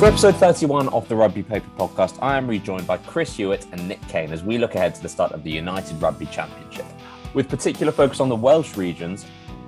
For 0.00 0.06
episode 0.06 0.36
31 0.36 0.88
of 0.94 1.06
the 1.10 1.14
Rugby 1.14 1.42
Paper 1.42 1.68
podcast, 1.76 2.18
I 2.22 2.38
am 2.38 2.48
rejoined 2.48 2.86
by 2.86 2.96
Chris 2.96 3.36
Hewett 3.36 3.66
and 3.70 3.86
Nick 3.86 4.00
Cain 4.08 4.32
as 4.32 4.42
we 4.42 4.56
look 4.56 4.74
ahead 4.74 4.94
to 4.94 5.02
the 5.02 5.10
start 5.10 5.32
of 5.32 5.44
the 5.44 5.50
United 5.50 6.00
Rugby 6.00 6.24
Championship. 6.24 6.86
With 7.34 7.50
particular 7.50 7.92
focus 7.92 8.18
on 8.18 8.30
the 8.30 8.34
Welsh 8.34 8.78
regions, 8.78 9.26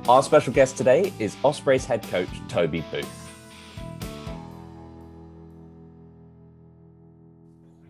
our 0.08 0.22
special 0.22 0.54
guest 0.54 0.78
today 0.78 1.12
is 1.18 1.36
Ospreys 1.44 1.84
head 1.84 2.02
coach 2.04 2.30
Toby 2.48 2.82
Booth. 2.90 3.30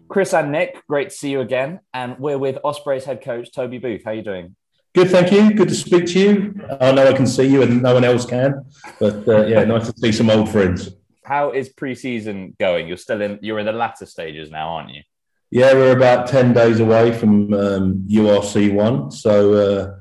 Chris 0.08 0.34
and 0.34 0.50
Nick, 0.50 0.82
great 0.88 1.10
to 1.10 1.14
see 1.14 1.30
you 1.30 1.42
again. 1.42 1.78
And 1.94 2.18
we're 2.18 2.38
with 2.38 2.58
Ospreys 2.64 3.04
head 3.04 3.22
coach 3.22 3.52
Toby 3.52 3.78
Booth. 3.78 4.02
How 4.04 4.10
are 4.10 4.14
you 4.14 4.22
doing? 4.22 4.56
Good, 4.96 5.10
thank 5.10 5.30
you. 5.30 5.54
Good 5.54 5.68
to 5.68 5.76
speak 5.76 6.06
to 6.06 6.18
you. 6.18 6.60
I 6.80 6.90
know 6.90 7.06
I 7.06 7.12
can 7.12 7.28
see 7.28 7.44
you 7.44 7.62
and 7.62 7.80
no 7.80 7.94
one 7.94 8.02
else 8.02 8.26
can, 8.26 8.64
but 8.98 9.28
uh, 9.28 9.46
yeah, 9.46 9.62
nice 9.62 9.88
to 9.88 9.96
see 9.96 10.10
some 10.10 10.28
old 10.28 10.48
friends. 10.48 10.90
How 11.24 11.52
is 11.52 11.68
pre-season 11.68 12.56
going? 12.58 12.88
You're 12.88 12.96
still 12.96 13.20
in. 13.22 13.38
You're 13.42 13.58
in 13.58 13.66
the 13.66 13.72
latter 13.72 14.06
stages 14.06 14.50
now, 14.50 14.70
aren't 14.70 14.90
you? 14.90 15.02
Yeah, 15.50 15.74
we're 15.74 15.96
about 15.96 16.28
ten 16.28 16.52
days 16.52 16.80
away 16.80 17.12
from 17.12 17.52
um, 17.52 18.06
URC 18.08 18.72
one. 18.72 19.10
So 19.10 19.52
uh, 19.54 19.94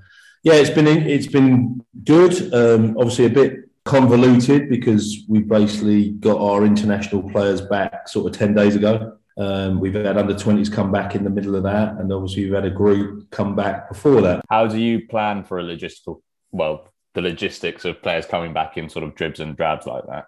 yeah, 0.43 0.53
it's 0.53 0.70
been 0.70 0.88
it's 0.88 1.27
been 1.27 1.84
good. 2.03 2.53
Um, 2.53 2.98
obviously, 2.98 3.26
a 3.26 3.29
bit 3.29 3.70
convoluted 3.84 4.70
because 4.70 5.23
we 5.27 5.39
basically 5.39 6.12
got 6.12 6.39
our 6.39 6.65
international 6.65 7.29
players 7.29 7.62
back 7.62 8.07
sort 8.07 8.31
of 8.31 8.38
ten 8.38 8.53
days 8.53 8.76
ago. 8.76 9.17
Um, 9.38 9.79
we've 9.79 9.93
had 9.93 10.17
under 10.17 10.34
20s 10.34 10.71
come 10.71 10.91
back 10.91 11.15
in 11.15 11.23
the 11.23 11.29
middle 11.29 11.55
of 11.55 11.63
that, 11.63 11.98
and 11.98 12.12
obviously 12.12 12.45
we've 12.45 12.53
had 12.53 12.65
a 12.65 12.70
group 12.70 13.29
come 13.31 13.55
back 13.55 13.90
before 13.90 14.21
that. 14.21 14.43
How 14.49 14.67
do 14.67 14.77
you 14.77 15.07
plan 15.07 15.43
for 15.43 15.59
a 15.59 15.63
logistical? 15.63 16.21
Well, 16.51 16.87
the 17.13 17.21
logistics 17.21 17.85
of 17.85 18.01
players 18.01 18.26
coming 18.26 18.53
back 18.53 18.77
in 18.77 18.90
sort 18.90 19.03
of 19.03 19.15
dribs 19.15 19.40
and 19.40 19.55
drabs 19.55 19.85
like 19.85 20.05
that. 20.07 20.26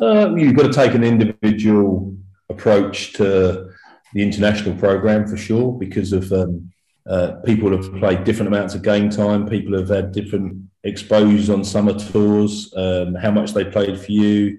Uh, 0.00 0.34
you've 0.34 0.56
got 0.56 0.64
to 0.64 0.72
take 0.72 0.94
an 0.94 1.04
individual 1.04 2.14
approach 2.48 3.14
to 3.14 3.70
the 4.12 4.22
international 4.22 4.74
program 4.76 5.26
for 5.26 5.36
sure 5.36 5.72
because 5.72 6.12
of 6.12 6.30
um, 6.32 6.70
uh, 7.08 7.32
people 7.44 7.70
have 7.70 7.92
played 7.98 8.24
different 8.24 8.48
amounts 8.48 8.74
of 8.74 8.82
game 8.82 9.08
time. 9.08 9.48
People 9.48 9.78
have 9.78 9.88
had 9.88 10.12
different 10.12 10.62
exposures 10.84 11.50
on 11.50 11.64
summer 11.64 11.94
tours. 11.94 12.72
Um, 12.76 13.14
how 13.14 13.30
much 13.30 13.52
they 13.52 13.64
played 13.64 13.98
for 13.98 14.12
you, 14.12 14.58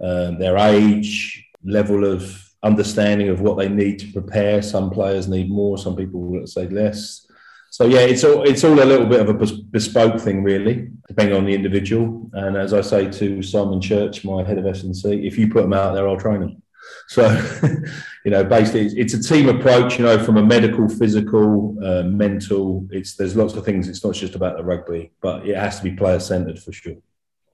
um, 0.00 0.38
their 0.38 0.56
age, 0.56 1.44
level 1.64 2.04
of 2.04 2.50
understanding 2.62 3.28
of 3.28 3.40
what 3.40 3.58
they 3.58 3.68
need 3.68 3.98
to 3.98 4.12
prepare. 4.12 4.62
Some 4.62 4.90
players 4.90 5.28
need 5.28 5.50
more. 5.50 5.78
Some 5.78 5.96
people 5.96 6.20
will 6.20 6.46
say 6.46 6.68
less. 6.68 7.26
So 7.72 7.86
yeah, 7.86 8.00
it's 8.00 8.24
all 8.24 8.42
it's 8.42 8.64
all 8.64 8.82
a 8.82 8.84
little 8.84 9.06
bit 9.06 9.20
of 9.20 9.28
a 9.28 9.34
bespoke 9.70 10.20
thing, 10.20 10.42
really, 10.42 10.90
depending 11.06 11.36
on 11.36 11.44
the 11.44 11.54
individual. 11.54 12.28
And 12.32 12.56
as 12.56 12.74
I 12.74 12.80
say 12.80 13.08
to 13.12 13.42
Simon 13.42 13.80
Church, 13.80 14.24
my 14.24 14.42
head 14.42 14.58
of 14.58 14.66
S&C, 14.66 15.24
if 15.24 15.38
you 15.38 15.48
put 15.48 15.62
them 15.62 15.72
out 15.72 15.94
there, 15.94 16.08
I'll 16.08 16.18
train 16.18 16.40
them. 16.40 16.62
So, 17.06 17.28
you 18.24 18.32
know, 18.32 18.42
basically, 18.42 18.86
it's, 18.98 19.14
a 19.14 19.22
team 19.22 19.48
approach. 19.48 20.00
You 20.00 20.04
know, 20.04 20.18
from 20.18 20.36
a 20.36 20.44
medical, 20.44 20.88
physical, 20.88 21.76
uh, 21.84 22.02
mental. 22.02 22.88
It's 22.90 23.14
there's 23.14 23.36
lots 23.36 23.54
of 23.54 23.64
things. 23.64 23.88
It's 23.88 24.04
not 24.04 24.14
just 24.14 24.34
about 24.34 24.56
the 24.56 24.64
rugby, 24.64 25.12
but 25.20 25.46
it 25.46 25.56
has 25.56 25.78
to 25.78 25.84
be 25.84 25.92
player 25.92 26.18
centered 26.18 26.58
for 26.58 26.72
sure. 26.72 26.96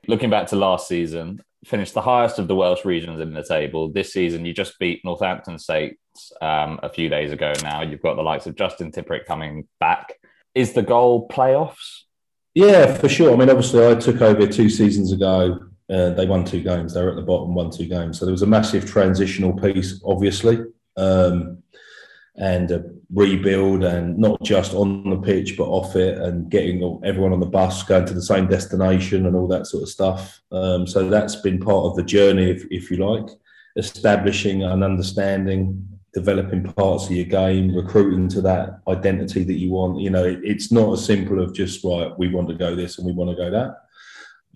Looking 0.08 0.30
back 0.30 0.46
to 0.48 0.56
last 0.56 0.88
season, 0.88 1.42
finished 1.66 1.92
the 1.92 2.00
highest 2.00 2.38
of 2.38 2.48
the 2.48 2.56
Welsh 2.56 2.86
regions 2.86 3.20
in 3.20 3.34
the 3.34 3.42
table. 3.42 3.90
This 3.90 4.14
season, 4.14 4.46
you 4.46 4.54
just 4.54 4.78
beat 4.78 5.04
Northampton 5.04 5.58
Saints 5.58 5.98
um, 6.40 6.80
a 6.82 6.88
few 6.88 7.08
days 7.08 7.32
ago 7.32 7.52
now. 7.62 7.82
You've 7.82 8.02
got 8.02 8.16
the 8.16 8.22
likes 8.22 8.46
of 8.46 8.56
Justin 8.56 8.92
Tipuric 8.92 9.26
coming 9.26 9.66
back. 9.80 10.14
Is 10.54 10.72
the 10.72 10.82
goal 10.82 11.28
playoffs? 11.28 12.02
Yeah, 12.54 12.94
for 12.94 13.08
sure. 13.08 13.32
I 13.32 13.36
mean, 13.36 13.50
obviously, 13.50 13.86
I 13.86 13.94
took 13.94 14.22
over 14.22 14.46
two 14.46 14.70
seasons 14.70 15.12
ago. 15.12 15.60
Uh, 15.88 16.10
they 16.10 16.26
won 16.26 16.44
two 16.44 16.62
games. 16.62 16.94
They 16.94 17.02
were 17.02 17.10
at 17.10 17.16
the 17.16 17.22
bottom, 17.22 17.54
won 17.54 17.70
two 17.70 17.86
games. 17.86 18.18
So 18.18 18.24
there 18.24 18.32
was 18.32 18.42
a 18.42 18.46
massive 18.46 18.86
transitional 18.86 19.52
piece, 19.52 20.00
obviously. 20.04 20.58
Um, 20.96 21.62
and 22.38 22.70
a 22.70 22.84
rebuild 23.12 23.84
and 23.84 24.18
not 24.18 24.42
just 24.42 24.74
on 24.74 25.08
the 25.08 25.16
pitch 25.16 25.56
but 25.56 25.68
off 25.68 25.96
it 25.96 26.18
and 26.18 26.50
getting 26.50 27.00
everyone 27.04 27.32
on 27.32 27.40
the 27.40 27.46
bus 27.46 27.82
going 27.84 28.04
to 28.04 28.12
the 28.12 28.22
same 28.22 28.46
destination 28.46 29.26
and 29.26 29.36
all 29.36 29.46
that 29.46 29.66
sort 29.66 29.82
of 29.82 29.88
stuff 29.88 30.40
um, 30.52 30.86
so 30.86 31.08
that's 31.08 31.36
been 31.36 31.58
part 31.58 31.86
of 31.86 31.96
the 31.96 32.02
journey 32.02 32.50
if, 32.50 32.64
if 32.70 32.90
you 32.90 32.96
like 32.96 33.28
establishing 33.76 34.64
and 34.64 34.82
understanding 34.82 35.86
developing 36.20 36.64
parts 36.64 37.04
of 37.06 37.12
your 37.12 37.30
game 37.42 37.74
recruiting 37.76 38.26
to 38.26 38.40
that 38.40 38.80
identity 38.88 39.44
that 39.44 39.60
you 39.62 39.70
want 39.70 40.00
you 40.00 40.10
know 40.10 40.24
it, 40.24 40.40
it's 40.42 40.72
not 40.72 40.92
as 40.94 41.04
simple 41.04 41.38
of 41.42 41.54
just 41.54 41.84
right 41.84 42.18
we 42.18 42.28
want 42.28 42.48
to 42.48 42.54
go 42.54 42.74
this 42.74 42.98
and 42.98 43.06
we 43.06 43.12
want 43.12 43.30
to 43.30 43.36
go 43.36 43.50
that 43.50 43.70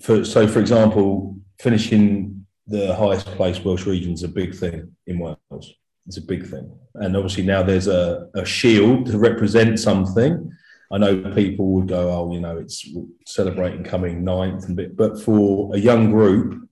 for, 0.00 0.24
so 0.24 0.48
for 0.48 0.58
example 0.58 1.36
finishing 1.58 2.44
the 2.66 2.94
highest 2.94 3.26
place 3.38 3.62
welsh 3.64 3.86
region 3.86 4.12
is 4.12 4.22
a 4.22 4.28
big 4.28 4.54
thing 4.54 4.90
in 5.06 5.18
wales 5.18 5.74
it's 6.10 6.16
a 6.16 6.22
big 6.22 6.44
thing. 6.44 6.70
And 6.96 7.16
obviously 7.16 7.44
now 7.44 7.62
there's 7.62 7.86
a, 7.86 8.28
a 8.34 8.44
shield 8.44 9.06
to 9.06 9.18
represent 9.18 9.78
something. 9.78 10.52
I 10.90 10.98
know 10.98 11.22
people 11.34 11.66
would 11.72 11.86
go, 11.86 12.10
oh, 12.10 12.32
you 12.32 12.40
know, 12.40 12.58
it's 12.58 12.84
celebrating 13.26 13.84
coming 13.84 14.24
ninth 14.24 14.66
and 14.66 14.76
bit, 14.76 14.96
but 14.96 15.22
for 15.22 15.72
a 15.72 15.78
young 15.78 16.10
group, 16.10 16.68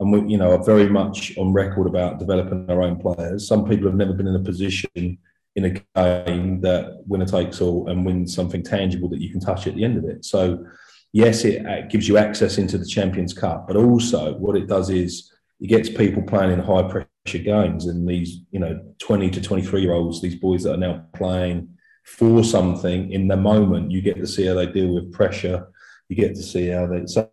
and 0.00 0.12
we, 0.12 0.32
you 0.32 0.38
know, 0.38 0.52
are 0.52 0.64
very 0.64 0.88
much 0.88 1.36
on 1.36 1.52
record 1.52 1.86
about 1.86 2.18
developing 2.18 2.68
our 2.70 2.82
own 2.82 2.98
players. 2.98 3.46
Some 3.46 3.68
people 3.68 3.86
have 3.86 3.96
never 3.96 4.14
been 4.14 4.26
in 4.26 4.34
a 4.34 4.42
position 4.42 5.18
in 5.56 5.64
a 5.64 5.70
game 5.70 6.60
that 6.62 7.02
winner 7.06 7.26
takes 7.26 7.60
all 7.60 7.88
and 7.88 8.04
wins 8.04 8.34
something 8.34 8.62
tangible 8.62 9.08
that 9.10 9.20
you 9.20 9.30
can 9.30 9.40
touch 9.40 9.66
at 9.66 9.74
the 9.74 9.84
end 9.84 9.98
of 9.98 10.04
it. 10.04 10.24
So, 10.24 10.64
yes, 11.12 11.44
it 11.44 11.66
uh, 11.66 11.86
gives 11.88 12.08
you 12.08 12.16
access 12.16 12.56
into 12.56 12.78
the 12.78 12.86
Champions 12.86 13.34
Cup, 13.34 13.66
but 13.66 13.76
also 13.76 14.34
what 14.38 14.56
it 14.56 14.66
does 14.66 14.88
is 14.88 15.30
it 15.60 15.66
gets 15.66 15.90
people 15.90 16.22
playing 16.22 16.52
in 16.52 16.60
high 16.60 16.82
pressure 16.82 17.38
games 17.38 17.86
and 17.86 18.08
these 18.08 18.40
you 18.50 18.58
know 18.58 18.80
20 18.98 19.30
to 19.30 19.42
23 19.42 19.82
year 19.82 19.92
olds 19.92 20.22
these 20.22 20.36
boys 20.36 20.62
that 20.62 20.74
are 20.74 20.78
now 20.78 21.04
playing 21.14 21.68
for 22.04 22.42
something 22.42 23.12
in 23.12 23.28
the 23.28 23.36
moment 23.36 23.90
you 23.90 24.00
get 24.00 24.16
to 24.16 24.26
see 24.26 24.46
how 24.46 24.54
they 24.54 24.66
deal 24.66 24.94
with 24.94 25.12
pressure 25.12 25.68
you 26.08 26.16
get 26.16 26.34
to 26.34 26.42
see 26.42 26.68
how 26.68 26.86
they 26.86 27.06
so 27.06 27.28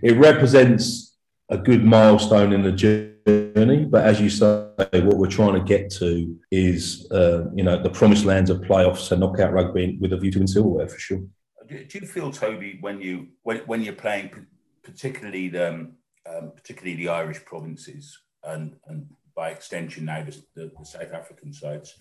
it 0.00 0.16
represents 0.16 1.11
a 1.52 1.58
good 1.58 1.84
milestone 1.84 2.52
in 2.52 2.62
the 2.62 2.72
journey 2.72 3.84
but 3.84 4.04
as 4.04 4.20
you 4.20 4.28
say 4.28 4.66
what 4.76 5.16
we're 5.18 5.26
trying 5.26 5.54
to 5.54 5.64
get 5.64 5.90
to 5.90 6.36
is 6.50 7.06
uh, 7.12 7.44
you 7.54 7.62
know 7.62 7.80
the 7.80 7.90
promised 7.90 8.24
lands 8.24 8.50
of 8.50 8.60
playoffs 8.62 9.12
and 9.12 9.20
knockout 9.20 9.52
rugby 9.52 9.98
with 10.00 10.12
a 10.12 10.16
view 10.16 10.30
to 10.30 10.38
win 10.38 10.48
silverware 10.48 10.88
for 10.88 10.98
sure 10.98 11.22
do 11.68 11.98
you 11.98 12.06
feel 12.06 12.30
toby 12.30 12.78
when 12.80 13.00
you 13.00 13.28
when, 13.42 13.58
when 13.66 13.82
you're 13.82 13.94
playing 13.94 14.46
particularly 14.82 15.48
the 15.48 15.68
um, 15.68 15.92
um, 16.26 16.52
particularly 16.54 16.96
the 16.96 17.08
irish 17.08 17.44
provinces 17.44 18.18
and 18.44 18.76
and 18.86 19.06
by 19.34 19.50
extension 19.50 20.04
now 20.04 20.24
the, 20.24 20.42
the, 20.54 20.72
the, 20.78 20.84
South 20.84 21.12
African 21.12 21.52
sides. 21.52 21.94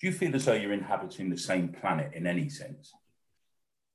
Do 0.00 0.06
you 0.06 0.12
feel 0.12 0.34
as 0.34 0.44
though 0.44 0.54
you're 0.54 0.72
inhabiting 0.72 1.28
the 1.28 1.38
same 1.38 1.68
planet 1.68 2.12
in 2.14 2.26
any 2.26 2.48
sense? 2.48 2.92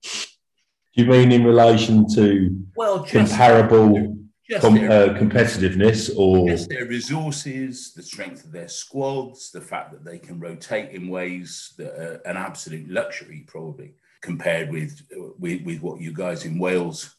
Do 0.04 1.02
you 1.02 1.06
mean 1.06 1.32
in 1.32 1.44
relation 1.44 2.08
to 2.16 2.66
well, 2.76 3.04
just, 3.04 3.14
comparable 3.14 4.18
com- 4.62 4.76
their, 4.76 4.92
uh, 4.92 5.14
competitiveness 5.18 6.12
or 6.18 6.50
just 6.50 6.70
their 6.70 6.86
resources, 6.86 7.94
the 7.94 8.04
strength 8.04 8.44
of 8.44 8.52
their 8.52 8.68
squads, 8.68 9.52
the 9.52 9.62
fact 9.62 9.92
that 9.92 10.04
they 10.04 10.20
can 10.20 10.40
rotate 10.40 10.92
in 10.92 11.08
ways 11.08 11.74
that 11.78 11.94
are 11.94 12.22
an 12.26 12.38
absolute 12.38 12.90
luxury, 12.90 13.44
probably 13.48 13.94
compared 14.22 14.72
with 14.72 15.02
with, 15.40 15.64
with 15.64 15.82
what 15.82 16.02
you 16.02 16.14
guys 16.14 16.46
in 16.46 16.60
Wales 16.60 17.16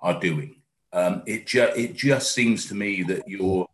are 0.00 0.18
doing. 0.20 0.56
Um, 0.92 1.22
it, 1.26 1.46
ju- 1.46 1.72
it 1.76 1.94
just 1.94 2.32
seems 2.32 2.66
to 2.66 2.74
me 2.74 3.02
that 3.04 3.28
you're 3.28 3.66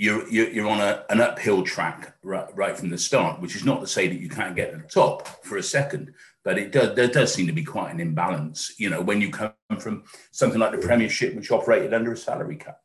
you're, 0.00 0.28
you're, 0.28 0.48
you're 0.50 0.68
on 0.68 0.80
a, 0.80 1.04
an 1.10 1.20
uphill 1.20 1.64
track 1.64 2.14
right, 2.22 2.46
right 2.54 2.78
from 2.78 2.88
the 2.88 2.96
start, 2.96 3.40
which 3.40 3.56
is 3.56 3.64
not 3.64 3.80
to 3.80 3.86
say 3.88 4.06
that 4.06 4.20
you 4.20 4.28
can't 4.28 4.54
get 4.54 4.70
to 4.70 4.76
the 4.76 4.84
top 4.84 5.26
for 5.44 5.56
a 5.56 5.62
second, 5.62 6.14
but 6.48 6.56
it 6.56 6.72
does, 6.72 6.94
there 6.94 7.08
does 7.08 7.34
seem 7.34 7.46
to 7.46 7.52
be 7.52 7.62
quite 7.62 7.92
an 7.92 8.00
imbalance, 8.00 8.72
you 8.78 8.88
know, 8.88 9.02
when 9.02 9.20
you 9.20 9.30
come 9.30 9.52
from 9.78 10.04
something 10.30 10.58
like 10.58 10.72
the 10.72 10.78
Premiership, 10.78 11.34
which 11.36 11.50
operated 11.50 11.92
under 11.92 12.10
a 12.10 12.16
salary 12.16 12.56
cap. 12.56 12.78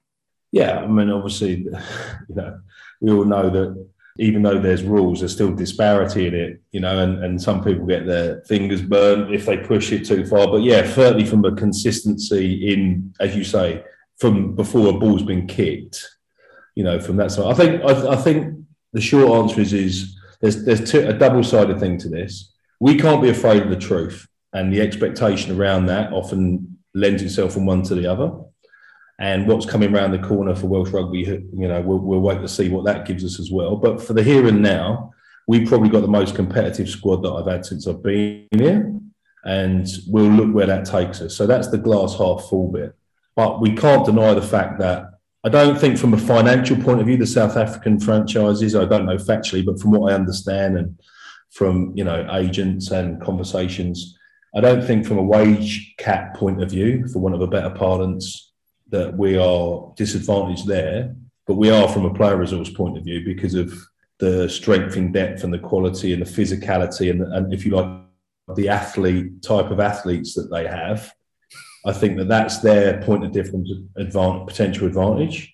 Yeah, 0.51 0.79
I 0.79 0.87
mean, 0.87 1.09
obviously, 1.09 1.59
you 2.27 2.35
know, 2.35 2.59
we 2.99 3.13
all 3.13 3.23
know 3.23 3.49
that 3.49 3.87
even 4.17 4.41
though 4.41 4.59
there's 4.59 4.83
rules, 4.83 5.21
there's 5.21 5.31
still 5.31 5.55
disparity 5.55 6.27
in 6.27 6.33
it, 6.33 6.61
you 6.73 6.81
know, 6.81 6.99
and, 7.05 7.23
and 7.23 7.41
some 7.41 7.63
people 7.63 7.85
get 7.85 8.05
their 8.05 8.41
fingers 8.41 8.81
burned 8.81 9.33
if 9.33 9.45
they 9.45 9.55
push 9.55 9.93
it 9.93 10.05
too 10.05 10.25
far. 10.25 10.47
But 10.47 10.63
yeah, 10.63 10.85
certainly 10.85 11.23
from 11.23 11.45
a 11.45 11.55
consistency 11.55 12.73
in, 12.73 13.13
as 13.21 13.33
you 13.33 13.45
say, 13.45 13.81
from 14.17 14.57
before 14.57 14.89
a 14.89 14.99
ball's 14.99 15.23
been 15.23 15.47
kicked, 15.47 16.05
you 16.75 16.83
know, 16.83 16.99
from 16.99 17.15
that 17.15 17.31
side. 17.31 17.49
I 17.49 17.53
think 17.53 17.81
I, 17.81 18.09
I 18.11 18.15
think 18.17 18.57
the 18.91 18.99
short 18.99 19.41
answer 19.41 19.61
is 19.61 19.71
is 19.71 20.19
there's 20.41 20.65
there's 20.65 20.91
two, 20.91 21.07
a 21.07 21.13
double 21.13 21.45
sided 21.45 21.79
thing 21.79 21.97
to 21.99 22.09
this. 22.09 22.52
We 22.79 22.97
can't 22.97 23.21
be 23.21 23.29
afraid 23.29 23.61
of 23.61 23.69
the 23.69 23.77
truth, 23.77 24.27
and 24.53 24.71
the 24.71 24.81
expectation 24.81 25.59
around 25.59 25.87
that 25.87 26.11
often 26.13 26.77
lends 26.93 27.21
itself 27.21 27.53
from 27.53 27.65
one 27.65 27.83
to 27.83 27.95
the 27.95 28.07
other. 28.07 28.31
And 29.19 29.47
what's 29.47 29.65
coming 29.65 29.93
around 29.93 30.11
the 30.11 30.27
corner 30.27 30.55
for 30.55 30.67
Welsh 30.67 30.89
rugby, 30.89 31.19
you 31.19 31.67
know, 31.67 31.81
we'll, 31.81 31.99
we'll 31.99 32.19
wait 32.19 32.41
to 32.41 32.47
see 32.47 32.69
what 32.69 32.85
that 32.85 33.05
gives 33.05 33.23
us 33.23 33.39
as 33.39 33.51
well. 33.51 33.75
But 33.75 34.01
for 34.01 34.13
the 34.13 34.23
here 34.23 34.47
and 34.47 34.61
now, 34.61 35.13
we've 35.47 35.67
probably 35.67 35.89
got 35.89 36.01
the 36.01 36.07
most 36.07 36.35
competitive 36.35 36.89
squad 36.89 37.23
that 37.23 37.31
I've 37.31 37.47
had 37.47 37.65
since 37.65 37.87
I've 37.87 38.03
been 38.03 38.47
here, 38.51 38.93
and 39.45 39.87
we'll 40.07 40.29
look 40.29 40.53
where 40.53 40.65
that 40.65 40.85
takes 40.85 41.21
us. 41.21 41.35
So 41.35 41.45
that's 41.45 41.69
the 41.69 41.77
glass 41.77 42.17
half 42.17 42.45
full 42.49 42.71
bit. 42.71 42.95
But 43.35 43.61
we 43.61 43.75
can't 43.75 44.05
deny 44.05 44.33
the 44.33 44.41
fact 44.41 44.79
that 44.79 45.09
I 45.43 45.49
don't 45.49 45.77
think 45.77 45.97
from 45.97 46.13
a 46.13 46.17
financial 46.17 46.77
point 46.77 47.01
of 47.01 47.07
view, 47.07 47.17
the 47.17 47.27
South 47.27 47.57
African 47.57 47.99
franchises, 47.99 48.75
I 48.75 48.85
don't 48.85 49.05
know 49.05 49.17
factually, 49.17 49.65
but 49.65 49.79
from 49.79 49.91
what 49.91 50.11
I 50.11 50.15
understand 50.15 50.77
and 50.77 50.97
from 51.53 51.93
you 51.95 52.03
know 52.03 52.27
agents 52.33 52.91
and 52.91 53.21
conversations, 53.21 54.17
I 54.55 54.61
don't 54.61 54.85
think 54.85 55.05
from 55.05 55.17
a 55.17 55.23
wage 55.23 55.95
cap 55.97 56.35
point 56.35 56.61
of 56.61 56.71
view, 56.71 57.07
for 57.07 57.19
one 57.19 57.33
of 57.33 57.41
a 57.41 57.47
better 57.47 57.69
parlance, 57.69 58.51
that 58.89 59.17
we 59.17 59.37
are 59.37 59.93
disadvantaged 59.95 60.67
there. 60.67 61.15
But 61.45 61.55
we 61.55 61.69
are 61.69 61.89
from 61.89 62.05
a 62.05 62.13
player 62.13 62.37
resource 62.37 62.69
point 62.69 62.97
of 62.97 63.03
view 63.03 63.25
because 63.25 63.53
of 63.53 63.73
the 64.19 64.47
strength 64.47 64.95
in 64.95 65.11
depth 65.11 65.43
and 65.43 65.53
the 65.53 65.59
quality 65.59 66.13
and 66.13 66.21
the 66.21 66.29
physicality 66.29 67.11
and, 67.11 67.21
and 67.21 67.53
if 67.53 67.65
you 67.65 67.75
like, 67.75 68.03
the 68.55 68.69
athlete 68.69 69.41
type 69.41 69.71
of 69.71 69.79
athletes 69.79 70.33
that 70.35 70.49
they 70.51 70.67
have. 70.67 71.11
I 71.85 71.93
think 71.93 72.17
that 72.17 72.27
that's 72.27 72.59
their 72.59 73.01
point 73.01 73.25
of 73.25 73.31
difference, 73.31 73.69
advantage, 73.97 74.47
potential 74.47 74.87
advantage. 74.87 75.53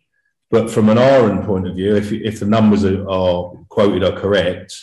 But 0.51 0.69
from 0.69 0.89
an 0.89 0.97
RN 0.97 1.45
point 1.45 1.67
of 1.67 1.75
view, 1.75 1.95
if, 1.95 2.11
if 2.11 2.39
the 2.39 2.45
numbers 2.45 2.83
are, 2.83 3.07
are 3.09 3.51
quoted 3.69 4.03
are 4.03 4.19
correct, 4.19 4.75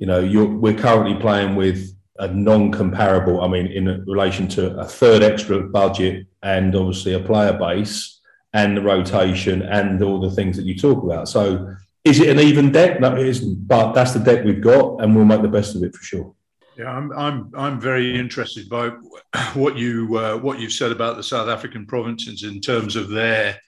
you 0.00 0.06
know, 0.06 0.24
we're 0.46 0.74
currently 0.74 1.14
playing 1.20 1.54
with 1.56 1.94
a 2.18 2.28
non-comparable. 2.28 3.42
I 3.42 3.48
mean, 3.48 3.66
in 3.66 4.02
relation 4.06 4.48
to 4.48 4.78
a 4.78 4.84
third 4.84 5.22
extra 5.22 5.62
budget 5.62 6.26
and 6.42 6.74
obviously 6.74 7.12
a 7.12 7.20
player 7.20 7.52
base 7.52 8.18
and 8.54 8.78
the 8.78 8.80
rotation 8.80 9.60
and 9.62 10.02
all 10.02 10.18
the 10.18 10.30
things 10.30 10.56
that 10.56 10.64
you 10.64 10.74
talk 10.74 11.04
about. 11.04 11.28
So, 11.28 11.76
is 12.02 12.18
it 12.18 12.30
an 12.30 12.40
even 12.40 12.72
deck? 12.72 12.98
No, 12.98 13.14
it 13.14 13.26
isn't. 13.26 13.68
But 13.68 13.92
that's 13.92 14.12
the 14.12 14.20
deck 14.20 14.42
we've 14.42 14.62
got, 14.62 15.02
and 15.02 15.14
we'll 15.14 15.26
make 15.26 15.42
the 15.42 15.48
best 15.48 15.76
of 15.76 15.82
it 15.82 15.94
for 15.94 16.02
sure. 16.02 16.34
Yeah, 16.78 16.90
I'm 16.90 17.12
I'm 17.12 17.52
I'm 17.54 17.78
very 17.78 18.18
interested 18.18 18.70
by 18.70 18.88
what 19.52 19.76
you 19.76 20.16
uh, 20.16 20.38
what 20.38 20.60
you've 20.60 20.72
said 20.72 20.92
about 20.92 21.16
the 21.16 21.22
South 21.22 21.50
African 21.50 21.84
provinces 21.84 22.42
in 22.42 22.62
terms 22.62 22.96
of 22.96 23.10
their 23.10 23.60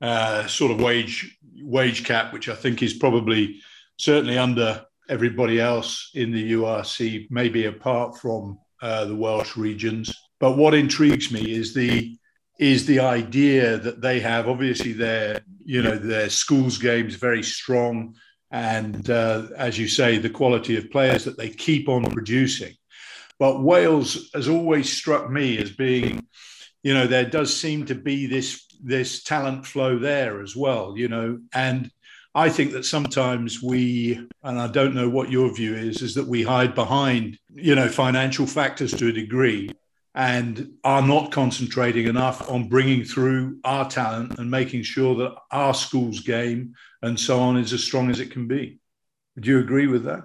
uh, 0.00 0.46
sort 0.46 0.72
of 0.72 0.80
wage 0.80 1.38
wage 1.60 2.04
cap, 2.04 2.32
which 2.32 2.48
I 2.48 2.54
think 2.54 2.82
is 2.82 2.94
probably 2.94 3.60
certainly 3.98 4.38
under 4.38 4.86
everybody 5.08 5.60
else 5.60 6.10
in 6.14 6.32
the 6.32 6.52
URC, 6.52 7.26
maybe 7.30 7.66
apart 7.66 8.18
from 8.18 8.58
uh, 8.82 9.04
the 9.04 9.16
Welsh 9.16 9.56
regions. 9.56 10.12
But 10.40 10.56
what 10.56 10.74
intrigues 10.74 11.30
me 11.30 11.52
is 11.52 11.74
the 11.74 12.16
is 12.60 12.86
the 12.86 13.00
idea 13.00 13.78
that 13.78 14.00
they 14.00 14.20
have 14.20 14.48
obviously 14.48 14.92
their 14.92 15.40
you 15.64 15.82
know 15.82 15.96
their 15.96 16.30
schools 16.30 16.78
games 16.78 17.16
very 17.16 17.42
strong 17.42 18.14
and 18.54 19.10
uh, 19.10 19.48
as 19.56 19.76
you 19.76 19.88
say, 19.88 20.16
the 20.16 20.30
quality 20.30 20.76
of 20.76 20.88
players 20.92 21.24
that 21.24 21.36
they 21.36 21.48
keep 21.48 21.88
on 21.88 22.04
producing. 22.04 22.72
But 23.40 23.64
Wales 23.64 24.30
has 24.32 24.48
always 24.48 24.92
struck 24.92 25.28
me 25.28 25.58
as 25.58 25.72
being, 25.72 26.24
you 26.84 26.94
know, 26.94 27.08
there 27.08 27.24
does 27.24 27.54
seem 27.54 27.84
to 27.86 27.96
be 27.96 28.26
this 28.26 28.64
this 28.80 29.24
talent 29.24 29.66
flow 29.66 29.98
there 29.98 30.40
as 30.40 30.54
well, 30.54 30.96
you 30.96 31.08
know, 31.08 31.40
and 31.52 31.90
I 32.34 32.48
think 32.48 32.72
that 32.72 32.84
sometimes 32.84 33.62
we, 33.62 34.26
and 34.42 34.60
I 34.60 34.66
don't 34.66 34.94
know 34.94 35.08
what 35.08 35.30
your 35.30 35.54
view 35.54 35.74
is, 35.74 36.02
is 36.02 36.14
that 36.14 36.26
we 36.26 36.42
hide 36.42 36.74
behind, 36.74 37.38
you 37.54 37.76
know, 37.76 37.88
financial 37.88 38.46
factors 38.46 38.90
to 38.92 39.08
a 39.08 39.12
degree 39.12 39.70
and 40.16 40.72
are 40.82 41.02
not 41.02 41.30
concentrating 41.30 42.06
enough 42.06 42.48
on 42.50 42.68
bringing 42.68 43.04
through 43.04 43.58
our 43.64 43.88
talent 43.88 44.38
and 44.38 44.50
making 44.50 44.82
sure 44.82 45.14
that 45.16 45.34
our 45.52 45.74
school's 45.74 46.20
game 46.20 46.74
and 47.02 47.18
so 47.18 47.38
on 47.38 47.56
is 47.56 47.72
as 47.72 47.84
strong 47.84 48.10
as 48.10 48.18
it 48.18 48.30
can 48.32 48.48
be. 48.48 48.78
Would 49.36 49.46
you 49.46 49.60
agree 49.60 49.86
with 49.86 50.04
that? 50.04 50.24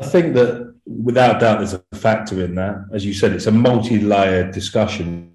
I 0.00 0.06
think 0.06 0.34
that 0.34 0.74
without 0.86 1.40
doubt 1.40 1.58
there's 1.58 1.74
a 1.74 1.82
factor 1.96 2.44
in 2.44 2.54
that. 2.56 2.76
As 2.92 3.04
you 3.04 3.14
said, 3.14 3.32
it's 3.32 3.46
a 3.46 3.52
multi 3.52 3.98
layered 3.98 4.52
discussion, 4.52 5.34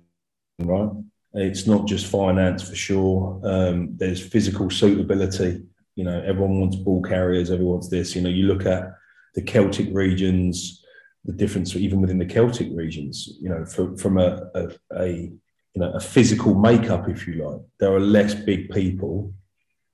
right? 0.59 0.89
It's 1.33 1.66
not 1.66 1.88
just 1.88 2.07
finance 2.07 2.68
for 2.68 2.75
sure. 2.75 3.39
Um, 3.44 3.95
there's 3.95 4.25
physical 4.25 4.69
suitability. 4.69 5.63
You 5.95 6.04
know, 6.04 6.22
everyone 6.25 6.60
wants 6.60 6.75
ball 6.75 7.01
carriers, 7.01 7.51
everyone 7.51 7.74
wants 7.74 7.89
this. 7.89 8.16
You 8.16 8.22
know, 8.22 8.30
you 8.30 8.48
look 8.48 8.66
at 8.66 8.94
the 9.36 9.42
Celtic 9.42 9.88
regions, 9.94 10.83
the 11.24 11.33
difference 11.33 11.75
even 11.75 12.01
within 12.01 12.18
the 12.18 12.25
Celtic 12.25 12.69
regions. 12.74 13.38
You 13.39 13.50
know, 13.50 13.66
from, 13.66 13.98
from 13.98 14.18
a, 14.18 14.50
a, 14.56 14.72
a 14.98 15.07
you 15.07 15.80
know 15.80 15.92
a 15.94 16.00
physical 16.00 16.54
makeup, 16.54 17.07
if 17.07 17.28
you 17.28 17.45
like, 17.45 17.62
there 17.80 17.94
are 17.94 18.00
less 18.00 18.33
big 18.33 18.69
people 18.69 19.33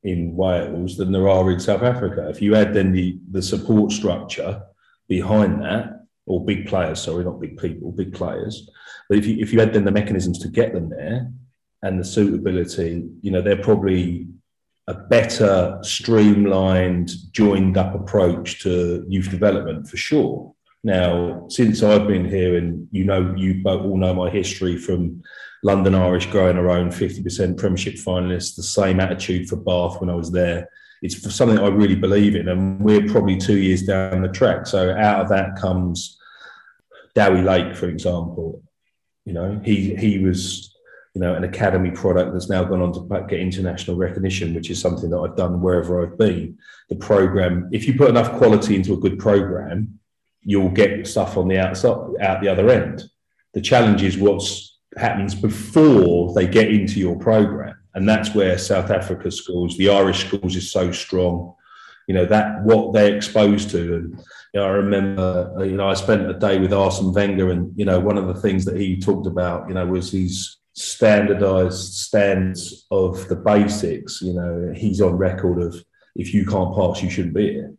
in 0.04 0.36
Wales 0.36 0.98
than 0.98 1.12
there 1.12 1.30
are 1.30 1.52
in 1.52 1.60
South 1.60 1.84
Africa. 1.84 2.30
If 2.30 2.42
you 2.42 2.56
add 2.56 2.74
then 2.74 2.92
the 2.92 3.20
the 3.30 3.42
support 3.42 3.92
structure 3.92 4.64
behind 5.08 5.62
that, 5.62 6.06
or 6.26 6.44
big 6.44 6.68
players, 6.68 7.02
sorry, 7.02 7.24
not 7.24 7.40
big 7.40 7.58
people, 7.58 7.92
big 7.92 8.14
players. 8.14 8.70
But 9.10 9.18
if 9.20 9.26
you 9.26 9.38
if 9.40 9.54
you 9.54 9.62
add 9.62 9.74
then 9.74 9.86
the 9.86 9.92
mechanisms 9.92 10.40
to 10.40 10.48
get 10.48 10.74
them 10.74 10.90
there 10.90 11.32
and 11.84 12.00
the 12.00 12.04
suitability, 12.04 13.08
you 13.22 13.32
know, 13.32 13.42
they're 13.42 13.62
probably 13.62 14.28
a 14.88 14.94
better 14.94 15.78
streamlined, 15.82 17.12
joined 17.32 17.78
up 17.78 17.94
approach 17.94 18.62
to 18.64 19.06
youth 19.08 19.30
development 19.30 19.88
for 19.88 19.98
sure. 19.98 20.54
Now, 20.84 21.48
since 21.50 21.84
I've 21.84 22.08
been 22.08 22.30
here, 22.30 22.58
and 22.58 22.88
you 22.92 23.04
know, 23.04 23.34
you 23.36 23.62
both 23.64 23.82
all 23.82 23.98
know 23.98 24.14
my 24.14 24.30
history 24.30 24.78
from 24.78 25.22
London 25.64 25.96
Irish 25.96 26.28
growing 26.28 26.58
our 26.58 26.70
own 26.70 26.90
50% 26.90 27.58
Premiership 27.58 27.96
finalists, 27.96 28.56
the 28.56 28.64
same 28.64 29.00
attitude 29.00 29.50
for 29.50 29.58
Bath 29.58 30.00
when 30.00 30.10
I 30.10 30.16
was 30.16 30.32
there. 30.32 30.70
It's 31.02 31.36
something 31.36 31.60
I 31.60 31.68
really 31.68 31.96
believe 31.96 32.36
in, 32.36 32.48
and 32.48 32.80
we're 32.80 33.08
probably 33.08 33.38
two 33.38 33.58
years 33.58 33.84
down 33.84 34.22
the 34.22 34.30
track. 34.30 34.66
So 34.66 34.96
out 34.96 35.22
of 35.22 35.30
that 35.30 35.58
comes 35.58 36.18
Dewi 37.16 37.42
Lake, 37.42 37.76
for 37.76 37.90
example. 37.90 38.64
You 39.28 39.34
know, 39.34 39.60
he 39.62 39.94
he 39.94 40.20
was 40.20 40.74
you 41.14 41.20
know 41.20 41.36
an 41.36 41.44
academy 41.44 41.92
product 41.92 42.32
that's 42.32 42.48
now 42.48 42.64
gone 42.64 42.82
on 42.82 42.94
to 42.94 43.26
get 43.28 43.42
international 43.42 43.98
recognition, 43.98 44.56
which 44.56 44.70
is 44.70 44.80
something 44.80 45.10
that 45.10 45.20
I've 45.20 45.36
done 45.36 45.62
wherever 45.62 46.02
I've 46.02 46.18
been. 46.18 46.58
The 46.88 46.96
program, 46.96 47.68
if 47.74 47.86
you 47.86 47.96
put 47.96 48.10
enough 48.10 48.38
quality 48.38 48.74
into 48.78 48.94
a 48.94 48.98
good 48.98 49.20
program, 49.20 50.00
you'll 50.44 50.70
get 50.70 51.06
stuff 51.06 51.36
on 51.36 51.50
the 51.50 51.60
outside, 51.60 51.98
out 52.22 52.42
the 52.42 52.48
other 52.48 52.70
end. 52.70 53.04
The 53.54 53.60
challenge 53.60 54.02
is 54.02 54.18
what 54.18 54.42
happens 54.96 55.36
before 55.36 56.34
they 56.34 56.48
get 56.48 56.72
into 56.72 56.98
your 57.02 57.20
program, 57.20 57.76
and 57.96 58.08
that's 58.08 58.34
where 58.34 58.58
South 58.58 58.92
Africa 58.92 59.30
schools, 59.30 59.76
the 59.76 59.90
Irish 59.90 60.26
schools, 60.26 60.56
is 60.56 60.72
so 60.72 60.94
strong. 60.94 61.54
You 62.08 62.16
know 62.16 62.26
that 62.28 62.64
what 62.64 62.94
they're 62.94 63.14
exposed 63.14 63.72
to, 63.72 63.96
and 63.96 64.24
you 64.54 64.60
know, 64.60 64.66
I 64.66 64.70
remember, 64.70 65.54
uh, 65.58 65.64
you 65.64 65.76
know, 65.76 65.90
I 65.90 65.94
spent 65.94 66.30
a 66.30 66.34
day 66.34 66.60
with 66.60 66.74
Arsene 66.74 67.14
Wenger, 67.14 67.52
and 67.52 67.72
you 67.78 67.86
know, 67.86 68.00
one 68.00 68.18
of 68.18 68.28
the 68.28 68.42
things 68.42 68.66
that 68.66 68.78
he 68.78 69.00
talked 69.00 69.28
about, 69.28 69.68
you 69.68 69.74
know, 69.74 69.86
was 69.86 70.12
his 70.12 70.58
standardized 70.74 71.94
stands 71.94 72.86
of 72.92 73.28
the 73.28 73.36
basics. 73.36 74.22
You 74.22 74.34
know, 74.34 74.74
he's 74.76 75.02
on 75.02 75.18
record 75.18 75.62
of 75.62 75.84
if 76.16 76.34
you 76.34 76.46
can't 76.46 76.76
pass, 76.76 77.02
you 77.02 77.10
shouldn't 77.10 77.36
be 77.36 77.54
here. 77.54 77.74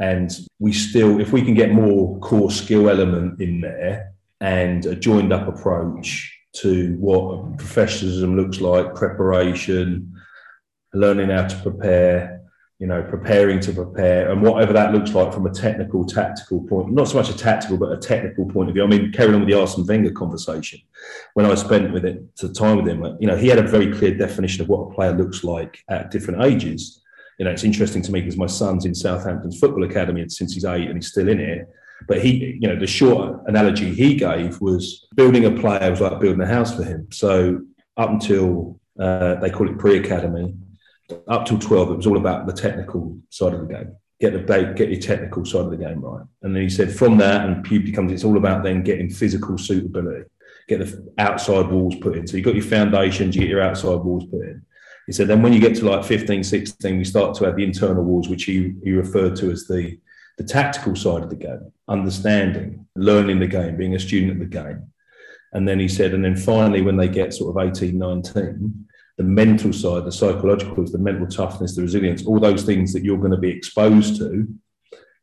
And 0.00 0.30
we 0.58 0.72
still, 0.72 1.20
if 1.20 1.32
we 1.32 1.42
can 1.42 1.54
get 1.54 1.70
more 1.70 2.18
core 2.18 2.50
skill 2.50 2.88
element 2.88 3.40
in 3.40 3.60
there 3.60 4.12
and 4.40 4.84
a 4.86 4.96
joined 4.96 5.32
up 5.32 5.46
approach 5.46 6.36
to 6.56 6.96
what 6.98 7.58
professionalism 7.58 8.36
looks 8.36 8.60
like, 8.60 8.94
preparation, 8.94 10.12
learning 10.92 11.30
how 11.30 11.46
to 11.46 11.56
prepare, 11.62 12.43
you 12.78 12.86
know, 12.86 13.02
preparing 13.02 13.60
to 13.60 13.72
prepare, 13.72 14.30
and 14.30 14.42
whatever 14.42 14.72
that 14.72 14.92
looks 14.92 15.12
like 15.12 15.32
from 15.32 15.46
a 15.46 15.50
technical, 15.50 16.04
tactical 16.04 16.62
point, 16.66 16.92
not 16.92 17.08
so 17.08 17.16
much 17.16 17.30
a 17.30 17.36
tactical, 17.36 17.76
but 17.76 17.92
a 17.92 17.96
technical 17.96 18.46
point 18.46 18.68
of 18.68 18.74
view. 18.74 18.84
I 18.84 18.86
mean, 18.86 19.12
carrying 19.12 19.34
on 19.34 19.40
with 19.40 19.48
the 19.48 19.58
Arsene 19.58 19.86
Wenger 19.86 20.10
conversation, 20.10 20.80
when 21.34 21.46
I 21.46 21.54
spent 21.54 21.92
with 21.92 22.04
it 22.04 22.36
the 22.36 22.52
time 22.52 22.76
with 22.76 22.88
him, 22.88 23.04
you 23.20 23.28
know, 23.28 23.36
he 23.36 23.48
had 23.48 23.58
a 23.58 23.62
very 23.62 23.92
clear 23.92 24.16
definition 24.16 24.62
of 24.62 24.68
what 24.68 24.90
a 24.90 24.94
player 24.94 25.12
looks 25.12 25.44
like 25.44 25.82
at 25.88 26.10
different 26.10 26.42
ages 26.42 27.00
you 27.38 27.44
know, 27.44 27.50
it's 27.50 27.64
interesting 27.64 28.02
to 28.02 28.12
me 28.12 28.20
because 28.20 28.36
my 28.36 28.46
son's 28.46 28.84
in 28.84 28.94
Southampton's 28.94 29.58
football 29.58 29.84
academy 29.84 30.28
since 30.28 30.54
he's 30.54 30.64
eight 30.64 30.86
and 30.86 30.96
he's 30.96 31.08
still 31.08 31.28
in 31.28 31.40
it. 31.40 31.68
But 32.06 32.22
he, 32.22 32.58
you 32.60 32.68
know, 32.68 32.78
the 32.78 32.86
short 32.86 33.40
analogy 33.46 33.92
he 33.94 34.14
gave 34.14 34.60
was 34.60 35.06
building 35.14 35.44
a 35.44 35.50
player 35.50 35.90
was 35.90 36.00
like 36.00 36.20
building 36.20 36.40
a 36.40 36.46
house 36.46 36.74
for 36.76 36.84
him. 36.84 37.08
So 37.10 37.62
up 37.96 38.10
until 38.10 38.78
uh, 38.98 39.36
they 39.36 39.50
call 39.50 39.68
it 39.68 39.78
pre-academy, 39.78 40.54
up 41.28 41.46
till 41.46 41.58
twelve, 41.58 41.90
it 41.90 41.96
was 41.96 42.06
all 42.06 42.16
about 42.16 42.46
the 42.46 42.52
technical 42.52 43.18
side 43.30 43.54
of 43.54 43.60
the 43.60 43.74
game. 43.74 43.96
Get 44.20 44.32
the 44.32 44.74
get 44.76 44.90
your 44.90 45.00
technical 45.00 45.44
side 45.44 45.64
of 45.64 45.70
the 45.70 45.76
game 45.76 46.00
right. 46.00 46.24
And 46.42 46.54
then 46.54 46.62
he 46.62 46.70
said 46.70 46.94
from 46.94 47.18
that 47.18 47.46
and 47.46 47.64
puberty 47.64 47.92
comes, 47.92 48.12
it's 48.12 48.24
all 48.24 48.36
about 48.36 48.62
then 48.62 48.82
getting 48.82 49.10
physical 49.10 49.58
suitability, 49.58 50.24
get 50.68 50.78
the 50.78 51.12
outside 51.18 51.68
walls 51.68 51.96
put 51.96 52.16
in. 52.16 52.26
So 52.26 52.36
you've 52.36 52.46
got 52.46 52.54
your 52.54 52.64
foundations, 52.64 53.34
you 53.34 53.42
get 53.42 53.50
your 53.50 53.62
outside 53.62 53.96
walls 53.96 54.24
put 54.26 54.42
in. 54.42 54.64
He 55.06 55.12
said, 55.12 55.28
then 55.28 55.42
when 55.42 55.52
you 55.52 55.60
get 55.60 55.76
to 55.76 55.84
like 55.84 56.04
15, 56.04 56.42
16, 56.42 56.96
we 56.96 57.04
start 57.04 57.36
to 57.36 57.44
have 57.44 57.56
the 57.56 57.64
internal 57.64 58.02
walls, 58.02 58.28
which 58.28 58.44
he, 58.44 58.74
he 58.82 58.92
referred 58.92 59.36
to 59.36 59.50
as 59.50 59.66
the, 59.66 59.98
the 60.38 60.44
tactical 60.44 60.96
side 60.96 61.22
of 61.22 61.30
the 61.30 61.36
game, 61.36 61.70
understanding, 61.88 62.86
learning 62.96 63.38
the 63.38 63.46
game, 63.46 63.76
being 63.76 63.94
a 63.94 64.00
student 64.00 64.32
of 64.32 64.38
the 64.38 64.46
game. 64.46 64.90
And 65.52 65.68
then 65.68 65.78
he 65.78 65.88
said, 65.88 66.14
and 66.14 66.24
then 66.24 66.36
finally, 66.36 66.80
when 66.80 66.96
they 66.96 67.08
get 67.08 67.34
sort 67.34 67.56
of 67.56 67.76
18, 67.76 67.98
19, 67.98 68.86
the 69.16 69.24
mental 69.24 69.72
side, 69.72 70.04
the 70.04 70.12
psychological, 70.12 70.84
the 70.84 70.98
mental 70.98 71.26
toughness, 71.26 71.76
the 71.76 71.82
resilience, 71.82 72.26
all 72.26 72.40
those 72.40 72.64
things 72.64 72.92
that 72.92 73.04
you're 73.04 73.18
going 73.18 73.30
to 73.30 73.36
be 73.36 73.50
exposed 73.50 74.16
to 74.16 74.48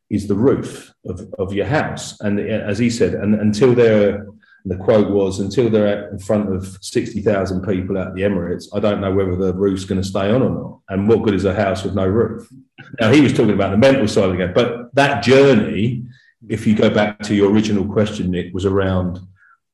is 0.10 0.28
the 0.28 0.36
roof 0.36 0.94
of, 1.06 1.34
of 1.40 1.54
your 1.54 1.66
house. 1.66 2.20
And 2.22 2.40
uh, 2.40 2.44
as 2.44 2.80
he 2.80 2.90
said, 2.90 3.14
and 3.16 3.36
until 3.36 3.74
they're 3.74 4.28
the 4.66 4.76
quote 4.76 5.10
was, 5.10 5.40
until 5.40 5.70
they're 5.70 6.12
in 6.12 6.20
front 6.20 6.54
of 6.54 6.78
60,000 6.82 7.66
people 7.66 7.98
at 7.98 8.14
the 8.14 8.22
Emirates, 8.22 8.66
I 8.74 8.80
don't 8.80 9.02
know 9.02 9.12
whether 9.12 9.36
the 9.36 9.54
roof's 9.54 9.86
going 9.86 10.02
to 10.02 10.08
stay 10.08 10.30
on 10.30 10.44
or 10.44 10.50
not. 10.50 10.80
And 10.90 11.08
what 11.08 11.24
good 11.24 11.34
is 11.34 11.46
a 11.46 11.56
house 11.56 11.84
with 11.84 11.96
no 11.96 12.06
roof? 12.06 12.48
Now, 13.00 13.12
he 13.12 13.22
was 13.22 13.34
talking 13.34 13.54
about 13.54 13.72
the 13.72 13.78
mental 13.78 14.08
side 14.08 14.30
again, 14.30 14.52
but 14.54 14.94
that 14.94 15.24
journey, 15.24 16.04
if 16.48 16.68
you 16.68 16.76
go 16.76 16.90
back 16.90 17.20
to 17.24 17.36
your 17.36 17.52
original 17.52 17.86
question, 17.86 18.30
Nick, 18.30 18.54
was 18.54 18.66
around 18.66 19.20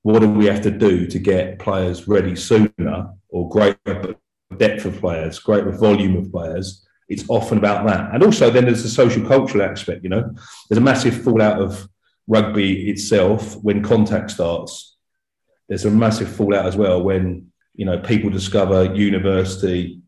what 0.08 0.22
do 0.22 0.30
we 0.30 0.46
have 0.46 0.62
to 0.62 0.72
do 0.72 1.06
to 1.08 1.20
get 1.20 1.60
players 1.60 2.08
ready 2.08 2.36
sooner 2.36 3.14
or 3.28 3.50
greater 3.50 4.16
depth 4.56 4.86
of 4.86 4.98
players, 5.00 5.38
greater 5.40 5.72
volume 5.72 6.16
of 6.16 6.32
players? 6.32 6.88
It's 7.10 7.26
often 7.28 7.58
about 7.58 7.86
that. 7.88 8.14
And 8.14 8.24
also, 8.24 8.50
then 8.50 8.66
there's 8.66 8.84
the 8.84 8.90
social 8.90 9.26
cultural 9.28 9.64
aspect, 9.70 10.04
you 10.04 10.10
know, 10.10 10.34
there's 10.70 10.78
a 10.78 10.82
massive 10.82 11.24
fallout 11.24 11.62
of 11.62 11.90
rugby 12.28 12.90
itself, 12.90 13.56
when 13.64 13.84
contact 13.84 14.32
starts, 14.32 14.96
there's 15.68 15.86
a 15.86 15.92
massive 15.92 16.34
fallout 16.34 16.66
as 16.66 16.78
well 16.78 17.02
when 17.04 17.48
you 17.76 17.86
know 17.86 18.00
people 18.00 18.30
discover 18.30 18.94
university, 18.94 20.02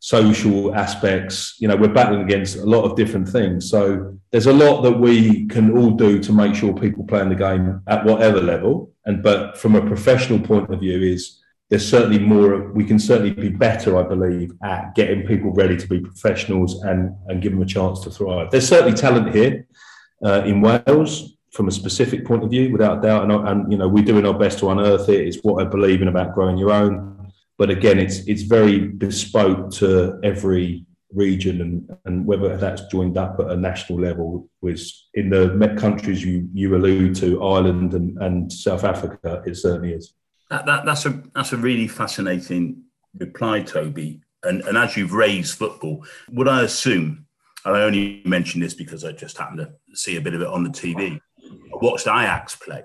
social 0.00 0.74
aspects. 0.74 1.56
You 1.60 1.68
know, 1.68 1.76
we're 1.76 1.92
battling 1.92 2.22
against 2.22 2.56
a 2.56 2.66
lot 2.66 2.82
of 2.82 2.96
different 2.96 3.28
things. 3.28 3.70
So 3.70 4.18
there's 4.30 4.46
a 4.46 4.52
lot 4.52 4.82
that 4.82 4.98
we 4.98 5.46
can 5.46 5.76
all 5.76 5.92
do 5.92 6.18
to 6.20 6.32
make 6.32 6.54
sure 6.54 6.74
people 6.74 7.04
playing 7.06 7.28
the 7.28 7.34
game 7.34 7.80
at 7.86 8.04
whatever 8.04 8.40
level. 8.40 8.93
And 9.06 9.22
but 9.22 9.58
from 9.58 9.74
a 9.76 9.86
professional 9.86 10.40
point 10.40 10.72
of 10.72 10.80
view, 10.80 11.00
is 11.00 11.40
there's 11.70 11.88
certainly 11.88 12.18
more 12.18 12.72
we 12.72 12.84
can 12.84 12.98
certainly 12.98 13.32
be 13.32 13.48
better 13.48 13.96
i 13.96 14.02
believe 14.02 14.52
at 14.62 14.94
getting 14.94 15.26
people 15.26 15.50
ready 15.52 15.76
to 15.76 15.88
be 15.88 15.98
professionals 15.98 16.82
and 16.82 17.16
and 17.26 17.40
give 17.40 17.52
them 17.52 17.62
a 17.62 17.66
chance 17.66 18.00
to 18.00 18.10
thrive 18.10 18.50
there's 18.50 18.68
certainly 18.68 18.94
talent 18.94 19.34
here 19.34 19.66
uh, 20.22 20.42
in 20.44 20.60
wales 20.60 21.34
from 21.54 21.68
a 21.68 21.70
specific 21.70 22.24
point 22.24 22.42
of 22.42 22.50
view, 22.50 22.72
without 22.72 23.00
doubt. 23.00 23.30
And, 23.30 23.48
and 23.48 23.72
you 23.72 23.78
know, 23.78 23.86
we're 23.86 24.04
doing 24.04 24.26
our 24.26 24.36
best 24.36 24.58
to 24.58 24.70
unearth 24.70 25.08
it. 25.08 25.26
It's 25.26 25.38
what 25.42 25.64
I 25.64 25.68
believe 25.68 26.02
in 26.02 26.08
about 26.08 26.34
growing 26.34 26.58
your 26.58 26.72
own. 26.72 27.32
But 27.56 27.70
again, 27.70 28.00
it's 28.00 28.18
it's 28.26 28.42
very 28.42 28.88
bespoke 28.88 29.70
to 29.74 30.18
every 30.24 30.84
region, 31.14 31.60
and, 31.60 31.96
and 32.04 32.26
whether 32.26 32.56
that's 32.56 32.82
joined 32.86 33.16
up 33.16 33.38
at 33.40 33.50
a 33.50 33.56
national 33.56 34.00
level 34.00 34.48
was 34.60 35.08
in 35.14 35.30
the 35.30 35.76
countries 35.78 36.24
you 36.24 36.48
you 36.52 36.74
allude 36.74 37.14
to, 37.16 37.42
Ireland 37.42 37.94
and, 37.94 38.18
and 38.18 38.52
South 38.52 38.84
Africa, 38.84 39.42
it 39.46 39.56
certainly 39.56 39.92
is. 39.92 40.14
That, 40.50 40.66
that, 40.66 40.84
that's 40.84 41.06
a 41.06 41.22
that's 41.34 41.52
a 41.52 41.56
really 41.56 41.88
fascinating 41.88 42.82
reply, 43.18 43.62
Toby. 43.62 44.20
And 44.42 44.62
and 44.62 44.76
as 44.76 44.96
you've 44.96 45.14
raised 45.14 45.56
football, 45.56 46.04
would 46.30 46.48
I 46.48 46.62
assume? 46.62 47.26
And 47.64 47.76
I 47.76 47.82
only 47.82 48.20
mention 48.26 48.60
this 48.60 48.74
because 48.74 49.04
I 49.04 49.12
just 49.12 49.38
happened 49.38 49.60
to 49.60 49.96
see 49.96 50.16
a 50.16 50.20
bit 50.20 50.34
of 50.34 50.42
it 50.42 50.48
on 50.48 50.64
the 50.64 50.70
TV 50.70 51.18
I 51.44 51.76
watched 51.76 52.06
Ajax 52.06 52.56
play, 52.56 52.82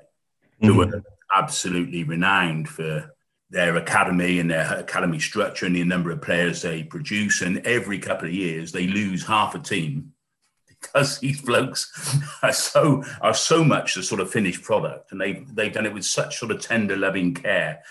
who 0.62 0.74
mm-hmm. 0.74 0.77
were 0.77 1.03
absolutely 1.36 2.03
renowned 2.03 2.69
for 2.69 3.13
their 3.50 3.75
academy 3.77 4.39
and 4.39 4.51
their 4.51 4.74
academy 4.75 5.20
structure 5.20 5.65
and 5.65 5.75
the 5.75 5.84
number 5.84 6.12
of 6.12 6.22
players 6.22 6.62
they 6.62 6.84
produce. 6.84 7.41
And 7.41 7.65
every 7.65 8.00
couple 8.00 8.27
of 8.27 8.34
years, 8.34 8.72
they 8.72 8.88
lose 8.88 9.25
half 9.25 9.56
a 9.56 9.60
team 9.60 10.13
because 10.68 11.20
these 11.20 11.41
blokes 11.41 12.18
are 12.44 12.53
so 12.53 13.03
are 13.22 13.34
so 13.34 13.63
much 13.63 13.96
the 13.96 14.03
sort 14.03 14.22
of 14.22 14.32
finished 14.32 14.63
product, 14.63 15.12
and 15.12 15.20
they 15.20 15.46
they've 15.53 15.74
done 15.74 15.86
it 15.86 15.94
with 15.94 16.06
such 16.06 16.38
sort 16.38 16.51
of 16.51 16.62
tender, 16.62 16.96
loving 16.96 17.34
care. 17.34 17.82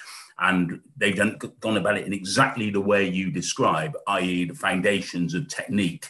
And 0.41 0.83
they've 0.97 1.17
done, 1.17 1.37
gone 1.59 1.77
about 1.77 1.99
it 1.99 2.07
in 2.07 2.13
exactly 2.13 2.71
the 2.71 2.81
way 2.81 3.09
you 3.09 3.33
describe, 3.33 3.97
i.e., 4.07 4.45
the 4.45 4.55
foundations 4.55 5.35
of 5.35 5.49
technique, 5.49 6.07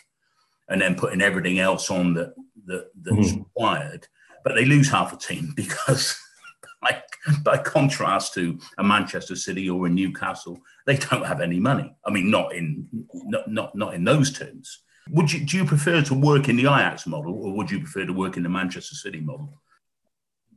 and 0.69 0.83
then 0.83 0.97
putting 0.97 1.23
everything 1.23 1.61
else 1.61 1.91
on 1.91 2.13
that, 2.13 2.35
that 2.67 2.91
that's 3.03 3.33
mm. 3.33 3.39
required 3.39 4.07
but 4.49 4.55
they 4.55 4.65
lose 4.65 4.89
half 4.89 5.13
a 5.13 5.17
team 5.17 5.53
because, 5.57 6.19
like 6.83 7.05
by 7.43 7.59
contrast 7.59 8.35
to 8.35 8.59
a 8.79 8.85
Manchester 8.85 9.37
City 9.37 9.69
or 9.69 9.87
a 9.87 9.91
Newcastle, 9.91 10.59
they 10.87 10.97
don't 10.97 11.27
have 11.27 11.41
any 11.41 11.59
money. 11.59 11.95
I 12.05 12.11
mean, 12.11 12.31
not 12.31 12.55
in 12.55 12.89
not 13.15 13.51
not, 13.51 13.75
not 13.75 13.95
in 13.95 14.05
those 14.05 14.33
terms. 14.33 14.83
Would 15.11 15.33
you 15.33 15.45
do 15.45 15.57
you 15.59 15.65
prefer 15.65 16.03
to 16.03 16.15
work 16.15 16.49
in 16.49 16.57
the 16.57 16.63
Ajax 16.63 17.07
model 17.07 17.35
or 17.35 17.57
would 17.57 17.71
you 17.71 17.81
prefer 17.81 18.05
to 18.05 18.13
work 18.13 18.37
in 18.37 18.43
the 18.43 18.49
Manchester 18.49 18.95
City 18.95 19.21
model? 19.21 19.61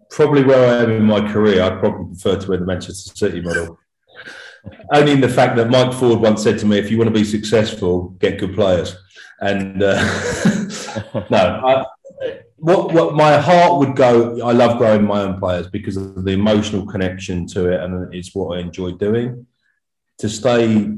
Probably 0.09 0.43
where 0.43 0.73
I 0.73 0.83
am 0.83 0.91
in 0.91 1.03
my 1.03 1.31
career, 1.31 1.63
I'd 1.63 1.79
probably 1.79 2.07
prefer 2.07 2.39
to 2.39 2.53
in 2.53 2.59
the 2.59 2.65
Manchester 2.65 3.15
City 3.15 3.41
model. 3.41 3.79
Only 4.93 5.13
in 5.13 5.21
the 5.21 5.29
fact 5.29 5.55
that 5.55 5.69
Mike 5.69 5.93
Ford 5.93 6.19
once 6.19 6.43
said 6.43 6.59
to 6.59 6.67
me, 6.67 6.77
"If 6.77 6.91
you 6.91 6.97
want 6.97 7.07
to 7.07 7.13
be 7.13 7.23
successful, 7.23 8.09
get 8.19 8.39
good 8.39 8.53
players." 8.53 8.95
And 9.39 9.81
uh, 9.81 9.95
no, 11.31 11.61
I, 11.65 11.85
what 12.61 12.93
what 12.93 13.15
my 13.15 13.37
heart 13.37 13.79
would 13.79 13.95
go. 13.95 14.39
I 14.47 14.51
love 14.51 14.77
growing 14.77 15.03
my 15.03 15.21
own 15.21 15.39
players 15.39 15.67
because 15.67 15.97
of 15.97 16.23
the 16.23 16.31
emotional 16.31 16.85
connection 16.85 17.47
to 17.47 17.71
it, 17.71 17.81
and 17.81 18.13
it's 18.13 18.35
what 18.35 18.57
I 18.57 18.61
enjoy 18.61 18.91
doing. 18.91 19.47
To 20.19 20.29
stay 20.29 20.91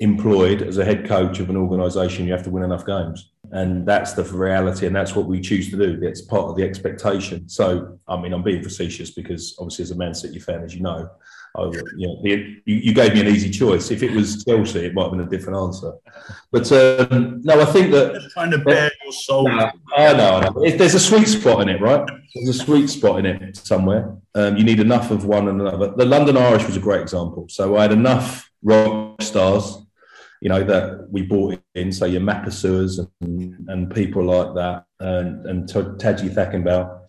employed 0.00 0.62
as 0.62 0.78
a 0.78 0.84
head 0.84 1.06
coach 1.06 1.40
of 1.40 1.50
an 1.50 1.56
organisation, 1.58 2.26
you 2.26 2.32
have 2.32 2.42
to 2.44 2.50
win 2.50 2.62
enough 2.62 2.86
games, 2.86 3.32
and 3.52 3.86
that's 3.86 4.14
the 4.14 4.24
reality, 4.24 4.86
and 4.86 4.96
that's 4.96 5.14
what 5.14 5.26
we 5.26 5.40
choose 5.40 5.70
to 5.70 5.76
do. 5.76 6.00
That's 6.00 6.22
part 6.22 6.48
of 6.48 6.56
the 6.56 6.64
expectation. 6.64 7.50
So, 7.50 7.98
I 8.08 8.18
mean, 8.18 8.32
I'm 8.32 8.42
being 8.42 8.62
facetious 8.62 9.10
because 9.10 9.56
obviously, 9.58 9.82
as 9.82 9.90
a 9.90 9.96
Man 9.96 10.14
City 10.14 10.38
fan, 10.38 10.64
as 10.64 10.74
you 10.74 10.80
know, 10.80 11.10
I, 11.56 11.62
you, 11.96 12.08
know, 12.08 12.20
you, 12.24 12.60
you, 12.64 12.92
gave 12.92 13.14
me 13.14 13.20
an 13.20 13.28
easy 13.28 13.48
choice. 13.48 13.92
If 13.92 14.02
it 14.02 14.10
was 14.10 14.44
Chelsea, 14.44 14.86
it 14.86 14.94
might 14.94 15.04
have 15.04 15.12
been 15.12 15.20
a 15.20 15.26
different 15.26 15.58
answer. 15.58 15.92
But 16.50 16.70
um, 16.72 17.42
no, 17.44 17.60
I 17.60 17.64
think 17.66 17.92
that 17.92 18.14
Just 18.14 18.30
trying 18.30 18.50
to 18.50 18.58
bear 18.58 18.90
your 19.04 19.12
soul. 19.12 19.48
No, 19.48 19.70
I 19.96 20.12
know, 20.14 20.34
I 20.34 20.48
know. 20.48 20.76
There's 20.76 20.94
a 20.94 21.00
sweet 21.00 21.28
spot 21.28 21.62
in 21.62 21.68
it, 21.68 21.80
right? 21.80 22.04
There's 22.34 22.48
a 22.48 22.64
sweet 22.64 22.88
spot 22.88 23.20
in 23.20 23.26
it 23.26 23.56
somewhere. 23.56 24.16
Um, 24.34 24.56
you 24.56 24.64
need 24.64 24.80
enough 24.80 25.12
of 25.12 25.26
one 25.26 25.46
and 25.46 25.60
another. 25.60 25.94
The 25.94 26.04
London 26.04 26.36
Irish 26.36 26.66
was 26.66 26.76
a 26.76 26.80
great 26.80 27.02
example. 27.02 27.46
So 27.48 27.76
I 27.76 27.82
had 27.82 27.92
enough 27.92 28.50
rock 28.64 29.22
stars, 29.22 29.78
you 30.40 30.48
know, 30.48 30.64
that 30.64 31.06
we 31.08 31.22
brought 31.22 31.62
in. 31.76 31.92
So 31.92 32.06
your 32.06 32.20
Mapusuas 32.20 33.06
and, 33.20 33.68
and 33.68 33.94
people 33.94 34.24
like 34.24 34.54
that, 34.56 34.86
and 34.98 35.46
and 35.46 35.68
Taji 35.68 36.30
Tagicakibau 36.30 37.03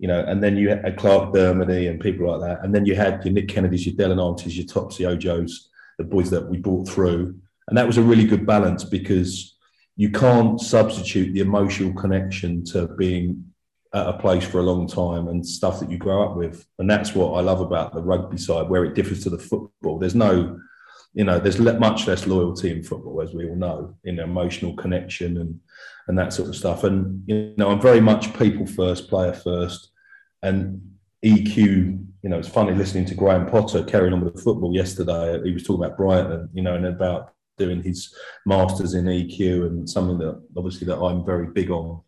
you 0.00 0.08
know, 0.08 0.24
and 0.26 0.42
then 0.42 0.56
you 0.56 0.70
had 0.70 0.96
Clarke 0.96 1.34
Dermody 1.34 1.90
and 1.90 2.00
people 2.00 2.26
like 2.26 2.40
that. 2.40 2.64
And 2.64 2.74
then 2.74 2.86
you 2.86 2.96
had 2.96 3.22
your 3.22 3.34
Nick 3.34 3.48
Kennedys, 3.48 3.84
your 3.84 3.94
Dele 3.96 4.18
Allis, 4.18 4.56
your 4.56 4.66
Topsy 4.66 5.04
Ojos, 5.04 5.68
the 5.98 6.04
boys 6.04 6.30
that 6.30 6.48
we 6.48 6.56
brought 6.56 6.88
through. 6.88 7.38
And 7.68 7.76
that 7.76 7.86
was 7.86 7.98
a 7.98 8.02
really 8.02 8.24
good 8.24 8.46
balance 8.46 8.82
because 8.82 9.58
you 9.96 10.10
can't 10.10 10.58
substitute 10.58 11.34
the 11.34 11.40
emotional 11.40 11.92
connection 11.92 12.64
to 12.64 12.88
being 12.88 13.44
at 13.92 14.06
a 14.06 14.14
place 14.14 14.42
for 14.42 14.60
a 14.60 14.62
long 14.62 14.88
time 14.88 15.28
and 15.28 15.46
stuff 15.46 15.80
that 15.80 15.90
you 15.90 15.98
grow 15.98 16.24
up 16.24 16.34
with. 16.34 16.64
And 16.78 16.88
that's 16.88 17.14
what 17.14 17.34
I 17.34 17.42
love 17.42 17.60
about 17.60 17.92
the 17.92 18.02
rugby 18.02 18.38
side, 18.38 18.70
where 18.70 18.86
it 18.86 18.94
differs 18.94 19.22
to 19.24 19.30
the 19.30 19.38
football. 19.38 19.98
There's 19.98 20.14
no, 20.14 20.58
you 21.12 21.24
know, 21.24 21.38
there's 21.38 21.58
much 21.58 22.06
less 22.06 22.26
loyalty 22.26 22.70
in 22.70 22.82
football, 22.82 23.20
as 23.20 23.34
we 23.34 23.50
all 23.50 23.56
know, 23.56 23.98
in 24.04 24.18
emotional 24.18 24.74
connection 24.76 25.36
and 25.36 25.60
and 26.08 26.18
that 26.18 26.32
sort 26.32 26.48
of 26.48 26.56
stuff. 26.56 26.84
And 26.84 27.22
you 27.26 27.52
know, 27.58 27.70
I'm 27.70 27.80
very 27.80 28.00
much 28.00 28.36
people 28.38 28.66
first, 28.66 29.08
player 29.08 29.34
first 29.34 29.89
and 30.42 30.80
EQ, 31.24 31.56
you 32.22 32.28
know, 32.28 32.38
it's 32.38 32.48
funny 32.48 32.72
listening 32.72 33.04
to 33.06 33.14
Graham 33.14 33.46
Potter 33.46 33.84
carrying 33.84 34.12
on 34.12 34.20
with 34.20 34.34
the 34.34 34.42
football 34.42 34.74
yesterday. 34.74 35.40
He 35.44 35.52
was 35.52 35.62
talking 35.62 35.84
about 35.84 35.96
Brighton, 35.96 36.48
you 36.52 36.62
know, 36.62 36.74
and 36.74 36.86
about 36.86 37.34
doing 37.58 37.82
his 37.82 38.14
masters 38.46 38.94
in 38.94 39.04
EQ 39.04 39.66
and 39.66 39.88
something 39.88 40.18
that 40.18 40.40
obviously 40.56 40.86
that 40.86 40.98
I'm 40.98 41.24
very 41.24 41.48
big 41.48 41.70
on. 41.70 42.00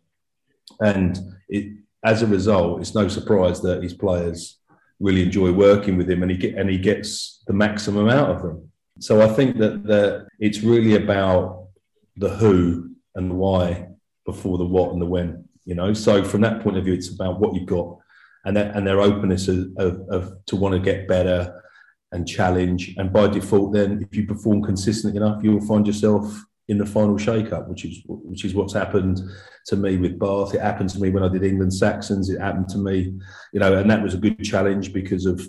And 0.79 1.19
it, 1.49 1.77
as 2.03 2.21
a 2.21 2.27
result, 2.27 2.81
it's 2.81 2.95
no 2.95 3.07
surprise 3.07 3.61
that 3.61 3.83
his 3.83 3.93
players 3.93 4.59
really 4.99 5.21
enjoy 5.21 5.51
working 5.51 5.97
with 5.97 6.09
him 6.09 6.21
and 6.23 6.31
he 6.31 6.37
get 6.37 6.55
and 6.55 6.69
he 6.69 6.77
gets 6.77 7.43
the 7.47 7.53
maximum 7.53 8.09
out 8.09 8.29
of 8.29 8.41
them. 8.41 8.71
So 8.99 9.21
I 9.21 9.27
think 9.27 9.57
that 9.57 9.83
the, 9.83 10.27
it's 10.39 10.61
really 10.61 10.95
about 10.95 11.67
the 12.15 12.29
who 12.29 12.91
and 13.15 13.31
the 13.31 13.35
why 13.35 13.87
before 14.25 14.57
the 14.57 14.65
what 14.65 14.91
and 14.91 15.01
the 15.01 15.05
when. 15.05 15.47
You 15.65 15.75
know, 15.75 15.93
so 15.93 16.23
from 16.23 16.41
that 16.41 16.61
point 16.61 16.77
of 16.77 16.83
view, 16.83 16.93
it's 16.93 17.13
about 17.13 17.39
what 17.39 17.55
you've 17.55 17.65
got 17.65 17.97
and 18.45 18.55
their, 18.57 18.71
and 18.75 18.85
their 18.85 18.99
openness 18.99 19.47
of, 19.47 19.67
of, 19.77 20.01
of 20.09 20.45
to 20.45 20.55
want 20.55 20.73
to 20.73 20.79
get 20.79 21.07
better 21.07 21.63
and 22.11 22.27
challenge. 22.27 22.93
And 22.97 23.11
by 23.11 23.27
default, 23.27 23.73
then 23.73 24.01
if 24.01 24.15
you 24.15 24.25
perform 24.25 24.63
consistently 24.63 25.17
enough, 25.17 25.43
you'll 25.43 25.65
find 25.65 25.85
yourself 25.87 26.43
in 26.69 26.77
the 26.77 26.85
final 26.85 27.17
shake-up, 27.17 27.67
which 27.67 27.83
is 27.85 28.01
which 28.05 28.45
is 28.45 28.53
what's 28.53 28.73
happened 28.73 29.21
to 29.65 29.75
me 29.75 29.97
with 29.97 30.17
Bath. 30.17 30.53
It 30.53 30.61
happened 30.61 30.89
to 30.91 30.99
me 30.99 31.09
when 31.09 31.23
I 31.23 31.27
did 31.27 31.43
England 31.43 31.73
Saxons. 31.73 32.29
It 32.29 32.39
happened 32.39 32.69
to 32.69 32.77
me, 32.77 33.19
you 33.51 33.59
know, 33.59 33.75
and 33.77 33.89
that 33.89 34.01
was 34.01 34.13
a 34.13 34.17
good 34.17 34.41
challenge 34.43 34.93
because 34.93 35.25
of 35.25 35.45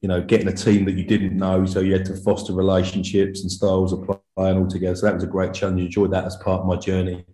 you 0.00 0.08
know 0.08 0.22
getting 0.22 0.48
a 0.48 0.52
team 0.52 0.84
that 0.86 0.96
you 0.96 1.04
didn't 1.04 1.36
know, 1.36 1.66
so 1.66 1.80
you 1.80 1.92
had 1.92 2.06
to 2.06 2.16
foster 2.16 2.52
relationships 2.52 3.42
and 3.42 3.50
styles 3.50 3.92
of 3.92 4.08
playing 4.36 4.58
all 4.58 4.66
together. 4.66 4.96
So 4.96 5.06
that 5.06 5.14
was 5.14 5.24
a 5.24 5.28
great 5.28 5.54
challenge. 5.54 5.82
I 5.82 5.84
enjoyed 5.84 6.12
that 6.12 6.24
as 6.24 6.36
part 6.36 6.62
of 6.62 6.66
my 6.66 6.76
journey, 6.76 7.24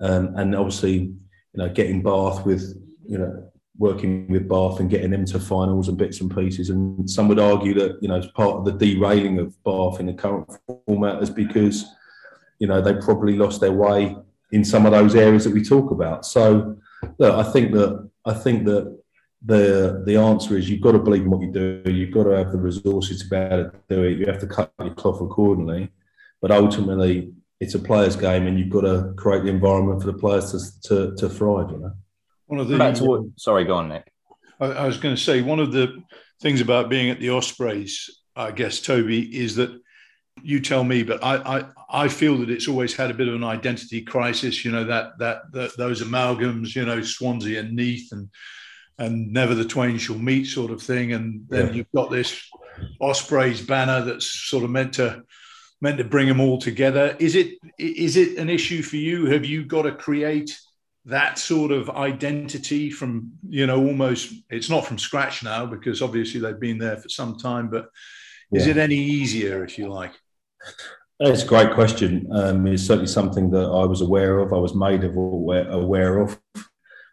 um, 0.00 0.34
and 0.36 0.54
obviously, 0.54 0.94
you 0.94 1.16
know, 1.56 1.68
getting 1.68 2.02
Bath 2.02 2.46
with 2.46 2.62
you 3.06 3.18
know 3.18 3.50
working 3.78 4.26
with 4.28 4.48
Bath 4.48 4.80
and 4.80 4.90
getting 4.90 5.10
them 5.10 5.24
to 5.26 5.38
finals 5.38 5.88
and 5.88 5.98
bits 5.98 6.20
and 6.20 6.34
pieces. 6.34 6.70
And 6.70 7.08
some 7.08 7.28
would 7.28 7.38
argue 7.38 7.74
that 7.74 7.98
you 8.00 8.08
know 8.08 8.16
it's 8.16 8.32
part 8.32 8.56
of 8.56 8.64
the 8.64 8.72
derailing 8.72 9.38
of 9.38 9.62
Bath 9.64 10.00
in 10.00 10.06
the 10.06 10.14
current 10.14 10.50
format 10.86 11.22
is 11.22 11.30
because 11.30 11.84
you 12.58 12.66
know 12.66 12.80
they 12.80 12.94
probably 12.94 13.36
lost 13.36 13.60
their 13.60 13.72
way 13.72 14.16
in 14.52 14.64
some 14.64 14.86
of 14.86 14.92
those 14.92 15.14
areas 15.14 15.44
that 15.44 15.54
we 15.54 15.62
talk 15.62 15.90
about. 15.90 16.24
So 16.24 16.76
look, 17.18 17.34
I 17.34 17.50
think 17.50 17.72
that 17.72 18.08
I 18.24 18.34
think 18.34 18.64
that 18.66 18.98
the 19.44 20.02
the 20.06 20.16
answer 20.16 20.56
is 20.56 20.68
you've 20.68 20.80
got 20.80 20.92
to 20.92 20.98
believe 20.98 21.22
in 21.22 21.30
what 21.30 21.42
you 21.42 21.52
do. 21.52 21.82
You've 21.90 22.14
got 22.14 22.24
to 22.24 22.36
have 22.36 22.52
the 22.52 22.58
resources 22.58 23.22
to 23.22 23.28
be 23.28 23.36
able 23.36 23.70
to 23.70 23.72
do 23.88 24.02
it. 24.04 24.18
You 24.18 24.26
have 24.26 24.40
to 24.40 24.46
cut 24.46 24.72
your 24.80 24.94
cloth 24.94 25.20
accordingly. 25.20 25.90
But 26.40 26.50
ultimately, 26.50 27.32
it's 27.60 27.74
a 27.74 27.78
players' 27.78 28.16
game, 28.16 28.46
and 28.46 28.58
you've 28.58 28.70
got 28.70 28.82
to 28.82 29.14
create 29.16 29.42
the 29.42 29.50
environment 29.50 30.00
for 30.00 30.10
the 30.10 30.18
players 30.18 30.52
to 30.52 30.88
to, 30.88 31.16
to 31.16 31.28
thrive. 31.28 31.70
You 31.70 31.78
know. 31.78 31.92
One 32.46 32.60
of 32.60 32.68
the 32.68 32.78
back 32.78 32.94
to 32.96 33.04
what, 33.04 33.22
sorry, 33.36 33.64
go 33.64 33.74
on, 33.76 33.88
Nick. 33.88 34.10
I, 34.60 34.66
I 34.66 34.86
was 34.86 34.98
going 34.98 35.14
to 35.14 35.20
say 35.20 35.42
one 35.42 35.60
of 35.60 35.72
the 35.72 36.02
things 36.40 36.60
about 36.60 36.88
being 36.88 37.10
at 37.10 37.20
the 37.20 37.30
Ospreys, 37.30 38.22
I 38.34 38.50
guess, 38.50 38.80
Toby, 38.80 39.36
is 39.36 39.56
that 39.56 39.70
you 40.42 40.60
tell 40.60 40.84
me, 40.84 41.02
but 41.02 41.22
I, 41.24 41.58
I, 41.58 41.64
I 42.04 42.08
feel 42.08 42.36
that 42.38 42.50
it's 42.50 42.68
always 42.68 42.94
had 42.94 43.10
a 43.10 43.14
bit 43.14 43.28
of 43.28 43.34
an 43.34 43.44
identity 43.44 44.02
crisis. 44.02 44.64
You 44.64 44.72
know 44.72 44.84
that 44.84 45.18
that, 45.18 45.52
that 45.52 45.76
those 45.76 46.02
amalgams, 46.02 46.74
you 46.74 46.84
know, 46.84 47.02
Swansea 47.02 47.60
and 47.60 47.74
Neath, 47.74 48.12
and 48.12 48.28
and 48.98 49.32
never 49.32 49.54
the 49.54 49.64
twain 49.64 49.98
shall 49.98 50.18
meet, 50.18 50.46
sort 50.46 50.70
of 50.70 50.82
thing. 50.82 51.12
And 51.12 51.46
then 51.48 51.68
yeah. 51.68 51.72
you've 51.72 51.92
got 51.94 52.10
this 52.10 52.48
Ospreys 53.00 53.60
banner 53.60 54.02
that's 54.02 54.26
sort 54.26 54.64
of 54.64 54.70
meant 54.70 54.94
to 54.94 55.22
meant 55.80 55.98
to 55.98 56.04
bring 56.04 56.28
them 56.28 56.40
all 56.40 56.58
together. 56.58 57.16
Is 57.18 57.34
it 57.34 57.54
is 57.78 58.16
it 58.16 58.38
an 58.38 58.50
issue 58.50 58.82
for 58.82 58.96
you? 58.96 59.26
Have 59.26 59.44
you 59.44 59.64
got 59.64 59.82
to 59.82 59.92
create 59.92 60.56
that 61.06 61.38
sort 61.38 61.70
of 61.70 61.88
identity 61.90 62.90
from 62.90 63.32
you 63.48 63.66
know 63.66 63.84
almost 63.84 64.34
it's 64.50 64.68
not 64.68 64.84
from 64.84 64.98
scratch 64.98 65.42
now 65.42 65.64
because 65.64 66.02
obviously 66.02 66.40
they've 66.40 66.60
been 66.60 66.78
there 66.78 66.96
for 66.96 67.08
some 67.08 67.38
time, 67.38 67.68
but 67.68 67.88
yeah. 68.50 68.60
is 68.60 68.66
it 68.66 68.76
any 68.76 68.96
easier 68.96 69.64
if 69.64 69.78
you 69.78 69.88
like? 69.88 70.12
It's 71.20 71.44
a 71.44 71.46
great 71.46 71.72
question. 71.72 72.28
Um, 72.30 72.66
it's 72.66 72.82
certainly 72.82 73.06
something 73.06 73.50
that 73.50 73.64
I 73.64 73.86
was 73.86 74.02
aware 74.02 74.40
of. 74.40 74.52
I 74.52 74.58
was 74.58 74.74
made 74.74 75.02
of 75.04 75.16
aware, 75.16 75.68
aware 75.70 76.20
of, 76.20 76.38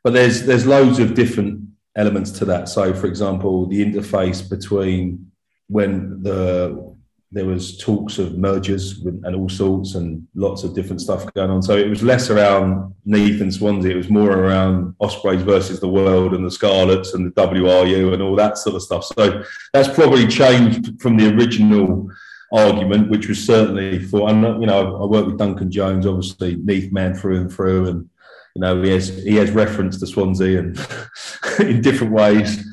but 0.03 0.13
there's 0.13 0.43
there's 0.43 0.65
loads 0.65 1.00
of 1.00 1.13
different 1.13 1.69
elements 1.95 2.31
to 2.31 2.45
that. 2.45 2.69
So, 2.69 2.93
for 2.93 3.07
example, 3.07 3.67
the 3.67 3.85
interface 3.85 4.47
between 4.50 5.31
when 5.67 6.21
the 6.23 6.92
there 7.33 7.45
was 7.45 7.77
talks 7.77 8.19
of 8.19 8.37
mergers 8.37 9.01
and 9.01 9.35
all 9.35 9.49
sorts 9.49 9.95
and 9.95 10.25
lots 10.35 10.63
of 10.63 10.75
different 10.75 11.01
stuff 11.01 11.33
going 11.33 11.49
on. 11.49 11.63
So 11.63 11.75
it 11.75 11.89
was 11.89 12.03
less 12.03 12.29
around 12.29 12.93
Neath 13.05 13.41
and 13.41 13.53
Swansea. 13.53 13.91
It 13.91 13.97
was 13.97 14.09
more 14.09 14.31
around 14.31 14.95
Ospreys 14.99 15.41
versus 15.41 15.79
the 15.79 15.89
world 15.89 16.33
and 16.33 16.45
the 16.45 16.51
Scarlets 16.51 17.15
and 17.15 17.25
the 17.25 17.31
WRU 17.31 18.13
and 18.13 18.21
all 18.21 18.35
that 18.35 18.59
sort 18.59 18.75
of 18.75 18.83
stuff. 18.83 19.05
So 19.05 19.43
that's 19.73 19.93
probably 19.93 20.27
changed 20.27 21.01
from 21.01 21.17
the 21.17 21.33
original 21.35 22.07
argument, 22.51 23.09
which 23.09 23.27
was 23.27 23.43
certainly 23.43 23.99
for, 23.99 24.29
and 24.29 24.61
you 24.61 24.67
know, 24.67 25.01
I 25.01 25.05
worked 25.05 25.27
with 25.27 25.39
Duncan 25.39 25.71
Jones, 25.71 26.05
obviously 26.05 26.55
Neath 26.57 26.91
man 26.91 27.15
through 27.15 27.41
and 27.41 27.51
through, 27.51 27.87
and 27.87 28.09
you 28.55 28.61
know, 28.61 28.81
he 28.81 28.91
has 28.91 29.09
he 29.23 29.35
has 29.37 29.49
reference 29.49 29.99
to 29.99 30.05
Swansea 30.05 30.59
and 30.59 30.79
in 31.59 31.81
different 31.81 32.13
ways. 32.13 32.63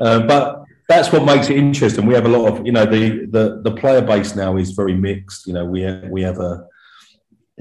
Uh, 0.00 0.20
but 0.20 0.65
that's 0.88 1.10
what 1.12 1.24
makes 1.24 1.50
it 1.50 1.56
interesting. 1.56 2.06
We 2.06 2.14
have 2.14 2.26
a 2.26 2.28
lot 2.28 2.52
of, 2.52 2.66
you 2.66 2.72
know, 2.72 2.86
the 2.86 3.26
the 3.26 3.60
the 3.62 3.72
player 3.72 4.02
base 4.02 4.36
now 4.36 4.56
is 4.56 4.70
very 4.70 4.94
mixed. 4.94 5.46
You 5.46 5.54
know, 5.54 5.64
we 5.64 5.82
have, 5.82 6.04
we 6.04 6.22
have 6.22 6.38
a 6.38 6.66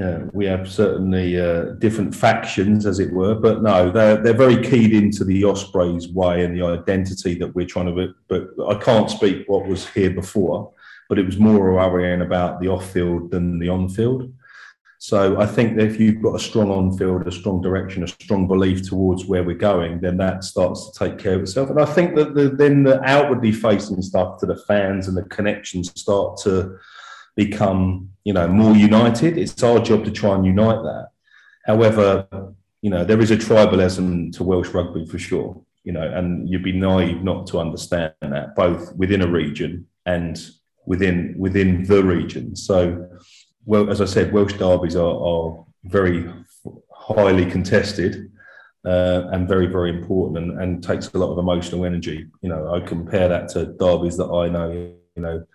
uh, 0.01 0.19
we 0.33 0.45
have 0.45 0.69
certainly 0.69 1.39
uh, 1.39 1.71
different 1.79 2.13
factions, 2.13 2.85
as 2.85 2.99
it 2.99 3.13
were, 3.13 3.33
but 3.33 3.63
no, 3.63 3.89
they're 3.89 4.17
they're 4.17 4.33
very 4.33 4.61
keyed 4.61 4.93
into 4.93 5.23
the 5.23 5.43
Ospreys 5.43 6.09
way 6.09 6.43
and 6.43 6.55
the 6.55 6.65
identity 6.65 7.33
that 7.35 7.55
we're 7.55 7.65
trying 7.65 7.95
to. 7.95 8.13
But 8.27 8.49
I 8.67 8.75
can't 8.75 9.09
speak 9.09 9.45
what 9.47 9.67
was 9.67 9.87
here 9.89 10.11
before, 10.11 10.71
but 11.09 11.17
it 11.17 11.25
was 11.25 11.37
more 11.37 11.73
worrying 11.73 12.21
about 12.21 12.59
the 12.59 12.67
off 12.67 12.91
field 12.91 13.31
than 13.31 13.57
the 13.57 13.69
on 13.69 13.89
field. 13.89 14.31
So 15.05 15.39
I 15.39 15.45
think 15.45 15.77
that 15.77 15.85
if 15.85 15.99
you've 15.99 16.19
got 16.19 16.33
a 16.33 16.39
strong 16.39 16.71
on 16.71 16.97
field, 16.97 17.27
a 17.27 17.31
strong 17.31 17.61
direction, 17.61 18.03
a 18.03 18.07
strong 18.07 18.47
belief 18.47 18.89
towards 18.89 19.23
where 19.25 19.43
we're 19.43 19.55
going, 19.55 20.01
then 20.01 20.17
that 20.17 20.43
starts 20.43 20.89
to 20.89 20.97
take 20.97 21.19
care 21.19 21.35
of 21.35 21.41
itself. 21.41 21.69
And 21.69 21.79
I 21.79 21.85
think 21.85 22.15
that 22.15 22.33
the, 22.33 22.49
then 22.49 22.81
the 22.81 22.99
outwardly 23.03 23.51
facing 23.51 24.01
stuff 24.01 24.39
to 24.39 24.47
the 24.47 24.57
fans 24.67 25.07
and 25.07 25.15
the 25.15 25.21
connections 25.25 25.91
start 25.95 26.37
to 26.45 26.79
become, 27.35 28.09
you 28.23 28.33
know, 28.33 28.47
more 28.47 28.75
united. 28.75 29.37
It's 29.37 29.61
our 29.61 29.77
job 29.77 30.05
to 30.05 30.11
try 30.11 30.33
and 30.33 30.43
unite 30.43 30.81
that. 30.81 31.09
However, 31.67 32.27
you 32.81 32.89
know, 32.89 33.05
there 33.05 33.21
is 33.21 33.29
a 33.29 33.37
tribalism 33.37 34.33
to 34.35 34.43
Welsh 34.43 34.69
rugby 34.69 35.05
for 35.05 35.19
sure, 35.19 35.61
you 35.83 35.91
know, 35.91 36.01
and 36.01 36.49
you'd 36.49 36.63
be 36.63 36.71
naive 36.71 37.21
not 37.21 37.45
to 37.47 37.59
understand 37.59 38.13
that 38.21 38.55
both 38.55 38.91
within 38.95 39.21
a 39.21 39.27
region 39.27 39.85
and 40.07 40.49
within 40.87 41.35
within 41.37 41.83
the 41.83 42.03
region. 42.03 42.55
So 42.55 43.07
well, 43.65 43.89
as 43.89 44.01
I 44.01 44.05
said, 44.05 44.31
Welsh 44.31 44.53
derbies 44.53 44.95
are, 44.95 45.15
are 45.15 45.65
very 45.83 46.31
highly 46.91 47.49
contested 47.49 48.31
uh, 48.85 49.27
and 49.31 49.47
very, 49.47 49.65
very 49.65 49.89
important 49.89 50.37
and, 50.37 50.61
and 50.61 50.83
takes 50.83 51.11
a 51.13 51.17
lot 51.17 51.31
of 51.31 51.37
emotional 51.37 51.85
energy. 51.85 52.27
You 52.41 52.49
know, 52.49 52.73
I 52.73 52.79
compare 52.81 53.27
that 53.27 53.49
to 53.49 53.65
derbies 53.65 54.17
that 54.17 54.29
I 54.29 54.49
know, 54.49 54.71
you 54.71 55.21
know, 55.21 55.45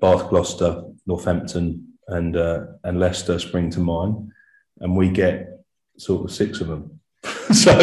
Bath, 0.00 0.28
Gloucester, 0.28 0.82
Northampton, 1.06 1.88
and 2.08 2.36
uh, 2.36 2.66
and 2.84 2.98
Leicester 2.98 3.38
spring 3.38 3.70
to 3.70 3.80
mind, 3.80 4.32
and 4.80 4.96
we 4.96 5.10
get 5.10 5.60
sort 5.98 6.24
of 6.24 6.34
six 6.34 6.60
of 6.60 6.68
them. 6.68 7.00
so, 7.52 7.78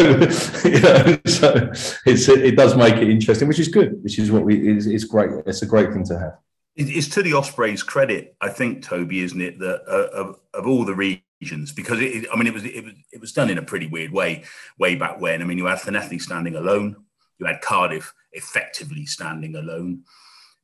you 0.64 0.80
know, 0.80 1.18
so 1.26 1.70
it's, 2.06 2.28
it 2.28 2.56
does 2.56 2.76
make 2.76 2.96
it 2.96 3.08
interesting, 3.08 3.48
which 3.48 3.60
is 3.60 3.68
good, 3.68 4.02
which 4.02 4.18
is 4.18 4.30
what 4.30 4.44
we 4.44 4.76
is 4.76 4.86
it's 4.86 5.04
great. 5.04 5.30
It's 5.46 5.62
a 5.62 5.66
great 5.66 5.92
thing 5.92 6.04
to 6.06 6.18
have. 6.18 6.38
It's 6.76 7.08
to 7.08 7.22
the 7.22 7.32
Ospreys' 7.32 7.82
credit, 7.82 8.36
I 8.40 8.50
think, 8.50 8.82
Toby, 8.82 9.20
isn't 9.20 9.40
it, 9.40 9.58
that 9.60 9.82
uh, 9.88 10.14
of, 10.14 10.38
of 10.52 10.66
all 10.66 10.84
the 10.84 10.94
regions, 10.94 11.72
because 11.72 12.00
it, 12.00 12.26
I 12.30 12.36
mean, 12.36 12.46
it 12.46 12.52
was 12.52 12.64
it 12.64 12.84
was 12.84 12.92
it 13.12 13.20
was 13.20 13.32
done 13.32 13.48
in 13.48 13.56
a 13.56 13.62
pretty 13.62 13.86
weird 13.86 14.12
way, 14.12 14.44
way 14.78 14.94
back 14.94 15.18
when. 15.18 15.40
I 15.40 15.46
mean, 15.46 15.56
you 15.56 15.66
had 15.66 15.78
Llanelli 15.78 16.20
standing 16.20 16.54
alone, 16.54 16.96
you 17.38 17.46
had 17.46 17.62
Cardiff 17.62 18.12
effectively 18.32 19.06
standing 19.06 19.56
alone, 19.56 20.02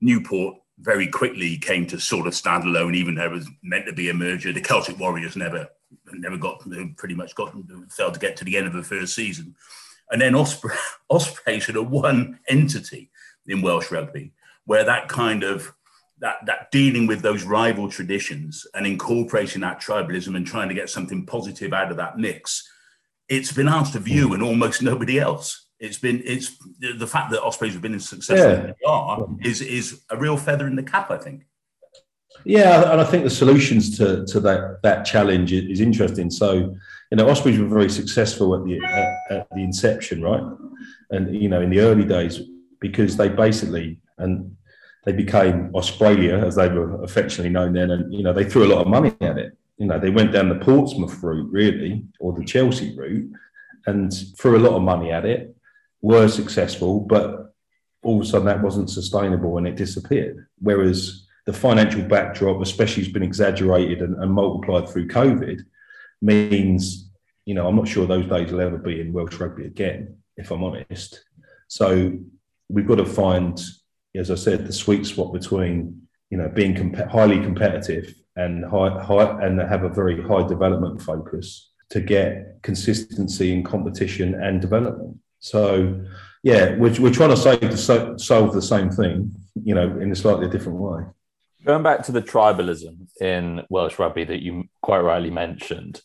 Newport 0.03 0.57
very 0.81 1.07
quickly 1.07 1.57
came 1.57 1.87
to 1.87 1.99
sort 1.99 2.27
of 2.27 2.35
stand 2.35 2.65
alone, 2.65 2.95
even 2.95 3.15
though 3.15 3.27
it 3.27 3.33
was 3.33 3.49
meant 3.63 3.87
to 3.87 3.93
be 3.93 4.11
a 4.11 4.15
merger. 4.15 4.53
The 4.53 4.61
Celtic 4.61 4.99
Warriors 4.99 5.37
never 5.37 5.69
never 6.13 6.37
got 6.37 6.63
pretty 6.97 7.15
much 7.15 7.35
got 7.35 7.55
failed 7.91 8.15
to 8.15 8.21
get 8.21 8.37
to 8.37 8.45
the 8.45 8.57
end 8.57 8.67
of 8.67 8.73
the 8.73 8.83
first 8.83 9.15
season, 9.15 9.55
and 10.11 10.21
then 10.21 10.35
Osprey 10.35 10.75
Ospreys 11.11 11.67
had 11.67 11.77
a 11.77 11.83
one 11.83 12.39
entity 12.49 13.11
in 13.47 13.63
Welsh 13.63 13.91
rugby 13.91 14.33
where 14.65 14.85
that 14.85 15.09
kind 15.09 15.43
of 15.43 15.73
that 16.23 16.37
that 16.47 16.71
dealing 16.71 17.07
with 17.07 17.21
those 17.21 17.43
rival 17.43 17.91
traditions 17.91 18.67
and 18.75 18.87
incorporating 18.87 19.61
that 19.61 19.83
tribalism 19.83 20.37
and 20.37 20.47
trying 20.47 20.69
to 20.69 20.75
get 20.75 20.89
something 20.89 21.27
positive 21.27 21.73
out 21.73 21.91
of 21.91 21.97
that 21.99 22.17
mix, 22.17 22.67
it's 23.29 23.53
been 23.53 23.69
asked 23.69 23.97
of 23.97 24.09
you 24.09 24.33
and 24.33 24.43
almost 24.43 24.83
nobody 24.83 25.19
else. 25.19 25.67
It's 25.81 25.99
been 25.99 26.23
it's 26.25 26.57
the 26.79 27.09
fact 27.09 27.33
that 27.33 27.43
Ospreys 27.43 27.73
have 27.73 27.83
been 27.83 27.95
as 27.95 28.09
successful 28.09 28.51
yeah. 28.51 28.71
as 28.71 28.75
they 28.81 28.87
are 28.87 29.27
is 29.43 29.61
is 29.61 30.03
a 30.11 30.17
real 30.17 30.37
feather 30.37 30.67
in 30.69 30.77
the 30.77 30.83
cap, 30.83 31.11
I 31.11 31.19
think. 31.19 31.43
Yeah, 32.45 32.93
and 32.93 33.01
I 33.01 33.05
think 33.05 33.25
the 33.25 33.31
solutions 33.31 33.99
to, 33.99 34.25
to 34.27 34.41
that 34.41 34.79
that 34.85 35.05
challenge 35.05 35.53
is 35.53 35.81
interesting. 35.81 36.31
So, 36.31 36.55
you 37.11 37.17
know, 37.17 37.29
Ospreys 37.29 37.59
were 37.59 37.67
very 37.67 37.91
successful 37.91 38.55
at 38.55 38.65
the 38.65 38.81
at, 38.85 39.37
at 39.37 39.49
the 39.51 39.63
inception, 39.63 40.23
right? 40.23 40.43
And 41.11 41.35
you 41.35 41.49
know, 41.49 41.61
in 41.61 41.71
the 41.71 41.81
early 41.81 42.05
days, 42.05 42.41
because 42.81 43.17
they 43.17 43.29
basically 43.29 43.99
and 44.19 44.57
they 45.05 45.13
became 45.13 45.71
Ospreylia, 45.73 46.45
as 46.45 46.55
they 46.55 46.69
were 46.69 47.03
affectionately 47.03 47.51
known 47.51 47.73
then, 47.73 47.91
and 47.91 48.13
you 48.13 48.23
know 48.23 48.33
they 48.33 48.45
threw 48.45 48.65
a 48.65 48.73
lot 48.73 48.83
of 48.83 48.89
money 48.89 49.15
at 49.21 49.39
it. 49.39 49.57
You 49.79 49.87
know 49.87 49.99
they 49.99 50.11
went 50.11 50.33
down 50.33 50.49
the 50.49 50.65
Portsmouth 50.65 51.23
route 51.23 51.51
really, 51.51 52.05
or 52.21 52.33
the 52.33 52.45
Chelsea 52.45 52.97
route, 52.97 53.31
and 53.87 54.13
threw 54.39 54.57
a 54.57 54.65
lot 54.67 54.77
of 54.77 54.83
money 54.83 55.11
at 55.11 55.25
it. 55.25 55.55
Were 56.01 56.29
successful, 56.29 57.01
but 57.01 57.55
all 58.03 58.21
of 58.21 58.23
a 58.23 58.29
sudden 58.29 58.47
that 58.47 58.63
wasn't 58.63 58.91
sustainable 58.91 59.59
and 59.59 59.67
it 59.67 59.77
disappeared. 59.77 60.47
Whereas 60.59 61.27
the 61.47 61.53
financial 61.53 62.03
backdrop, 62.03 62.61
especially, 62.61 63.05
has 63.05 63.13
been 63.13 63.23
exaggerated 63.23 64.01
and, 64.01 64.17
and 64.17 64.33
multiplied 64.33 64.89
through 64.89 65.09
COVID, 65.09 65.61
means 66.21 67.11
you 67.45 67.55
know 67.55 67.67
I'm 67.67 67.77
not 67.77 67.89
sure 67.89 68.07
those 68.07 68.27
days 68.27 68.53
will 68.53 68.61
ever 68.61 68.79
be 68.79 69.01
in 69.01 69.13
Welsh 69.13 69.35
rugby 69.41 69.67
again, 69.67 70.17
if 70.37 70.53
I'm 70.53 70.63
honest. 70.63 71.25
So 71.67 72.19
we've 72.69 72.87
got 72.87 72.97
to 72.97 73.07
find 73.07 73.61
as 74.15 74.31
I 74.31 74.35
said, 74.35 74.67
the 74.67 74.73
sweet 74.73 75.07
spot 75.07 75.33
between 75.33 76.03
you 76.31 76.39
know 76.39 76.49
being 76.49 76.75
comp- 76.75 77.11
highly 77.11 77.41
competitive 77.41 78.15
and 78.37 78.65
high, 78.65 79.03
high 79.03 79.45
and 79.45 79.61
have 79.61 79.85
a 79.85 79.89
very 79.89 80.23
high 80.23 80.47
development 80.47 81.03
focus 81.03 81.71
to 81.91 82.01
get 82.01 82.63
consistency 82.63 83.53
in 83.53 83.63
competition 83.63 84.35
and 84.35 84.61
development. 84.61 85.19
So 85.41 86.03
yeah, 86.43 86.75
we're, 86.77 87.01
we're 87.01 87.13
trying 87.13 87.31
to, 87.31 87.37
say, 87.37 87.57
to 87.57 87.77
so, 87.77 88.17
solve 88.17 88.53
the 88.53 88.63
same 88.63 88.91
thing, 88.91 89.33
you 89.63 89.75
know, 89.75 89.99
in 90.01 90.11
a 90.11 90.17
slightly 90.17 90.49
different 90.49 90.79
way. 90.79 91.03
Going 91.65 91.85
back 91.85 92.03
to 92.05 92.13
the 92.13 92.23
tribalism 92.23 93.07
in 93.21 93.63
Welsh 93.69 93.99
rugby 93.99 94.25
that 94.25 94.43
you 94.43 94.65
quite 94.81 95.01
rightly 95.01 95.31
mentioned, 95.31 96.01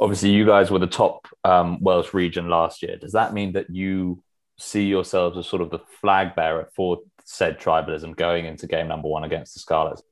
obviously 0.00 0.30
you 0.30 0.44
guys 0.44 0.70
were 0.70 0.80
the 0.80 0.88
top 0.88 1.28
um, 1.44 1.78
Welsh 1.80 2.12
region 2.12 2.48
last 2.48 2.82
year. 2.82 2.96
Does 2.96 3.12
that 3.12 3.32
mean 3.32 3.52
that 3.52 3.70
you 3.70 4.24
see 4.58 4.84
yourselves 4.84 5.38
as 5.38 5.46
sort 5.46 5.62
of 5.62 5.70
the 5.70 5.78
flag 6.00 6.34
bearer 6.34 6.68
for 6.74 6.98
said 7.30 7.58
tribalism 7.58 8.16
going 8.16 8.44
into 8.44 8.66
game 8.66 8.88
number 8.88 9.08
one 9.08 9.24
against 9.24 9.54
the 9.54 9.60
Scarlets? 9.60 10.02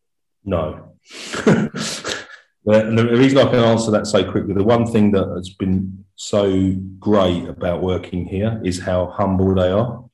No. 0.45 0.95
The 2.65 3.09
reason 3.13 3.39
I 3.39 3.51
can 3.51 3.61
answer 3.61 3.91
that 3.93 4.07
so 4.07 4.31
quickly, 4.31 4.53
the 4.53 4.63
one 4.63 4.85
thing 4.85 5.11
that 5.13 5.27
has 5.29 5.49
been 5.49 6.05
so 6.17 6.75
great 6.99 7.49
about 7.49 7.81
working 7.81 8.27
here 8.27 8.61
is 8.63 8.79
how 8.79 9.07
humble 9.07 9.55
they 9.55 9.71
are. 9.71 10.05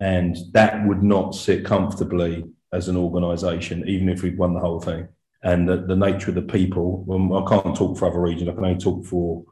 And 0.00 0.36
that 0.54 0.84
would 0.88 1.04
not 1.04 1.36
sit 1.36 1.64
comfortably 1.64 2.44
as 2.72 2.88
an 2.88 2.96
organisation, 2.96 3.88
even 3.88 4.08
if 4.08 4.24
we'd 4.24 4.38
won 4.38 4.54
the 4.54 4.60
whole 4.60 4.80
thing. 4.80 5.06
And 5.44 5.68
the, 5.68 5.76
the 5.76 5.94
nature 5.94 6.30
of 6.30 6.34
the 6.34 6.42
people, 6.42 7.04
well, 7.04 7.46
I 7.46 7.48
can't 7.48 7.76
talk 7.76 7.96
for 7.96 8.08
other 8.08 8.20
regions, 8.20 8.48
I 8.48 8.54
can 8.54 8.64
only 8.64 8.80
talk 8.80 9.06
for 9.06 9.44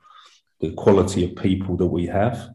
the 0.60 0.72
quality 0.72 1.24
of 1.24 1.36
people 1.36 1.76
that 1.76 1.86
we 1.86 2.06
have 2.06 2.48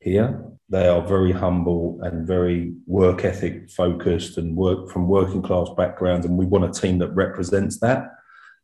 here. 0.00 0.42
They 0.72 0.88
are 0.88 1.06
very 1.06 1.32
humble 1.32 2.00
and 2.02 2.26
very 2.26 2.74
work 2.86 3.24
ethic 3.24 3.70
focused 3.70 4.38
and 4.38 4.56
work 4.56 4.90
from 4.90 5.06
working 5.06 5.42
class 5.42 5.68
backgrounds. 5.76 6.26
And 6.26 6.36
we 6.36 6.46
want 6.46 6.64
a 6.64 6.80
team 6.80 6.98
that 6.98 7.10
represents 7.10 7.78
that 7.80 8.10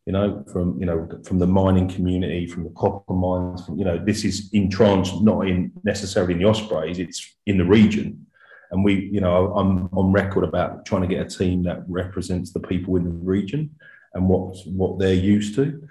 you 0.09 0.13
know, 0.13 0.43
from 0.51 0.81
you 0.81 0.87
know 0.87 1.07
from 1.23 1.39
the 1.39 1.47
mining 1.47 1.87
community, 1.87 2.47
from 2.47 2.65
the 2.65 2.71
copper 2.71 3.13
mines. 3.13 3.67
From, 3.67 3.79
you 3.79 3.85
know, 3.85 4.03
this 4.03 4.25
is 4.25 4.51
trans, 4.71 5.21
not 5.21 5.47
in 5.47 5.71
necessarily 5.85 6.33
in 6.33 6.39
the 6.39 6.47
Ospreys. 6.47 6.99
It's 6.99 7.37
in 7.45 7.59
the 7.59 7.67
region, 7.67 8.27
and 8.71 8.83
we, 8.83 9.11
you 9.13 9.21
know, 9.21 9.53
I'm 9.55 9.91
on 9.93 10.11
record 10.11 10.45
about 10.45 10.87
trying 10.87 11.03
to 11.03 11.15
get 11.15 11.27
a 11.27 11.29
team 11.29 11.63
that 11.65 11.85
represents 11.89 12.55
the 12.55 12.61
people 12.61 12.97
in 12.97 13.05
the 13.05 13.11
region 13.11 13.77
and 14.15 14.27
what 14.27 14.57
what 14.65 14.99
they're 14.99 15.13
used 15.13 15.55
to. 15.57 15.87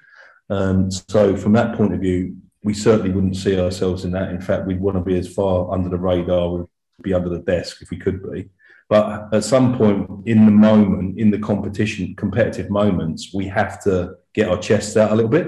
Um, 0.50 0.90
so 0.90 1.38
from 1.38 1.54
that 1.54 1.78
point 1.78 1.94
of 1.94 2.00
view, 2.00 2.38
we 2.64 2.74
certainly 2.74 3.12
wouldn't 3.12 3.38
see 3.38 3.60
ourselves 3.60 4.04
in 4.04 4.12
that. 4.12 4.30
In 4.30 4.42
fact, 4.42 4.66
we'd 4.66 4.82
want 4.82 4.98
to 4.98 5.04
be 5.04 5.18
as 5.18 5.34
far 5.34 5.72
under 5.72 5.90
the 5.90 5.98
radar, 5.98 6.50
we'd 6.50 6.68
be 7.02 7.14
under 7.14 7.30
the 7.30 7.40
desk 7.40 7.82
if 7.82 7.92
we 7.92 7.98
could 7.98 8.22
be. 8.32 8.50
But 8.90 9.34
at 9.34 9.44
some 9.44 9.78
point 9.78 10.28
in 10.28 10.46
the 10.46 10.52
moment, 10.52 11.20
in 11.20 11.30
the 11.30 11.40
competition, 11.40 12.16
competitive 12.16 12.70
moments, 12.70 13.34
we 13.34 13.48
have 13.48 13.84
to 13.84 14.16
get 14.34 14.50
our 14.50 14.58
chests 14.58 14.96
out 14.96 15.12
a 15.12 15.16
little 15.16 15.30
bit 15.30 15.48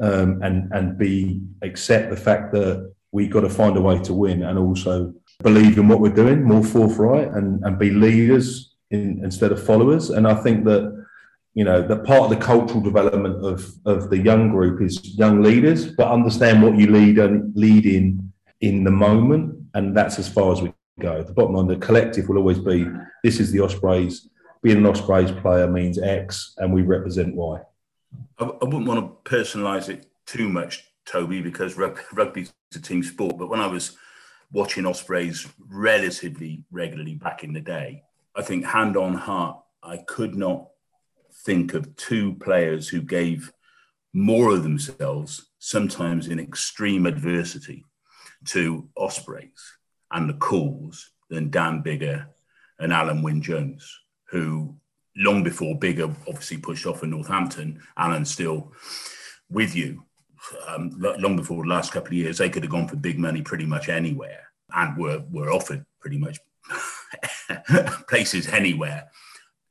um, 0.00 0.42
and 0.42 0.72
and 0.72 0.98
be 0.98 1.42
accept 1.62 2.10
the 2.10 2.16
fact 2.16 2.52
that 2.52 2.92
we've 3.12 3.30
got 3.30 3.42
to 3.42 3.50
find 3.50 3.76
a 3.76 3.80
way 3.80 3.98
to 4.00 4.14
win 4.14 4.42
and 4.42 4.58
also 4.58 5.14
believe 5.42 5.78
in 5.78 5.88
what 5.88 6.00
we're 6.00 6.14
doing, 6.14 6.42
more 6.42 6.64
forthright, 6.64 7.28
and 7.28 7.62
and 7.64 7.78
be 7.78 7.90
leaders 7.90 8.74
in, 8.90 9.20
instead 9.22 9.52
of 9.52 9.62
followers. 9.62 10.10
And 10.10 10.26
I 10.26 10.34
think 10.34 10.64
that 10.64 10.95
you 11.56 11.64
know 11.64 11.80
that 11.80 12.04
part 12.04 12.24
of 12.24 12.30
the 12.30 12.36
cultural 12.36 12.82
development 12.82 13.42
of 13.42 13.66
of 13.86 14.10
the 14.10 14.18
young 14.18 14.50
group 14.50 14.82
is 14.82 15.16
young 15.18 15.42
leaders, 15.42 15.86
but 15.86 16.12
understand 16.12 16.62
what 16.62 16.76
you 16.76 16.86
lead 16.88 17.18
and 17.18 17.56
lead 17.56 17.86
in 17.86 18.30
in 18.60 18.84
the 18.84 18.90
moment, 18.90 19.58
and 19.72 19.96
that's 19.96 20.18
as 20.18 20.28
far 20.28 20.52
as 20.52 20.60
we 20.60 20.72
go. 21.00 21.22
The 21.22 21.32
bottom 21.32 21.54
line, 21.54 21.66
the 21.66 21.76
collective 21.76 22.28
will 22.28 22.36
always 22.36 22.58
be 22.58 22.86
this 23.24 23.40
is 23.40 23.50
the 23.52 23.60
Ospreys. 23.60 24.28
Being 24.62 24.78
an 24.78 24.86
Ospreys 24.86 25.30
player 25.40 25.66
means 25.66 25.98
X, 25.98 26.54
and 26.58 26.74
we 26.74 26.82
represent 26.82 27.34
Y. 27.34 27.60
I, 28.38 28.44
I 28.44 28.64
wouldn't 28.64 28.86
want 28.86 29.00
to 29.00 29.30
personalise 29.30 29.88
it 29.88 30.06
too 30.26 30.50
much, 30.50 30.84
Toby, 31.06 31.40
because 31.40 31.78
rugby 31.78 32.42
is 32.42 32.52
a 32.74 32.80
team 32.80 33.02
sport. 33.02 33.38
But 33.38 33.48
when 33.48 33.60
I 33.60 33.66
was 33.66 33.96
watching 34.52 34.84
Ospreys 34.84 35.48
relatively 35.58 36.64
regularly 36.70 37.14
back 37.14 37.44
in 37.44 37.54
the 37.54 37.62
day, 37.62 38.02
I 38.34 38.42
think 38.42 38.66
hand 38.66 38.98
on 38.98 39.14
heart, 39.14 39.58
I 39.82 39.98
could 39.98 40.34
not 40.34 40.68
think 41.46 41.74
of 41.74 41.94
two 41.96 42.34
players 42.34 42.88
who 42.88 43.00
gave 43.00 43.52
more 44.12 44.52
of 44.52 44.64
themselves, 44.64 45.52
sometimes 45.60 46.26
in 46.26 46.40
extreme 46.40 47.06
adversity, 47.06 47.84
to 48.44 48.88
Ospreys 48.96 49.78
and 50.10 50.28
the 50.28 50.34
calls 50.34 51.10
than 51.30 51.50
Dan 51.50 51.82
Biggar 51.82 52.26
and 52.80 52.92
Alun 52.92 53.22
Wyn 53.22 53.40
Jones, 53.40 53.88
who 54.28 54.76
long 55.16 55.42
before 55.44 55.78
Biggar 55.78 56.14
obviously 56.28 56.58
pushed 56.58 56.84
off 56.84 57.02
in 57.02 57.10
Northampton, 57.10 57.80
Alun 57.98 58.26
still 58.26 58.72
with 59.48 59.74
you. 59.74 60.02
Um, 60.68 60.90
long 60.98 61.36
before 61.36 61.62
the 61.62 61.70
last 61.70 61.92
couple 61.92 62.08
of 62.08 62.14
years, 62.14 62.38
they 62.38 62.50
could 62.50 62.62
have 62.62 62.70
gone 62.70 62.88
for 62.88 62.96
big 62.96 63.18
money 63.18 63.42
pretty 63.42 63.66
much 63.66 63.88
anywhere 63.88 64.48
and 64.74 64.96
were, 64.96 65.22
were 65.30 65.50
offered 65.50 65.84
pretty 66.00 66.18
much 66.18 66.38
places 68.08 68.48
anywhere. 68.48 69.10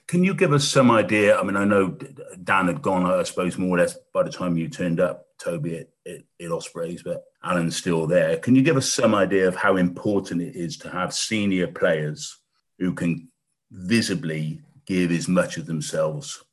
Can 0.07 0.23
you 0.23 0.35
give 0.35 0.53
us 0.53 0.67
some 0.67 0.91
idea? 0.91 1.37
I 1.37 1.43
mean, 1.43 1.55
I 1.55 1.65
know 1.65 1.97
Dan 2.43 2.67
had 2.67 2.81
gone, 2.81 3.05
I 3.05 3.23
suppose, 3.23 3.57
more 3.57 3.75
or 3.75 3.79
less 3.79 3.97
by 4.13 4.23
the 4.23 4.31
time 4.31 4.55
you 4.55 4.69
turned 4.69 4.99
up, 4.99 5.25
Toby, 5.39 5.77
at, 5.77 5.89
at, 6.05 6.21
at 6.39 6.51
Ospreys, 6.51 7.01
but 7.01 7.23
Alun's 7.43 7.75
still 7.75 8.05
there. 8.05 8.37
Can 8.37 8.55
you 8.55 8.61
give 8.61 8.77
us 8.77 8.91
some 8.91 9.15
idea 9.15 9.47
of 9.47 9.55
how 9.55 9.77
important 9.77 10.41
it 10.41 10.55
is 10.55 10.77
to 10.77 10.89
have 10.89 11.13
senior 11.13 11.67
players 11.67 12.37
who 12.77 12.93
can 12.93 13.29
visibly 13.71 14.61
give 14.85 15.11
as 15.11 15.27
much 15.27 15.57
of 15.57 15.65
themselves, 15.65 16.43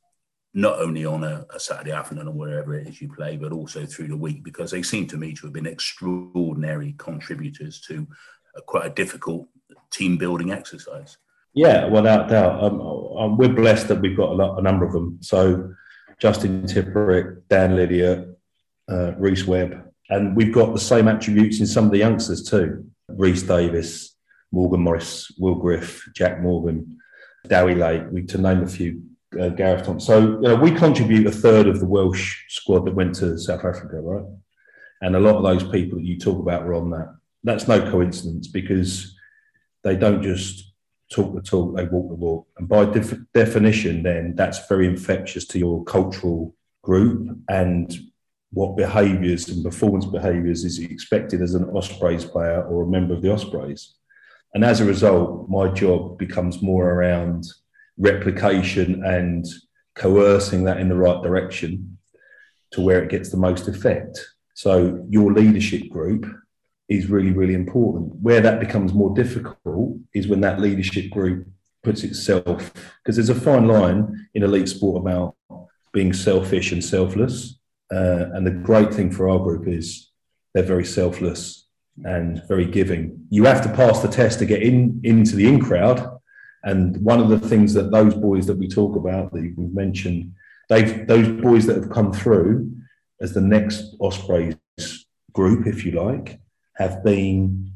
not 0.55 0.79
only 0.79 1.05
on 1.05 1.23
a, 1.23 1.45
a 1.53 1.59
Saturday 1.59 1.91
afternoon 1.91 2.27
or 2.27 2.33
wherever 2.33 2.75
it 2.75 2.87
is 2.87 3.01
you 3.01 3.13
play, 3.13 3.37
but 3.37 3.51
also 3.51 3.85
through 3.85 4.07
the 4.07 4.17
week? 4.17 4.43
Because 4.43 4.71
they 4.71 4.81
seem 4.81 5.05
to 5.07 5.17
me 5.17 5.33
to 5.33 5.45
have 5.45 5.53
been 5.53 5.67
extraordinary 5.67 6.95
contributors 6.97 7.81
to 7.81 8.07
a, 8.55 8.61
quite 8.63 8.87
a 8.87 8.89
difficult 8.89 9.47
team 9.91 10.17
building 10.17 10.51
exercise. 10.51 11.17
Yeah, 11.53 11.85
without 11.85 12.29
doubt. 12.29 12.63
Um, 12.63 12.81
um, 12.81 13.37
we're 13.37 13.53
blessed 13.53 13.87
that 13.89 14.01
we've 14.01 14.17
got 14.17 14.31
a, 14.31 14.33
lot, 14.33 14.57
a 14.57 14.61
number 14.61 14.85
of 14.85 14.91
them. 14.91 15.19
So 15.21 15.73
Justin 16.19 16.63
Tipuric, 16.63 17.41
Dan 17.47 17.71
Lydiate, 17.71 18.33
uh, 18.89 19.13
Rhys 19.17 19.45
Webb, 19.45 19.83
and 20.09 20.35
we've 20.35 20.53
got 20.53 20.73
the 20.73 20.79
same 20.79 21.07
attributes 21.07 21.59
in 21.59 21.67
some 21.67 21.85
of 21.85 21.91
the 21.91 21.99
youngsters 21.99 22.43
too. 22.43 22.85
Rhys 23.07 23.43
Davies, 23.43 24.15
Morgan 24.51 24.81
Morris, 24.81 25.31
Will 25.37 25.55
Griff, 25.55 26.09
Jack 26.15 26.41
Morgan, 26.41 26.99
Dewi 27.47 27.75
Lake, 27.75 28.03
we, 28.11 28.23
to 28.23 28.37
name 28.37 28.63
a 28.63 28.67
few, 28.67 29.03
uh, 29.39 29.49
Gareth 29.49 29.85
Thompson. 29.85 29.99
So 29.99 30.19
you 30.19 30.41
know, 30.41 30.55
we 30.55 30.71
contribute 30.71 31.27
a 31.27 31.31
third 31.31 31.67
of 31.67 31.79
the 31.79 31.85
Welsh 31.85 32.43
squad 32.49 32.85
that 32.85 32.95
went 32.95 33.15
to 33.15 33.37
South 33.37 33.65
Africa, 33.65 33.99
right? 33.99 34.25
And 35.01 35.15
a 35.15 35.19
lot 35.19 35.35
of 35.35 35.43
those 35.43 35.69
people 35.69 35.99
that 35.99 36.05
you 36.05 36.17
talk 36.17 36.39
about 36.39 36.65
were 36.65 36.75
on 36.75 36.89
that. 36.91 37.15
That's 37.43 37.67
no 37.67 37.91
coincidence 37.91 38.47
because 38.47 39.17
they 39.83 39.97
don't 39.97 40.23
just 40.23 40.72
talk 41.13 41.35
the 41.35 41.41
talk, 41.41 41.75
they 41.75 41.85
walk 41.85 42.09
the 42.09 42.15
walk. 42.15 42.47
And 42.57 42.67
by 42.67 42.85
def- 42.85 43.19
definition, 43.33 44.03
then 44.03 44.33
that's 44.35 44.67
very 44.67 44.87
infectious 44.87 45.45
to 45.47 45.59
your 45.59 45.83
cultural 45.83 46.55
group 46.81 47.37
and 47.49 47.93
what 48.51 48.77
behaviours 48.77 49.49
and 49.49 49.63
performance 49.63 50.05
behaviours 50.05 50.63
is 50.63 50.79
expected 50.79 51.41
as 51.41 51.55
an 51.55 51.69
Ospreys 51.75 52.25
player 52.25 52.63
or 52.63 52.83
a 52.83 52.87
member 52.87 53.13
of 53.13 53.21
the 53.21 53.31
Ospreys. 53.31 53.95
And 54.53 54.63
as 54.63 54.79
a 54.79 54.85
result, 54.85 55.49
my 55.49 55.69
job 55.69 56.17
becomes 56.17 56.61
more 56.61 56.89
around 56.89 57.45
replication 57.97 59.03
and 59.03 59.45
coercing 59.95 60.65
that 60.65 60.79
in 60.79 60.89
the 60.89 60.95
right 60.95 61.21
direction 61.23 61.97
to 62.71 62.81
where 62.81 63.03
it 63.03 63.09
gets 63.09 63.29
the 63.29 63.37
most 63.37 63.67
effect. 63.67 64.19
So 64.53 65.03
your 65.09 65.33
leadership 65.33 65.89
group 65.89 66.25
is 66.93 67.09
really, 67.09 67.31
really 67.31 67.53
important. 67.53 68.15
Where 68.21 68.41
that 68.41 68.59
becomes 68.59 68.93
more 68.93 69.13
difficult 69.15 69.97
is 70.13 70.27
when 70.27 70.41
that 70.41 70.59
leadership 70.59 71.09
group 71.09 71.47
puts 71.83 72.03
itself, 72.03 72.73
because 73.03 73.15
there's 73.15 73.29
a 73.29 73.35
fine 73.35 73.67
line 73.67 74.27
in 74.33 74.43
elite 74.43 74.69
sport 74.69 75.01
about 75.01 75.35
being 75.91 76.13
selfish 76.13 76.71
and 76.71 76.83
selfless. 76.83 77.59
Uh, 77.91 78.25
and 78.33 78.47
the 78.47 78.51
great 78.51 78.93
thing 78.93 79.11
for 79.11 79.29
our 79.29 79.39
group 79.39 79.67
is 79.67 80.09
they're 80.53 80.63
very 80.63 80.85
selfless 80.85 81.67
and 82.05 82.41
very 82.47 82.65
giving. 82.65 83.25
You 83.29 83.43
have 83.45 83.61
to 83.63 83.73
pass 83.73 84.01
the 84.01 84.07
test 84.07 84.39
to 84.39 84.45
get 84.45 84.63
in 84.63 84.99
into 85.03 85.35
the 85.35 85.47
in 85.47 85.59
crowd. 85.59 86.19
And 86.63 86.97
one 86.97 87.19
of 87.19 87.29
the 87.29 87.39
things 87.39 87.73
that 87.73 87.91
those 87.91 88.15
boys 88.15 88.47
that 88.47 88.57
we 88.57 88.67
talk 88.67 88.95
about 88.95 89.33
that 89.33 89.41
you've 89.41 89.73
mentioned, 89.73 90.33
they've 90.69 91.05
those 91.07 91.27
boys 91.41 91.65
that 91.67 91.75
have 91.75 91.89
come 91.89 92.13
through 92.13 92.71
as 93.21 93.33
the 93.33 93.41
next 93.41 93.95
Ospreys 93.99 94.55
group, 95.33 95.67
if 95.67 95.85
you 95.85 95.91
like, 95.91 96.39
have 96.75 97.03
been 97.03 97.71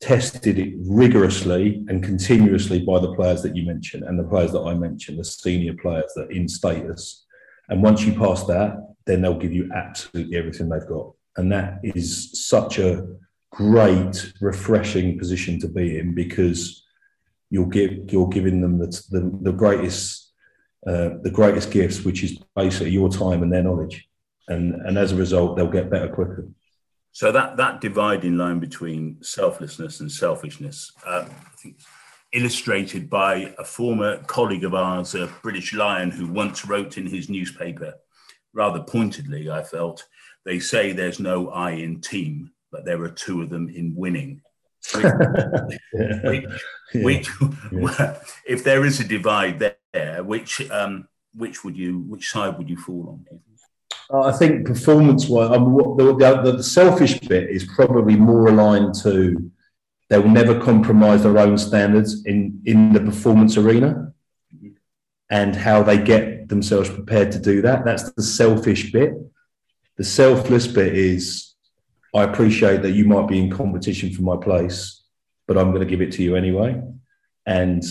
tested 0.00 0.74
rigorously 0.86 1.84
and 1.88 2.02
continuously 2.02 2.80
by 2.80 2.98
the 2.98 3.14
players 3.14 3.42
that 3.42 3.56
you 3.56 3.66
mentioned 3.66 4.02
and 4.04 4.18
the 4.18 4.24
players 4.24 4.52
that 4.52 4.60
I 4.60 4.74
mentioned, 4.74 5.18
the 5.18 5.24
senior 5.24 5.74
players 5.74 6.12
that 6.14 6.28
are 6.28 6.30
in 6.30 6.48
status. 6.48 7.24
And 7.68 7.82
once 7.82 8.04
you 8.04 8.12
pass 8.12 8.44
that, 8.44 8.94
then 9.06 9.22
they'll 9.22 9.38
give 9.38 9.52
you 9.52 9.70
absolutely 9.74 10.36
everything 10.36 10.68
they've 10.68 10.86
got. 10.86 11.12
And 11.36 11.50
that 11.52 11.80
is 11.82 12.46
such 12.48 12.78
a 12.78 13.06
great, 13.50 14.32
refreshing 14.40 15.18
position 15.18 15.58
to 15.60 15.68
be 15.68 15.98
in 15.98 16.14
because 16.14 16.84
you're 17.50 17.66
give 17.66 18.12
you're 18.12 18.28
giving 18.28 18.60
them 18.60 18.78
the 18.78 18.86
the, 19.10 19.38
the 19.42 19.52
greatest 19.52 20.32
uh, 20.86 21.10
the 21.22 21.30
greatest 21.30 21.70
gifts, 21.70 22.04
which 22.04 22.22
is 22.22 22.38
basically 22.54 22.90
your 22.90 23.08
time 23.08 23.42
and 23.42 23.52
their 23.52 23.62
knowledge, 23.62 24.08
and 24.48 24.74
and 24.86 24.98
as 24.98 25.12
a 25.12 25.16
result, 25.16 25.56
they'll 25.56 25.68
get 25.68 25.90
better 25.90 26.08
quicker. 26.08 26.48
So 27.16 27.32
that 27.32 27.56
that 27.56 27.80
dividing 27.80 28.36
line 28.36 28.58
between 28.58 29.16
selflessness 29.22 30.00
and 30.00 30.12
selfishness, 30.12 30.92
um, 31.06 31.24
I 31.24 31.56
think, 31.56 31.80
illustrated 32.34 33.08
by 33.08 33.54
a 33.58 33.64
former 33.64 34.18
colleague 34.24 34.64
of 34.64 34.74
ours, 34.74 35.14
a 35.14 35.26
British 35.42 35.72
Lion, 35.72 36.10
who 36.10 36.26
once 36.26 36.66
wrote 36.66 36.98
in 36.98 37.06
his 37.06 37.30
newspaper, 37.30 37.94
rather 38.52 38.82
pointedly, 38.82 39.48
I 39.48 39.62
felt, 39.62 40.06
they 40.44 40.58
say 40.58 40.92
there's 40.92 41.18
no 41.18 41.48
I 41.48 41.70
in 41.70 42.02
team, 42.02 42.50
but 42.70 42.84
there 42.84 43.02
are 43.02 43.08
two 43.08 43.40
of 43.40 43.48
them 43.48 43.70
in 43.70 43.94
winning. 43.96 44.42
which, 44.92 45.04
yeah. 45.94 47.02
which 47.02 47.30
yeah. 47.72 48.18
if 48.46 48.62
there 48.62 48.84
is 48.84 49.00
a 49.00 49.04
divide 49.04 49.74
there, 49.94 50.22
which 50.22 50.70
um, 50.70 51.08
which 51.32 51.64
would 51.64 51.78
you 51.78 52.00
which 52.00 52.28
side 52.28 52.58
would 52.58 52.68
you 52.68 52.76
fall 52.76 53.08
on? 53.08 53.40
I 54.12 54.32
think 54.32 54.66
performance-wise, 54.66 55.50
um, 55.50 55.76
the, 55.96 56.14
the, 56.14 56.52
the 56.52 56.62
selfish 56.62 57.18
bit 57.20 57.50
is 57.50 57.64
probably 57.64 58.14
more 58.16 58.48
aligned 58.48 58.94
to 59.02 59.50
they 60.08 60.18
will 60.18 60.28
never 60.30 60.60
compromise 60.60 61.24
their 61.24 61.38
own 61.38 61.58
standards 61.58 62.24
in 62.26 62.62
in 62.64 62.92
the 62.92 63.00
performance 63.00 63.56
arena 63.56 64.12
and 65.30 65.56
how 65.56 65.82
they 65.82 65.98
get 65.98 66.48
themselves 66.48 66.88
prepared 66.88 67.32
to 67.32 67.40
do 67.40 67.60
that. 67.62 67.84
That's 67.84 68.12
the 68.12 68.22
selfish 68.22 68.92
bit. 68.92 69.14
The 69.96 70.04
selfless 70.04 70.68
bit 70.68 70.94
is 70.94 71.54
I 72.14 72.22
appreciate 72.22 72.82
that 72.82 72.92
you 72.92 73.04
might 73.04 73.26
be 73.26 73.40
in 73.40 73.50
competition 73.50 74.12
for 74.12 74.22
my 74.22 74.36
place, 74.36 75.02
but 75.48 75.58
I'm 75.58 75.70
going 75.70 75.80
to 75.80 75.90
give 75.90 76.00
it 76.00 76.12
to 76.12 76.22
you 76.22 76.36
anyway. 76.36 76.80
And 77.44 77.82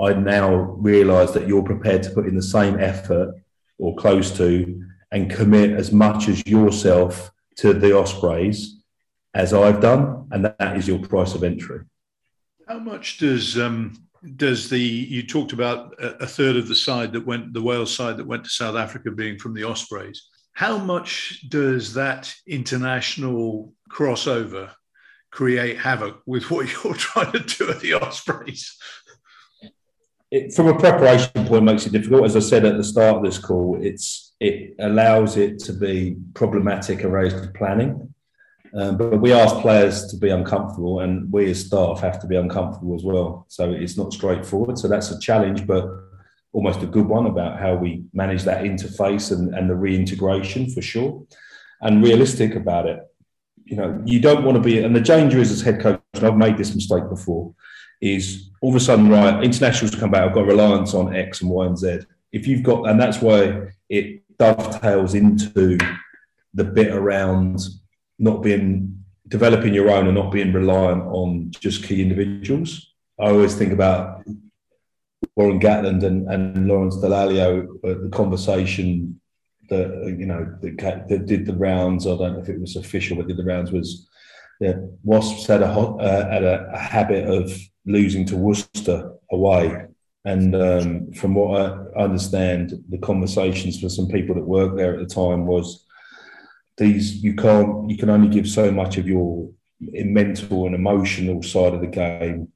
I 0.00 0.12
now 0.12 0.54
realize 0.54 1.32
that 1.32 1.48
you're 1.48 1.62
prepared 1.62 2.02
to 2.04 2.10
put 2.10 2.26
in 2.26 2.36
the 2.36 2.42
same 2.42 2.78
effort 2.78 3.34
or 3.78 3.96
close 3.96 4.30
to 4.36 4.84
and 5.10 5.30
commit 5.30 5.70
as 5.70 5.92
much 5.92 6.28
as 6.28 6.46
yourself 6.46 7.30
to 7.56 7.72
the 7.72 7.96
Ospreys 7.96 8.82
as 9.34 9.52
I've 9.52 9.80
done. 9.80 10.28
And 10.30 10.44
that 10.44 10.76
is 10.76 10.88
your 10.88 10.98
price 10.98 11.34
of 11.34 11.44
entry. 11.44 11.80
How 12.66 12.78
much 12.78 13.18
does 13.18 13.58
um, 13.58 14.06
does 14.34 14.68
the 14.68 14.80
you 14.80 15.22
talked 15.22 15.52
about 15.52 15.94
a, 15.98 16.26
third 16.26 16.56
of 16.56 16.68
the 16.68 16.74
side 16.74 17.12
that 17.12 17.24
went 17.24 17.52
the 17.52 17.62
Wales 17.62 17.94
side 17.94 18.16
that 18.16 18.26
went 18.26 18.44
to 18.44 18.50
South 18.50 18.74
Africa 18.74 19.10
being 19.10 19.38
from 19.38 19.54
the 19.54 19.62
Ospreys? 19.62 20.28
How 20.52 20.78
much 20.78 21.44
does 21.48 21.94
that 21.94 22.34
international 22.46 23.72
crossover 23.90 24.70
create 25.30 25.78
havoc 25.78 26.22
with 26.26 26.50
what 26.50 26.66
you're 26.84 26.94
trying 26.94 27.32
to 27.32 27.40
do 27.40 27.70
at 27.70 27.80
the 27.80 27.94
Ospreys? 27.94 28.76
It, 30.30 30.52
from 30.54 30.68
a 30.68 30.78
preparation 30.78 31.46
point, 31.46 31.64
makes 31.64 31.86
it 31.86 31.92
difficult. 31.92 32.24
As 32.24 32.36
I 32.36 32.40
said 32.40 32.64
at 32.64 32.76
the 32.76 32.82
start 32.82 33.18
of 33.18 33.22
this 33.22 33.38
call, 33.38 33.78
it's 33.80 34.25
it 34.40 34.74
allows 34.78 35.36
it 35.36 35.58
to 35.60 35.72
be 35.72 36.16
problematic 36.34 37.04
around 37.04 37.54
planning. 37.54 38.14
Um, 38.74 38.98
but 38.98 39.20
we 39.20 39.32
ask 39.32 39.56
players 39.56 40.06
to 40.08 40.16
be 40.16 40.28
uncomfortable, 40.28 41.00
and 41.00 41.32
we 41.32 41.50
as 41.50 41.64
staff 41.64 42.00
have 42.00 42.20
to 42.20 42.26
be 42.26 42.36
uncomfortable 42.36 42.94
as 42.94 43.04
well. 43.04 43.46
So 43.48 43.72
it's 43.72 43.96
not 43.96 44.12
straightforward. 44.12 44.78
So 44.78 44.88
that's 44.88 45.10
a 45.10 45.18
challenge, 45.18 45.66
but 45.66 45.88
almost 46.52 46.82
a 46.82 46.86
good 46.86 47.06
one 47.06 47.26
about 47.26 47.58
how 47.58 47.74
we 47.74 48.04
manage 48.12 48.42
that 48.44 48.64
interface 48.64 49.32
and, 49.32 49.54
and 49.54 49.70
the 49.70 49.74
reintegration 49.74 50.70
for 50.70 50.82
sure, 50.82 51.24
and 51.80 52.02
realistic 52.02 52.54
about 52.54 52.86
it. 52.86 53.00
You 53.64 53.76
know, 53.76 54.02
you 54.04 54.20
don't 54.20 54.44
want 54.44 54.56
to 54.56 54.62
be, 54.62 54.82
and 54.82 54.94
the 54.94 55.00
danger 55.00 55.38
is 55.38 55.50
as 55.50 55.62
head 55.62 55.80
coach, 55.80 56.00
and 56.14 56.24
I've 56.24 56.36
made 56.36 56.58
this 56.58 56.74
mistake 56.74 57.08
before, 57.08 57.54
is 58.02 58.50
all 58.60 58.70
of 58.70 58.76
a 58.76 58.80
sudden, 58.80 59.08
right, 59.08 59.42
internationals 59.42 59.94
come 59.94 60.10
back, 60.10 60.22
I've 60.22 60.34
got 60.34 60.46
reliance 60.46 60.92
on 60.92 61.16
X 61.16 61.40
and 61.40 61.50
Y 61.50 61.66
and 61.66 61.78
Z. 61.78 62.00
If 62.32 62.46
you've 62.46 62.62
got, 62.62 62.88
and 62.88 63.00
that's 63.00 63.22
why 63.22 63.68
it 63.88 64.22
dovetails 64.38 65.14
into 65.14 65.78
the 66.54 66.64
bit 66.64 66.92
around 66.92 67.60
not 68.18 68.42
being 68.42 69.04
developing 69.28 69.74
your 69.74 69.90
own 69.90 70.06
and 70.06 70.14
not 70.14 70.32
being 70.32 70.52
reliant 70.52 71.02
on 71.02 71.50
just 71.50 71.84
key 71.84 72.00
individuals. 72.00 72.94
I 73.18 73.30
always 73.30 73.54
think 73.54 73.72
about 73.72 74.24
Warren 75.34 75.60
Gatland 75.60 76.02
and, 76.04 76.28
and 76.28 76.68
Lawrence 76.68 76.96
Dallaglio, 76.96 77.66
uh, 77.84 78.02
the 78.02 78.10
conversation 78.12 79.20
that 79.68 79.90
uh, 79.90 80.06
you 80.06 80.26
know 80.26 80.56
that, 80.62 81.08
that, 81.08 81.26
did 81.26 81.46
the 81.46 81.54
rounds. 81.54 82.06
I 82.06 82.10
don't 82.10 82.34
know 82.34 82.40
if 82.40 82.48
it 82.48 82.60
was 82.60 82.76
official, 82.76 83.16
but 83.16 83.26
did 83.26 83.36
the 83.36 83.44
rounds 83.44 83.72
was 83.72 84.08
that 84.60 84.76
Wasps 85.02 85.46
had 85.46 85.62
a 85.62 85.66
uh, 85.66 86.30
had 86.30 86.44
a, 86.44 86.70
a, 86.72 86.78
habit 86.78 87.28
of 87.28 87.52
losing 87.84 88.24
to 88.26 88.36
Worcester 88.36 89.12
away, 89.30 89.86
and 90.26 90.56
um, 90.56 91.12
from 91.12 91.34
what 91.34 91.60
I 91.96 92.02
understand, 92.02 92.72
the 92.88 92.98
conversations 92.98 93.80
for 93.80 93.88
some 93.88 94.08
people 94.08 94.34
that 94.34 94.44
worked 94.44 94.76
there 94.76 94.92
at 94.92 94.98
the 94.98 95.14
time 95.14 95.46
was 95.46 95.86
these 96.76 97.22
you 97.22 97.36
can't 97.36 97.88
you 97.88 97.96
can 97.96 98.10
only 98.10 98.28
give 98.28 98.48
so 98.48 98.72
much 98.72 98.98
of 98.98 99.06
your 99.06 99.48
mental 99.80 100.66
and 100.66 100.74
emotional 100.74 101.44
side 101.44 101.74
of 101.74 101.80
the 101.80 101.86
game. 101.86 102.48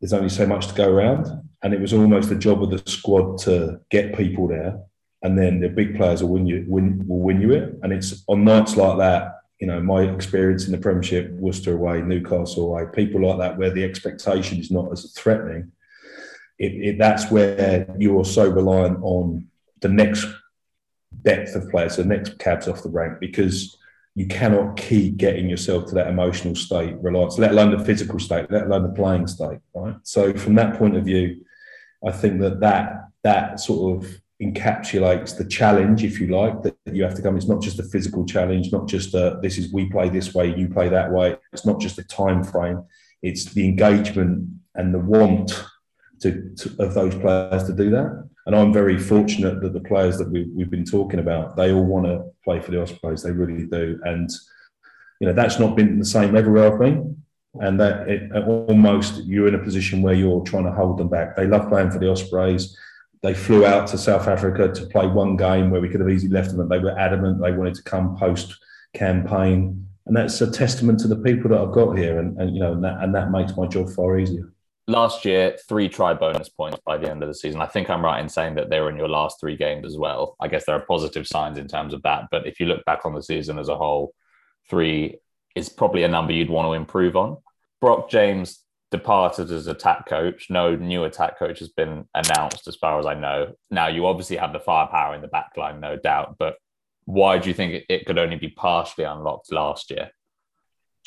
There's 0.00 0.12
only 0.12 0.28
so 0.28 0.46
much 0.46 0.68
to 0.68 0.74
go 0.74 0.88
around, 0.88 1.26
and 1.64 1.74
it 1.74 1.80
was 1.80 1.92
almost 1.92 2.28
the 2.28 2.36
job 2.36 2.62
of 2.62 2.70
the 2.70 2.90
squad 2.90 3.38
to 3.38 3.80
get 3.90 4.16
people 4.16 4.46
there, 4.46 4.78
and 5.22 5.36
then 5.36 5.58
the 5.58 5.68
big 5.68 5.96
players 5.96 6.22
will 6.22 6.30
win 6.30 6.46
you 6.46 6.64
win 6.68 7.04
will 7.08 7.18
win 7.18 7.42
you 7.42 7.50
it. 7.50 7.80
And 7.82 7.92
it's 7.92 8.22
on 8.28 8.44
nights 8.44 8.76
like 8.76 8.98
that. 8.98 9.40
You 9.58 9.66
know, 9.66 9.80
my 9.80 10.02
experience 10.02 10.66
in 10.66 10.72
the 10.72 10.78
Premiership, 10.78 11.32
Worcester 11.32 11.74
away, 11.74 12.00
Newcastle 12.00 12.68
away, 12.68 12.84
people 12.94 13.28
like 13.28 13.38
that, 13.38 13.58
where 13.58 13.70
the 13.70 13.82
expectation 13.82 14.60
is 14.60 14.70
not 14.70 14.92
as 14.92 15.12
threatening. 15.16 15.72
It, 16.62 16.72
it, 16.88 16.98
that's 16.98 17.24
where 17.30 17.92
you're 17.98 18.24
so 18.24 18.48
reliant 18.48 18.98
on 19.02 19.48
the 19.80 19.88
next 19.88 20.24
depth 21.22 21.56
of 21.56 21.68
players, 21.70 21.96
the 21.96 22.04
next 22.04 22.38
cabs 22.38 22.68
off 22.68 22.84
the 22.84 22.88
rank, 22.88 23.18
because 23.20 23.76
you 24.14 24.26
cannot 24.26 24.76
keep 24.76 25.16
getting 25.16 25.48
yourself 25.48 25.86
to 25.86 25.94
that 25.96 26.06
emotional 26.06 26.54
state, 26.54 26.94
reliance, 27.00 27.38
let 27.38 27.50
alone 27.50 27.76
the 27.76 27.84
physical 27.84 28.18
state, 28.18 28.50
let 28.50 28.66
alone 28.66 28.84
the 28.84 28.90
playing 29.00 29.26
state. 29.26 29.58
Right. 29.74 29.96
So 30.04 30.32
from 30.34 30.54
that 30.54 30.78
point 30.78 30.96
of 30.96 31.04
view, 31.04 31.44
I 32.06 32.12
think 32.12 32.40
that 32.40 32.60
that 32.60 33.08
that 33.22 33.58
sort 33.58 34.04
of 34.04 34.20
encapsulates 34.40 35.36
the 35.36 35.44
challenge, 35.44 36.04
if 36.04 36.20
you 36.20 36.28
like, 36.28 36.62
that 36.62 36.76
you 36.86 37.02
have 37.02 37.14
to 37.14 37.22
come. 37.22 37.36
It's 37.36 37.48
not 37.48 37.62
just 37.62 37.78
a 37.78 37.84
physical 37.84 38.24
challenge, 38.24 38.72
not 38.72 38.86
just 38.88 39.14
a, 39.14 39.38
this 39.42 39.58
is 39.58 39.72
we 39.72 39.88
play 39.88 40.08
this 40.10 40.34
way, 40.34 40.54
you 40.56 40.68
play 40.68 40.88
that 40.88 41.10
way. 41.10 41.36
It's 41.52 41.66
not 41.66 41.80
just 41.80 41.98
a 41.98 42.04
time 42.04 42.42
frame. 42.44 42.84
It's 43.22 43.44
the 43.46 43.64
engagement 43.64 44.48
and 44.74 44.92
the 44.92 44.98
want 44.98 45.64
to, 46.22 46.54
to 46.56 46.82
of 46.82 46.94
those 46.94 47.14
players 47.14 47.64
to 47.64 47.72
do 47.72 47.90
that. 47.90 48.28
And 48.46 48.56
I'm 48.56 48.72
very 48.72 48.98
fortunate 48.98 49.60
that 49.60 49.72
the 49.72 49.80
players 49.80 50.18
that 50.18 50.30
we, 50.30 50.48
we've 50.54 50.70
been 50.70 50.84
talking 50.84 51.20
about, 51.20 51.56
they 51.56 51.72
all 51.72 51.84
want 51.84 52.06
to 52.06 52.24
play 52.44 52.60
for 52.60 52.72
the 52.72 52.82
Ospreys. 52.82 53.22
They 53.22 53.30
really 53.30 53.66
do. 53.66 54.00
And, 54.04 54.28
you 55.20 55.28
know, 55.28 55.32
that's 55.32 55.60
not 55.60 55.76
been 55.76 55.98
the 55.98 56.04
same 56.04 56.34
everywhere 56.34 56.72
I've 56.72 56.80
been. 56.80 57.22
And 57.60 57.78
that 57.80 58.08
it, 58.08 58.32
almost 58.46 59.24
you're 59.24 59.46
in 59.46 59.54
a 59.54 59.62
position 59.62 60.02
where 60.02 60.14
you're 60.14 60.42
trying 60.42 60.64
to 60.64 60.72
hold 60.72 60.98
them 60.98 61.08
back. 61.08 61.36
They 61.36 61.46
love 61.46 61.68
playing 61.68 61.90
for 61.90 61.98
the 61.98 62.10
Ospreys. 62.10 62.76
They 63.22 63.34
flew 63.34 63.64
out 63.64 63.86
to 63.88 63.98
South 63.98 64.26
Africa 64.26 64.72
to 64.72 64.86
play 64.86 65.06
one 65.06 65.36
game 65.36 65.70
where 65.70 65.80
we 65.80 65.88
could 65.88 66.00
have 66.00 66.08
easily 66.08 66.32
left 66.32 66.50
them, 66.50 66.60
and 66.60 66.70
they 66.70 66.80
were 66.80 66.98
adamant 66.98 67.40
they 67.40 67.52
wanted 67.52 67.74
to 67.74 67.82
come 67.84 68.16
post 68.16 68.56
campaign. 68.94 69.86
And 70.06 70.16
that's 70.16 70.40
a 70.40 70.50
testament 70.50 70.98
to 71.00 71.08
the 71.08 71.16
people 71.16 71.50
that 71.50 71.60
I've 71.60 71.72
got 71.72 71.96
here. 71.96 72.18
And, 72.18 72.36
and 72.38 72.52
you 72.52 72.60
know, 72.60 72.72
and 72.72 72.82
that, 72.82 73.00
and 73.00 73.14
that 73.14 73.30
makes 73.30 73.56
my 73.56 73.66
job 73.66 73.90
far 73.90 74.18
easier 74.18 74.52
last 74.86 75.24
year, 75.24 75.56
three 75.68 75.88
try 75.88 76.14
bonus 76.14 76.48
points 76.48 76.80
by 76.84 76.98
the 76.98 77.10
end 77.10 77.22
of 77.22 77.28
the 77.28 77.34
season. 77.34 77.60
I 77.60 77.66
think 77.66 77.88
I'm 77.88 78.04
right 78.04 78.20
in 78.20 78.28
saying 78.28 78.56
that 78.56 78.70
they 78.70 78.80
were 78.80 78.90
in 78.90 78.96
your 78.96 79.08
last 79.08 79.40
three 79.40 79.56
games 79.56 79.86
as 79.86 79.96
well. 79.96 80.36
I 80.40 80.48
guess 80.48 80.64
there 80.64 80.76
are 80.76 80.86
positive 80.86 81.26
signs 81.26 81.58
in 81.58 81.68
terms 81.68 81.94
of 81.94 82.02
that. 82.02 82.24
But 82.30 82.46
if 82.46 82.60
you 82.60 82.66
look 82.66 82.84
back 82.84 83.04
on 83.04 83.14
the 83.14 83.22
season 83.22 83.58
as 83.58 83.68
a 83.68 83.76
whole, 83.76 84.14
three 84.68 85.18
is 85.54 85.68
probably 85.68 86.02
a 86.02 86.08
number 86.08 86.32
you'd 86.32 86.50
want 86.50 86.66
to 86.66 86.72
improve 86.72 87.16
on. 87.16 87.36
Brock 87.80 88.10
James 88.10 88.60
departed 88.90 89.50
as 89.50 89.66
attack 89.66 90.06
coach. 90.06 90.48
No 90.50 90.76
new 90.76 91.04
attack 91.04 91.38
coach 91.38 91.58
has 91.58 91.68
been 91.68 92.06
announced, 92.14 92.68
as 92.68 92.76
far 92.76 92.98
as 92.98 93.06
I 93.06 93.14
know. 93.14 93.54
Now, 93.70 93.88
you 93.88 94.06
obviously 94.06 94.36
have 94.36 94.52
the 94.52 94.60
firepower 94.60 95.14
in 95.14 95.22
the 95.22 95.28
back 95.28 95.56
line, 95.56 95.80
no 95.80 95.96
doubt. 95.96 96.36
But 96.38 96.56
why 97.04 97.38
do 97.38 97.48
you 97.48 97.54
think 97.54 97.84
it 97.88 98.06
could 98.06 98.18
only 98.18 98.36
be 98.36 98.48
partially 98.48 99.04
unlocked 99.04 99.52
last 99.52 99.90
year? 99.90 100.10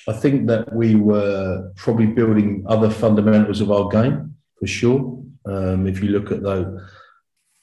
I 0.07 0.13
think 0.13 0.47
that 0.47 0.73
we 0.73 0.95
were 0.95 1.71
probably 1.75 2.07
building 2.07 2.63
other 2.67 2.89
fundamentals 2.89 3.61
of 3.61 3.71
our 3.71 3.89
game 3.89 4.35
for 4.59 4.67
sure. 4.67 5.23
Um, 5.45 5.87
if 5.87 6.01
you 6.01 6.09
look 6.09 6.31
at 6.31 6.41
the 6.41 6.85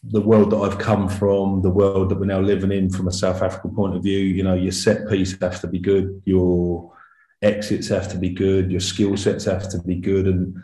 the 0.04 0.20
world 0.20 0.50
that 0.50 0.56
I've 0.56 0.78
come 0.78 1.08
from, 1.08 1.62
the 1.62 1.70
world 1.70 2.08
that 2.08 2.18
we're 2.18 2.26
now 2.26 2.40
living 2.40 2.72
in 2.72 2.90
from 2.90 3.06
a 3.06 3.12
South 3.12 3.40
African 3.40 3.72
point 3.72 3.94
of 3.94 4.02
view, 4.02 4.18
you 4.18 4.42
know, 4.42 4.54
your 4.54 4.72
set 4.72 5.08
piece 5.08 5.38
has 5.40 5.60
to 5.60 5.68
be 5.68 5.78
good, 5.78 6.20
your 6.24 6.92
exits 7.40 7.86
have 7.88 8.10
to 8.10 8.18
be 8.18 8.30
good, 8.30 8.72
your 8.72 8.80
skill 8.80 9.16
sets 9.16 9.44
have 9.44 9.68
to 9.70 9.80
be 9.82 9.96
good, 9.96 10.26
and 10.26 10.56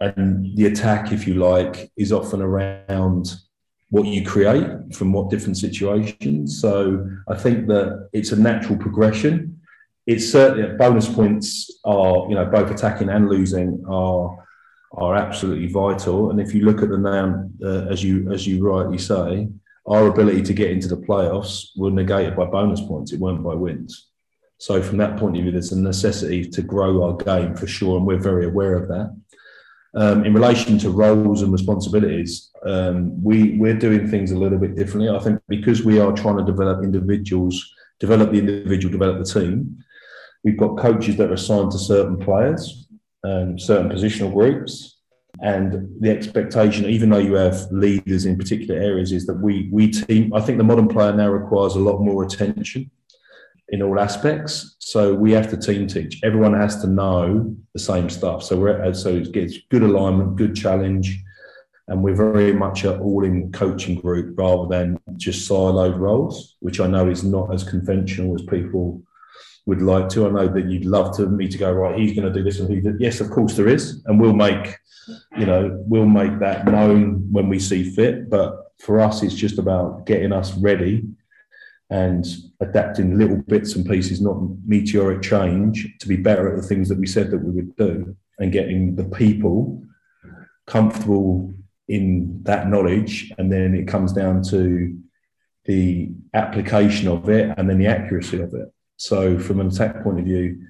and 0.00 0.56
the 0.56 0.66
attack, 0.66 1.12
if 1.12 1.26
you 1.26 1.34
like, 1.34 1.90
is 1.96 2.12
often 2.12 2.42
around 2.42 3.34
what 3.90 4.06
you 4.06 4.24
create 4.24 4.66
from 4.92 5.12
what 5.12 5.30
different 5.30 5.56
situations. 5.56 6.60
So 6.60 7.08
I 7.28 7.36
think 7.36 7.68
that 7.68 8.08
it's 8.12 8.32
a 8.32 8.40
natural 8.40 8.76
progression 8.76 9.60
it's 10.06 10.30
certainly 10.30 10.76
bonus 10.76 11.08
points 11.08 11.70
are 11.84 12.28
you 12.28 12.34
know 12.34 12.44
both 12.44 12.70
attacking 12.70 13.08
and 13.08 13.28
losing 13.28 13.82
are 13.88 14.44
are 14.96 15.16
absolutely 15.16 15.66
vital. 15.66 16.30
And 16.30 16.40
if 16.40 16.54
you 16.54 16.64
look 16.64 16.82
at 16.82 16.88
them 16.88 17.02
now, 17.02 17.50
uh, 17.64 17.86
as 17.90 18.02
you 18.04 18.32
as 18.32 18.46
you 18.46 18.66
rightly 18.66 18.98
say, 18.98 19.48
our 19.86 20.06
ability 20.06 20.42
to 20.42 20.52
get 20.52 20.70
into 20.70 20.88
the 20.88 20.96
playoffs 20.96 21.68
were 21.76 21.90
negated 21.90 22.36
by 22.36 22.46
bonus 22.46 22.80
points. 22.80 23.12
It 23.12 23.20
weren't 23.20 23.42
by 23.42 23.54
wins. 23.54 24.08
So 24.58 24.82
from 24.82 24.98
that 24.98 25.16
point 25.16 25.36
of 25.36 25.42
view, 25.42 25.52
there's 25.52 25.72
a 25.72 25.80
necessity 25.80 26.48
to 26.48 26.62
grow 26.62 27.02
our 27.02 27.16
game 27.16 27.54
for 27.54 27.66
sure, 27.66 27.98
and 27.98 28.06
we're 28.06 28.18
very 28.18 28.46
aware 28.46 28.76
of 28.76 28.88
that. 28.88 29.14
Um, 29.96 30.24
in 30.24 30.32
relation 30.32 30.78
to 30.78 30.90
roles 30.90 31.42
and 31.42 31.52
responsibilities, 31.52 32.50
um, 32.64 33.22
we 33.22 33.58
we're 33.58 33.78
doing 33.78 34.08
things 34.08 34.32
a 34.32 34.38
little 34.38 34.58
bit 34.58 34.74
differently. 34.74 35.08
I 35.08 35.18
think 35.18 35.40
because 35.48 35.84
we 35.84 36.00
are 36.00 36.12
trying 36.12 36.38
to 36.38 36.44
develop 36.44 36.82
individuals, 36.82 37.72
develop 38.00 38.32
the 38.32 38.38
individual, 38.38 38.90
develop 38.90 39.18
the 39.18 39.40
team. 39.40 39.83
We've 40.44 40.56
got 40.56 40.78
coaches 40.78 41.16
that 41.16 41.30
are 41.30 41.34
assigned 41.34 41.72
to 41.72 41.78
certain 41.78 42.18
players 42.18 42.86
and 43.22 43.60
certain 43.60 43.90
positional 43.90 44.32
groups. 44.32 44.98
And 45.42 45.88
the 46.00 46.10
expectation, 46.10 46.84
even 46.84 47.10
though 47.10 47.18
you 47.18 47.34
have 47.34 47.66
leaders 47.72 48.24
in 48.24 48.36
particular 48.36 48.80
areas, 48.80 49.10
is 49.10 49.26
that 49.26 49.34
we 49.34 49.68
we 49.72 49.90
team. 49.90 50.32
I 50.32 50.40
think 50.40 50.58
the 50.58 50.64
modern 50.64 50.86
player 50.86 51.12
now 51.12 51.28
requires 51.28 51.74
a 51.74 51.80
lot 51.80 51.98
more 52.00 52.22
attention 52.22 52.90
in 53.70 53.82
all 53.82 53.98
aspects. 53.98 54.76
So 54.78 55.14
we 55.14 55.32
have 55.32 55.50
to 55.50 55.56
team 55.56 55.88
teach. 55.88 56.20
Everyone 56.22 56.54
has 56.54 56.80
to 56.82 56.86
know 56.86 57.56
the 57.72 57.80
same 57.80 58.08
stuff. 58.10 58.44
So 58.44 58.56
we're 58.56 58.84
uh, 58.84 58.92
so 58.92 59.08
it 59.08 59.32
gets 59.32 59.58
good 59.70 59.82
alignment, 59.82 60.36
good 60.36 60.54
challenge, 60.54 61.20
and 61.88 62.02
we're 62.02 62.14
very 62.14 62.52
much 62.52 62.84
an 62.84 63.00
all-in 63.00 63.50
coaching 63.50 64.00
group 64.00 64.38
rather 64.38 64.68
than 64.68 65.00
just 65.16 65.48
siloed 65.50 65.98
roles, 65.98 66.56
which 66.60 66.78
I 66.78 66.86
know 66.86 67.08
is 67.08 67.24
not 67.24 67.52
as 67.52 67.64
conventional 67.64 68.34
as 68.34 68.42
people 68.42 69.02
would 69.66 69.82
like 69.82 70.08
to. 70.10 70.26
I 70.26 70.30
know 70.30 70.48
that 70.48 70.66
you'd 70.66 70.84
love 70.84 71.16
to 71.16 71.26
me 71.26 71.48
to 71.48 71.58
go 71.58 71.72
right. 71.72 71.98
He's 71.98 72.14
going 72.14 72.30
to 72.30 72.32
do 72.32 72.44
this 72.44 72.60
and 72.60 72.70
he. 72.70 72.82
Yes, 72.98 73.20
of 73.20 73.30
course 73.30 73.56
there 73.56 73.68
is, 73.68 74.02
and 74.06 74.20
we'll 74.20 74.34
make 74.34 74.76
you 75.36 75.46
know, 75.46 75.76
we'll 75.86 76.06
make 76.06 76.38
that 76.38 76.66
known 76.66 77.26
when 77.30 77.48
we 77.48 77.58
see 77.58 77.90
fit. 77.90 78.30
But 78.30 78.72
for 78.78 79.00
us, 79.00 79.22
it's 79.22 79.34
just 79.34 79.58
about 79.58 80.06
getting 80.06 80.32
us 80.32 80.54
ready 80.54 81.04
and 81.90 82.26
adapting 82.60 83.18
little 83.18 83.36
bits 83.36 83.76
and 83.76 83.86
pieces, 83.86 84.20
not 84.20 84.38
meteoric 84.66 85.22
change, 85.22 85.86
to 86.00 86.08
be 86.08 86.16
better 86.16 86.48
at 86.48 86.60
the 86.60 86.66
things 86.66 86.88
that 86.88 86.98
we 86.98 87.06
said 87.06 87.30
that 87.30 87.38
we 87.38 87.52
would 87.52 87.76
do 87.76 88.16
and 88.38 88.52
getting 88.52 88.96
the 88.96 89.04
people 89.04 89.82
comfortable 90.66 91.54
in 91.88 92.42
that 92.44 92.68
knowledge. 92.68 93.32
And 93.38 93.52
then 93.52 93.74
it 93.74 93.86
comes 93.86 94.12
down 94.12 94.42
to 94.44 94.98
the 95.66 96.10
application 96.32 97.08
of 97.08 97.28
it 97.28 97.54
and 97.56 97.68
then 97.68 97.78
the 97.78 97.86
accuracy 97.86 98.40
of 98.40 98.52
it. 98.54 98.72
So, 98.96 99.38
from 99.38 99.60
an 99.60 99.68
attack 99.68 100.02
point 100.02 100.20
of 100.20 100.24
view, 100.24 100.64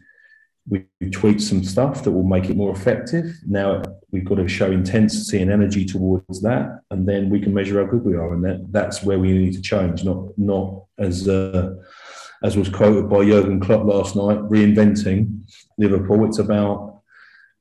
we 0.69 0.87
tweaked 1.11 1.43
some 1.43 1.63
stuff 1.63 2.03
that 2.03 2.13
will 2.13 2.23
make 2.23 2.49
it 2.49 2.57
more 2.57 2.73
effective. 2.73 3.27
Now 3.47 3.83
we've 4.11 4.25
got 4.25 4.37
to 4.37 4.49
show 4.49 4.71
intensity 4.71 5.43
and 5.43 5.51
energy 5.51 5.85
towards 5.85 6.41
that, 6.43 6.81
and 6.91 7.07
then 7.07 7.29
we 7.29 7.41
can 7.41 7.53
measure 7.53 7.85
how 7.85 7.91
good 7.91 8.05
we 8.05 8.15
are. 8.15 8.33
And 8.33 8.45
that, 8.45 8.73
that's 8.73 9.03
where 9.03 9.19
we 9.19 9.33
need 9.33 9.55
to 9.55 9.63
change, 9.63 10.05
not 10.05 10.39
not 10.39 10.85
as 10.99 11.29
uh, 11.29 11.75
as 12.43 12.57
was 12.57 12.69
quoted 12.69 13.11
by 13.11 13.25
Jurgen 13.25 13.61
Klopp 13.61 13.85
last 13.85 14.17
night, 14.17 14.39
reinventing 14.39 15.41
Liverpool. 15.79 16.27
It's 16.27 16.39
about 16.39 17.03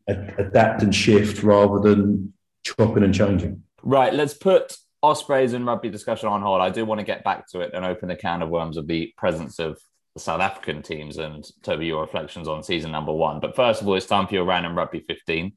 adapt 0.08 0.84
and 0.84 0.93
shift 0.93 1.43
rather 1.43 1.80
than 1.80 2.34
chopping 2.63 3.04
and 3.04 3.13
changing. 3.13 3.63
Right. 3.82 4.13
Let's 4.13 4.34
put 4.34 4.78
Ospreys 5.02 5.54
and 5.54 5.65
rugby 5.65 5.89
discussion 5.89 6.30
on 6.30 6.41
hold. 6.41 6.62
I 6.62 6.69
do 6.69 6.86
want 6.86 6.99
to 6.99 7.06
get 7.06 7.23
back 7.23 7.47
to 7.49 7.62
it 7.62 7.71
and 7.73 7.86
open 7.86 8.10
the 8.10 8.15
can 8.15 8.41
of 8.41 8.49
worms 8.49 8.78
of 8.78 8.88
the 8.88 9.13
presence 9.17 9.60
of 9.60 9.78
the 10.15 10.19
South 10.19 10.41
African 10.41 10.84
teams 10.84 11.17
and 11.17 11.43
Toby, 11.63 11.88
your 11.88 12.02
reflections 12.02 12.47
on 12.47 12.63
season 12.63 12.91
number 12.91 13.12
one. 13.12 13.39
But 13.39 13.56
first 13.56 13.82
of 13.82 13.88
all, 13.88 13.95
it's 13.95 14.06
time 14.06 14.28
for 14.28 14.36
your 14.36 14.45
random 14.45 14.78
rugby 14.78 14.99
15. 15.08 15.54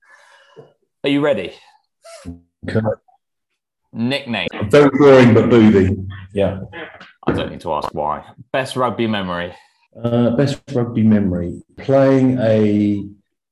Are 1.05 1.11
you 1.11 1.21
ready? 1.21 1.53
Okay. 2.69 2.81
Nickname. 3.93 4.49
Very 4.65 4.91
boring, 4.99 5.35
but 5.35 5.51
booby. 5.51 5.97
Yeah. 6.33 6.61
I 7.27 7.33
don't 7.33 7.51
need 7.51 7.61
to 7.61 7.73
ask 7.75 7.93
why. 7.93 8.25
Best 8.53 8.77
rugby 8.77 9.07
memory. 9.07 9.55
Uh, 10.03 10.31
best 10.31 10.61
rugby 10.73 11.03
memory. 11.03 11.63
Playing 11.77 12.39
a 12.41 13.05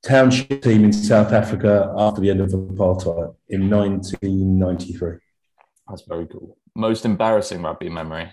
township 0.03 0.61
team 0.61 0.85
in 0.85 0.93
South 0.93 1.31
Africa 1.33 1.93
after 1.97 2.21
the 2.21 2.29
end 2.29 2.41
of 2.41 2.49
apartheid 2.49 3.35
in 3.49 3.69
1993. 3.69 5.17
That's 5.87 6.01
very 6.03 6.27
cool. 6.27 6.57
Most 6.75 7.05
embarrassing 7.05 7.61
rugby 7.61 7.89
memory. 7.89 8.31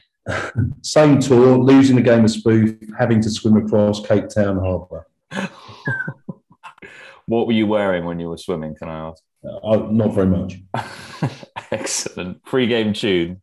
Same 0.83 1.19
tour, 1.19 1.59
losing 1.59 1.97
the 1.97 2.03
game 2.03 2.25
of 2.25 2.31
spoof, 2.31 2.77
having 2.99 3.21
to 3.23 3.31
swim 3.31 3.57
across 3.57 4.05
Cape 4.07 4.29
Town 4.29 4.59
Harbour. 4.59 5.07
what 7.27 7.47
were 7.47 7.53
you 7.53 7.67
wearing 7.67 8.05
when 8.05 8.21
you 8.21 8.29
were 8.29 8.39
swimming? 8.39 8.75
Can 8.75 8.89
I 8.89 9.09
ask? 9.09 9.23
Uh, 9.45 9.89
not 9.91 10.15
very 10.15 10.27
much. 10.27 10.61
Excellent. 11.71 12.43
Pre-game 12.45 12.93
tune. 12.93 13.43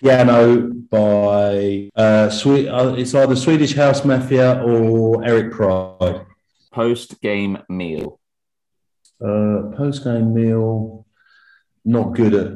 Piano 0.00 0.68
by 0.90 1.90
uh, 1.94 2.28
sweet. 2.28 2.66
Uh, 2.68 2.94
it's 2.94 3.14
either 3.14 3.36
Swedish 3.36 3.74
House 3.74 4.04
Mafia 4.04 4.60
or 4.62 5.24
Eric 5.24 5.52
Prydz. 5.52 6.26
Post-game 6.72 7.58
meal. 7.68 8.18
Uh, 9.20 9.70
post-game 9.76 10.34
meal. 10.34 11.06
Not 11.84 12.14
good 12.14 12.34
at, 12.34 12.52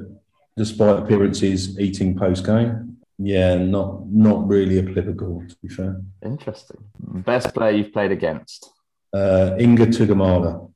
despite 0.56 0.98
appearances, 0.98 1.78
eating 1.78 2.18
post-game. 2.18 2.95
Yeah, 3.18 3.54
not 3.54 4.06
not 4.08 4.46
really 4.46 4.78
applicable 4.78 5.44
to 5.48 5.56
be 5.62 5.68
fair. 5.68 6.02
Interesting. 6.22 6.84
Best 6.98 7.54
player 7.54 7.72
you've 7.72 7.92
played 7.92 8.12
against? 8.12 8.70
Uh, 9.12 9.56
Inga 9.58 9.86
Tuigamala. 9.86 10.70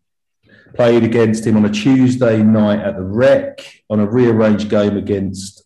Played 0.74 1.02
against 1.02 1.46
him 1.46 1.56
on 1.56 1.64
a 1.64 1.70
Tuesday 1.70 2.42
night 2.42 2.78
at 2.78 2.96
the 2.96 3.02
Rec 3.02 3.82
on 3.90 4.00
a 4.00 4.06
rearranged 4.06 4.70
game 4.70 4.96
against 4.96 5.64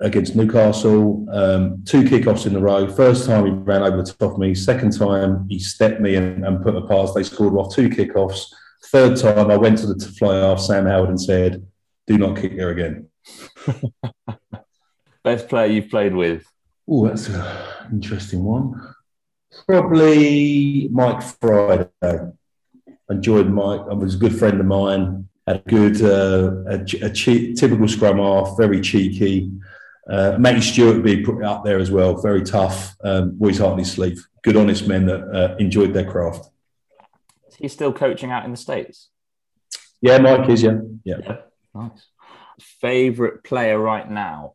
against 0.00 0.34
Newcastle. 0.34 1.26
Um, 1.30 1.84
two 1.84 2.02
kickoffs 2.02 2.46
in 2.46 2.56
a 2.56 2.60
row. 2.60 2.88
First 2.88 3.26
time 3.26 3.46
he 3.46 3.52
ran 3.52 3.82
over 3.82 3.98
the 3.98 4.12
top 4.12 4.32
of 4.32 4.38
me. 4.38 4.54
Second 4.54 4.98
time 4.98 5.46
he 5.48 5.58
stepped 5.58 6.00
me 6.00 6.16
and, 6.16 6.44
and 6.44 6.62
put 6.62 6.74
a 6.74 6.86
pass. 6.86 7.14
They 7.14 7.22
scored 7.22 7.54
off 7.54 7.74
two 7.74 7.88
kickoffs. 7.88 8.46
Third 8.86 9.16
time 9.16 9.50
I 9.50 9.56
went 9.56 9.78
to 9.78 9.86
the 9.86 10.04
fly 10.18 10.40
off 10.40 10.60
Sam 10.60 10.86
Howard 10.86 11.10
and 11.10 11.20
said, 11.20 11.64
"Do 12.06 12.18
not 12.18 12.36
kick 12.36 12.56
there 12.56 12.70
again." 12.70 13.08
Best 15.22 15.48
player 15.48 15.66
you've 15.66 15.90
played 15.90 16.14
with? 16.14 16.44
Oh, 16.88 17.06
that's 17.06 17.28
an 17.28 17.44
interesting 17.92 18.42
one. 18.42 18.94
Probably 19.66 20.88
Mike 20.90 21.22
Friday. 21.22 21.88
Enjoyed 23.10 23.50
Mike. 23.50 23.82
I 23.90 23.94
was 23.94 24.14
a 24.14 24.18
good 24.18 24.38
friend 24.38 24.60
of 24.60 24.66
mine. 24.66 25.28
Had 25.46 25.62
a 25.66 25.68
good, 25.68 26.02
uh, 26.02 26.62
a, 26.68 27.06
a 27.06 27.10
che- 27.10 27.54
typical 27.54 27.88
scrum 27.88 28.18
half, 28.18 28.56
very 28.56 28.80
cheeky. 28.80 29.50
Uh, 30.08 30.36
Matty 30.38 30.60
Stewart 30.60 30.96
would 30.96 31.04
be 31.04 31.22
put 31.22 31.42
up 31.44 31.64
there 31.64 31.78
as 31.78 31.90
well. 31.90 32.20
Very 32.20 32.42
tough. 32.42 32.96
Um, 33.04 33.36
always 33.40 33.58
hardly 33.58 33.84
sleep. 33.84 34.18
Good, 34.42 34.56
honest 34.56 34.86
men 34.88 35.06
that 35.06 35.22
uh, 35.22 35.56
enjoyed 35.58 35.92
their 35.92 36.10
craft. 36.10 36.50
Is 37.48 37.56
he 37.56 37.68
still 37.68 37.92
coaching 37.92 38.30
out 38.30 38.44
in 38.44 38.52
the 38.52 38.56
states? 38.56 39.10
Yeah, 40.00 40.18
Mike 40.18 40.48
is. 40.48 40.62
Yeah, 40.62 40.78
yeah. 41.04 41.16
yeah. 41.22 41.36
Nice. 41.74 42.06
Favorite 42.80 43.44
player 43.44 43.78
right 43.78 44.10
now? 44.10 44.54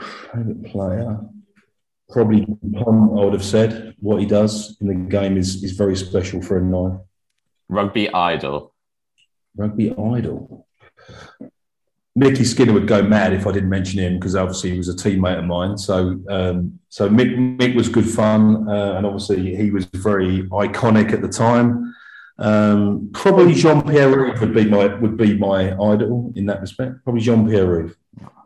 Favorite 0.00 0.64
player, 0.64 1.20
probably. 2.10 2.46
I 2.76 2.90
would 2.90 3.32
have 3.32 3.44
said 3.44 3.94
what 3.98 4.20
he 4.20 4.26
does 4.26 4.76
in 4.80 4.88
the 4.88 4.94
game 4.94 5.36
is 5.36 5.62
is 5.62 5.72
very 5.72 5.96
special 5.96 6.42
for 6.42 6.58
a 6.58 6.62
nine. 6.62 7.00
Rugby 7.68 8.12
idol. 8.12 8.74
Rugby 9.56 9.92
idol. 9.92 10.66
Mickey 12.16 12.44
Skinner 12.44 12.72
would 12.72 12.86
go 12.86 13.02
mad 13.02 13.32
if 13.32 13.46
I 13.46 13.52
didn't 13.52 13.70
mention 13.70 13.98
him 13.98 14.14
because 14.14 14.36
obviously 14.36 14.70
he 14.70 14.78
was 14.78 14.88
a 14.88 14.94
teammate 14.94 15.38
of 15.38 15.44
mine. 15.46 15.76
So, 15.76 16.20
um, 16.28 16.78
so 16.88 17.08
Mick, 17.08 17.58
Mick 17.58 17.74
was 17.74 17.88
good 17.88 18.08
fun, 18.08 18.68
uh, 18.68 18.94
and 18.96 19.04
obviously 19.04 19.56
he 19.56 19.72
was 19.72 19.86
very 19.86 20.44
iconic 20.50 21.12
at 21.12 21.22
the 21.22 21.28
time. 21.28 21.92
Um, 22.38 23.10
probably 23.12 23.54
Jean 23.54 23.82
Pierre 23.82 24.10
Rives 24.10 24.40
would 24.40 24.54
be 24.54 24.64
my 24.64 24.86
would 24.94 25.16
be 25.16 25.36
my 25.36 25.72
idol 25.72 26.32
in 26.36 26.46
that 26.46 26.60
respect. 26.60 27.02
Probably 27.04 27.20
Jean 27.20 27.48
Pierre 27.48 27.66
Rives. 27.66 27.96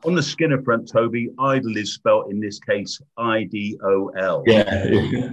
On 0.05 0.15
the 0.15 0.23
Skinner 0.23 0.63
front, 0.63 0.89
Toby, 0.89 1.31
idol 1.39 1.77
is 1.77 1.95
spelt 1.95 2.31
in 2.31 2.41
this 2.41 2.61
case 2.61 3.01
I 3.17 3.45
D 3.45 3.79
O 3.83 4.09
L. 4.17 4.45
Yeah, 4.47 4.63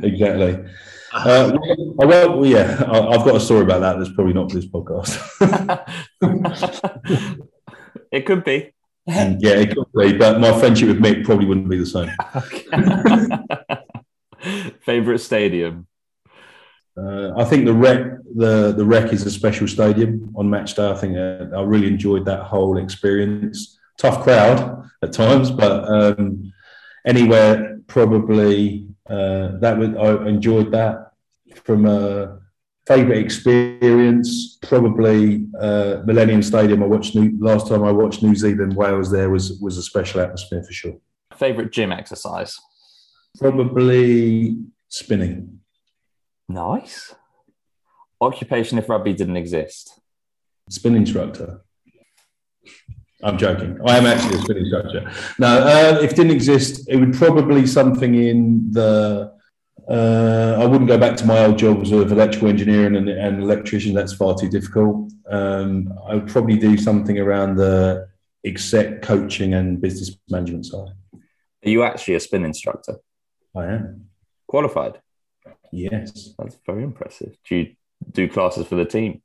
exactly. 0.03 0.65
Uh, 1.13 1.57
I 2.01 2.05
well, 2.05 2.45
yeah, 2.45 2.83
I've 2.87 3.23
got 3.23 3.35
a 3.35 3.39
story 3.39 3.61
about 3.61 3.79
that. 3.81 3.97
That's 3.97 4.11
probably 4.13 4.33
not 4.33 4.51
for 4.51 4.57
this 4.57 4.67
podcast. 4.67 5.19
it 8.11 8.25
could 8.25 8.43
be. 8.43 8.73
Mm, 9.07 9.37
yeah, 9.39 9.51
it 9.51 9.75
could 9.75 9.85
be, 9.95 10.17
but 10.17 10.39
my 10.39 10.57
friendship 10.59 10.87
with 10.87 10.99
Mick 10.99 11.23
probably 11.25 11.45
wouldn't 11.45 11.69
be 11.69 11.77
the 11.77 11.85
same. 11.85 12.09
Favorite 14.81 15.19
stadium? 15.19 15.87
Uh, 16.97 17.33
I 17.37 17.43
think 17.43 17.65
the 17.65 17.73
rec 17.73 18.03
the 18.35 18.73
the 18.75 18.85
rec 18.85 19.11
is 19.11 19.25
a 19.25 19.31
special 19.31 19.67
stadium 19.67 20.33
on 20.35 20.49
match 20.49 20.75
day. 20.75 20.89
I 20.89 20.95
think 20.95 21.17
uh, 21.17 21.55
I 21.55 21.61
really 21.61 21.87
enjoyed 21.87 22.25
that 22.25 22.43
whole 22.43 22.77
experience. 22.77 23.74
Tough 23.97 24.23
crowd 24.23 24.89
at 25.01 25.13
times, 25.13 25.51
but 25.51 25.87
um, 25.89 26.53
anywhere 27.05 27.79
probably 27.87 28.87
uh, 29.09 29.57
that 29.59 29.77
would 29.77 29.95
I 29.97 30.27
enjoyed 30.27 30.71
that 30.71 31.11
from 31.63 31.85
a 31.85 32.39
favorite 32.87 33.19
experience. 33.19 34.57
Probably 34.61 35.45
uh, 35.59 36.01
Millennium 36.05 36.41
Stadium. 36.41 36.83
I 36.83 36.87
watched 36.87 37.15
New, 37.15 37.37
last 37.39 37.67
time 37.67 37.83
I 37.83 37.91
watched 37.91 38.23
New 38.23 38.35
Zealand 38.35 38.75
Wales. 38.75 39.11
There 39.11 39.29
was 39.29 39.59
was 39.61 39.77
a 39.77 39.83
special 39.83 40.21
atmosphere 40.21 40.63
for 40.63 40.73
sure. 40.73 40.97
Favorite 41.35 41.71
gym 41.71 41.91
exercise? 41.91 42.59
Probably 43.37 44.57
spinning. 44.87 45.59
Nice. 46.47 47.13
Occupation 48.21 48.77
if 48.77 48.89
rugby 48.89 49.13
didn't 49.13 49.37
exist? 49.37 49.99
Spin 50.69 50.95
instructor. 50.95 51.61
I'm 53.25 53.37
joking. 53.37 53.71
I 53.85 53.97
am 53.97 54.05
actually 54.05 54.35
a 54.39 54.41
spin 54.43 54.57
instructor. 54.63 55.01
No, 55.39 55.47
uh, 55.47 55.99
if 56.01 56.11
it 56.11 56.15
didn't 56.15 56.35
exist, 56.39 56.87
it 56.87 56.97
would 56.97 57.13
probably 57.13 57.63
something 57.79 58.13
in 58.15 58.39
the 58.77 59.33
Uh, 59.87 60.57
I 60.63 60.65
wouldn't 60.65 60.89
go 60.93 60.97
back 60.97 61.15
to 61.17 61.25
my 61.25 61.45
old 61.45 61.57
jobs 61.59 61.91
of 61.91 62.11
electrical 62.11 62.49
engineering 62.49 62.95
and, 62.95 63.07
and 63.07 63.35
electrician. 63.47 63.93
That's 63.93 64.15
far 64.21 64.33
too 64.41 64.49
difficult. 64.49 65.11
Um, 65.29 65.93
I 66.09 66.15
would 66.15 66.27
probably 66.27 66.57
do 66.57 66.75
something 66.77 67.19
around 67.19 67.57
the 67.57 68.07
exec 68.43 69.03
coaching 69.03 69.53
and 69.53 69.79
business 69.79 70.09
management 70.27 70.65
side. 70.65 70.93
Are 71.13 71.69
you 71.69 71.83
actually 71.83 72.15
a 72.15 72.19
spin 72.19 72.45
instructor? 72.45 72.95
I 73.55 73.63
am. 73.75 74.09
Qualified? 74.47 74.95
Yes. 75.71 76.33
That's 76.37 76.57
very 76.65 76.83
impressive. 76.83 77.37
Do 77.47 77.55
you 77.55 77.65
do 78.11 78.27
classes 78.27 78.65
for 78.67 78.77
the 78.81 78.85
team? 78.85 79.21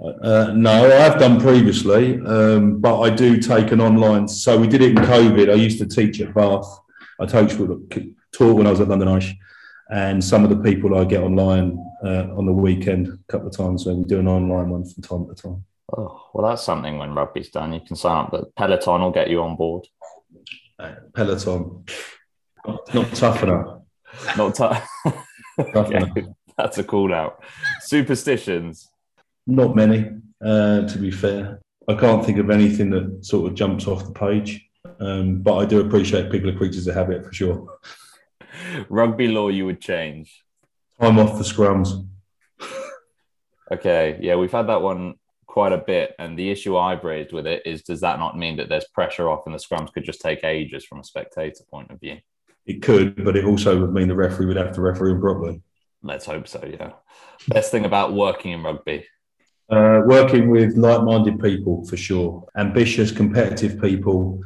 Uh, 0.00 0.52
no, 0.54 0.96
I've 0.98 1.18
done 1.18 1.40
previously, 1.40 2.20
um, 2.26 2.80
but 2.80 3.00
I 3.00 3.10
do 3.10 3.38
take 3.38 3.72
an 3.72 3.80
online. 3.80 4.28
So 4.28 4.58
we 4.58 4.68
did 4.68 4.82
it 4.82 4.90
in 4.90 4.96
COVID. 4.96 5.50
I 5.50 5.54
used 5.54 5.78
to 5.78 5.86
teach 5.86 6.20
at 6.20 6.34
Bath. 6.34 6.66
I 7.20 7.26
taught, 7.26 7.50
taught 8.32 8.56
when 8.56 8.66
I 8.66 8.70
was 8.70 8.80
at 8.80 8.88
London 8.88 9.08
Irish, 9.08 9.34
and 9.90 10.22
some 10.22 10.44
of 10.44 10.50
the 10.50 10.56
people 10.56 10.98
I 10.98 11.04
get 11.04 11.22
online 11.22 11.78
uh, 12.04 12.28
on 12.36 12.46
the 12.46 12.52
weekend 12.52 13.08
a 13.08 13.18
couple 13.32 13.48
of 13.48 13.56
times, 13.56 13.86
and 13.86 13.98
we 13.98 14.04
do 14.04 14.20
an 14.20 14.28
online 14.28 14.70
one 14.70 14.84
from 14.84 15.02
time 15.02 15.34
to 15.34 15.40
time. 15.40 15.64
Oh, 15.96 16.30
well, 16.32 16.48
that's 16.48 16.62
something 16.62 16.98
when 16.98 17.14
rugby's 17.14 17.50
done. 17.50 17.72
You 17.72 17.80
can 17.80 17.96
sign 17.96 18.24
up, 18.24 18.30
but 18.30 18.54
Peloton 18.54 19.02
will 19.02 19.10
get 19.10 19.30
you 19.30 19.42
on 19.42 19.56
board. 19.56 19.86
Uh, 20.78 20.94
Peloton, 21.14 21.84
not, 22.66 22.94
not 22.94 23.14
tough 23.14 23.42
enough. 23.42 23.82
Not 24.36 24.54
tough. 24.54 24.88
okay. 25.58 26.26
That's 26.56 26.78
a 26.78 26.84
call 26.84 27.12
out. 27.12 27.42
Superstitions. 27.80 28.91
Not 29.46 29.76
many, 29.76 30.10
uh, 30.44 30.86
to 30.86 30.98
be 30.98 31.10
fair. 31.10 31.60
I 31.88 31.94
can't 31.94 32.24
think 32.24 32.38
of 32.38 32.50
anything 32.50 32.90
that 32.90 33.24
sort 33.24 33.50
of 33.50 33.56
jumps 33.56 33.86
off 33.86 34.06
the 34.06 34.12
page, 34.12 34.68
um, 35.00 35.42
but 35.42 35.56
I 35.56 35.64
do 35.64 35.80
appreciate 35.80 36.30
people 36.30 36.50
are 36.50 36.56
creatures 36.56 36.86
of 36.86 36.94
habit 36.94 37.24
for 37.24 37.32
sure. 37.32 37.78
Rugby 38.88 39.28
law 39.28 39.48
you 39.48 39.66
would 39.66 39.80
change? 39.80 40.44
I'm 41.00 41.18
off 41.18 41.38
the 41.38 41.44
scrums. 41.44 42.06
okay, 43.72 44.18
yeah, 44.20 44.36
we've 44.36 44.52
had 44.52 44.68
that 44.68 44.82
one 44.82 45.14
quite 45.52 45.72
a 45.72 45.78
bit. 45.78 46.14
And 46.18 46.38
the 46.38 46.50
issue 46.50 46.78
I've 46.78 47.04
raised 47.04 47.32
with 47.32 47.46
it 47.46 47.62
is 47.66 47.82
does 47.82 48.00
that 48.00 48.18
not 48.18 48.38
mean 48.38 48.56
that 48.56 48.70
there's 48.70 48.86
pressure 48.94 49.28
off 49.28 49.42
and 49.44 49.54
the 49.54 49.58
scrums 49.58 49.92
could 49.92 50.04
just 50.04 50.22
take 50.22 50.44
ages 50.44 50.84
from 50.84 51.00
a 51.00 51.04
spectator 51.04 51.64
point 51.70 51.90
of 51.90 52.00
view? 52.00 52.18
It 52.64 52.80
could, 52.80 53.22
but 53.22 53.36
it 53.36 53.44
also 53.44 53.78
would 53.80 53.92
mean 53.92 54.08
the 54.08 54.14
referee 54.14 54.46
would 54.46 54.56
have 54.56 54.72
to 54.76 54.80
referee 54.80 55.12
them 55.12 55.20
properly. 55.20 55.60
Let's 56.02 56.24
hope 56.24 56.48
so, 56.48 56.64
yeah. 56.64 56.92
Best 57.48 57.70
thing 57.70 57.84
about 57.84 58.14
working 58.14 58.52
in 58.52 58.62
rugby? 58.62 59.04
Uh, 59.72 60.02
working 60.04 60.50
with 60.50 60.76
like-minded 60.76 61.40
people 61.40 61.82
for 61.86 61.96
sure, 61.96 62.46
ambitious, 62.58 63.10
competitive 63.10 63.80
people 63.80 64.38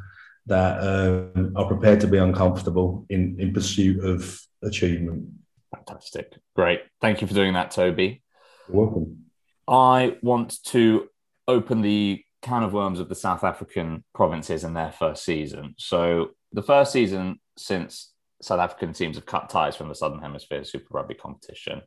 that 0.46 0.78
um, 0.78 1.52
are 1.56 1.66
prepared 1.66 2.00
to 2.00 2.06
be 2.06 2.16
uncomfortable 2.16 3.04
in, 3.10 3.34
in 3.40 3.52
pursuit 3.52 4.04
of 4.04 4.40
achievement. 4.62 5.28
Fantastic. 5.74 6.32
Great. 6.54 6.82
Thank 7.00 7.20
you 7.20 7.26
for 7.26 7.34
doing 7.34 7.54
that, 7.54 7.72
Toby. 7.72 8.22
You're 8.68 8.84
welcome. 8.84 9.24
I 9.66 10.16
want 10.22 10.62
to 10.66 11.08
open 11.48 11.82
the 11.82 12.22
can 12.42 12.62
of 12.62 12.72
worms 12.72 13.00
of 13.00 13.08
the 13.08 13.16
South 13.16 13.42
African 13.42 14.04
provinces 14.14 14.62
in 14.62 14.74
their 14.74 14.92
first 14.92 15.24
season. 15.24 15.74
So, 15.76 16.28
the 16.52 16.62
first 16.62 16.92
season 16.92 17.40
since 17.58 18.12
South 18.40 18.60
African 18.60 18.92
teams 18.92 19.16
have 19.16 19.26
cut 19.26 19.50
ties 19.50 19.74
from 19.74 19.88
the 19.88 19.96
Southern 19.96 20.20
Hemisphere 20.20 20.62
Super 20.62 20.86
Rugby 20.90 21.14
competition. 21.14 21.82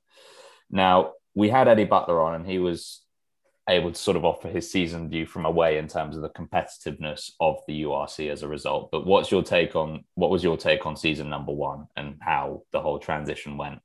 Now, 0.69 1.13
we 1.35 1.47
had 1.47 1.69
Eddie 1.69 1.85
Butler 1.85 2.21
on, 2.21 2.35
and 2.35 2.45
he 2.45 2.59
was 2.59 3.01
able 3.69 3.91
to 3.91 3.97
sort 3.97 4.17
of 4.17 4.25
offer 4.25 4.47
his 4.47 4.69
season 4.69 5.09
view 5.09 5.25
from 5.25 5.45
away 5.45 5.77
in 5.77 5.87
terms 5.87 6.15
of 6.15 6.21
the 6.21 6.29
competitiveness 6.29 7.31
of 7.39 7.59
the 7.67 7.83
URC 7.83 8.31
as 8.31 8.43
a 8.43 8.47
result. 8.47 8.89
But 8.91 9.05
what's 9.05 9.31
your 9.31 9.43
take 9.43 9.75
on 9.75 10.03
what 10.15 10.29
was 10.29 10.43
your 10.43 10.57
take 10.57 10.85
on 10.85 10.95
season 10.95 11.29
number 11.29 11.53
one 11.53 11.87
and 11.95 12.17
how 12.19 12.63
the 12.71 12.81
whole 12.81 12.99
transition 12.99 13.57
went? 13.57 13.79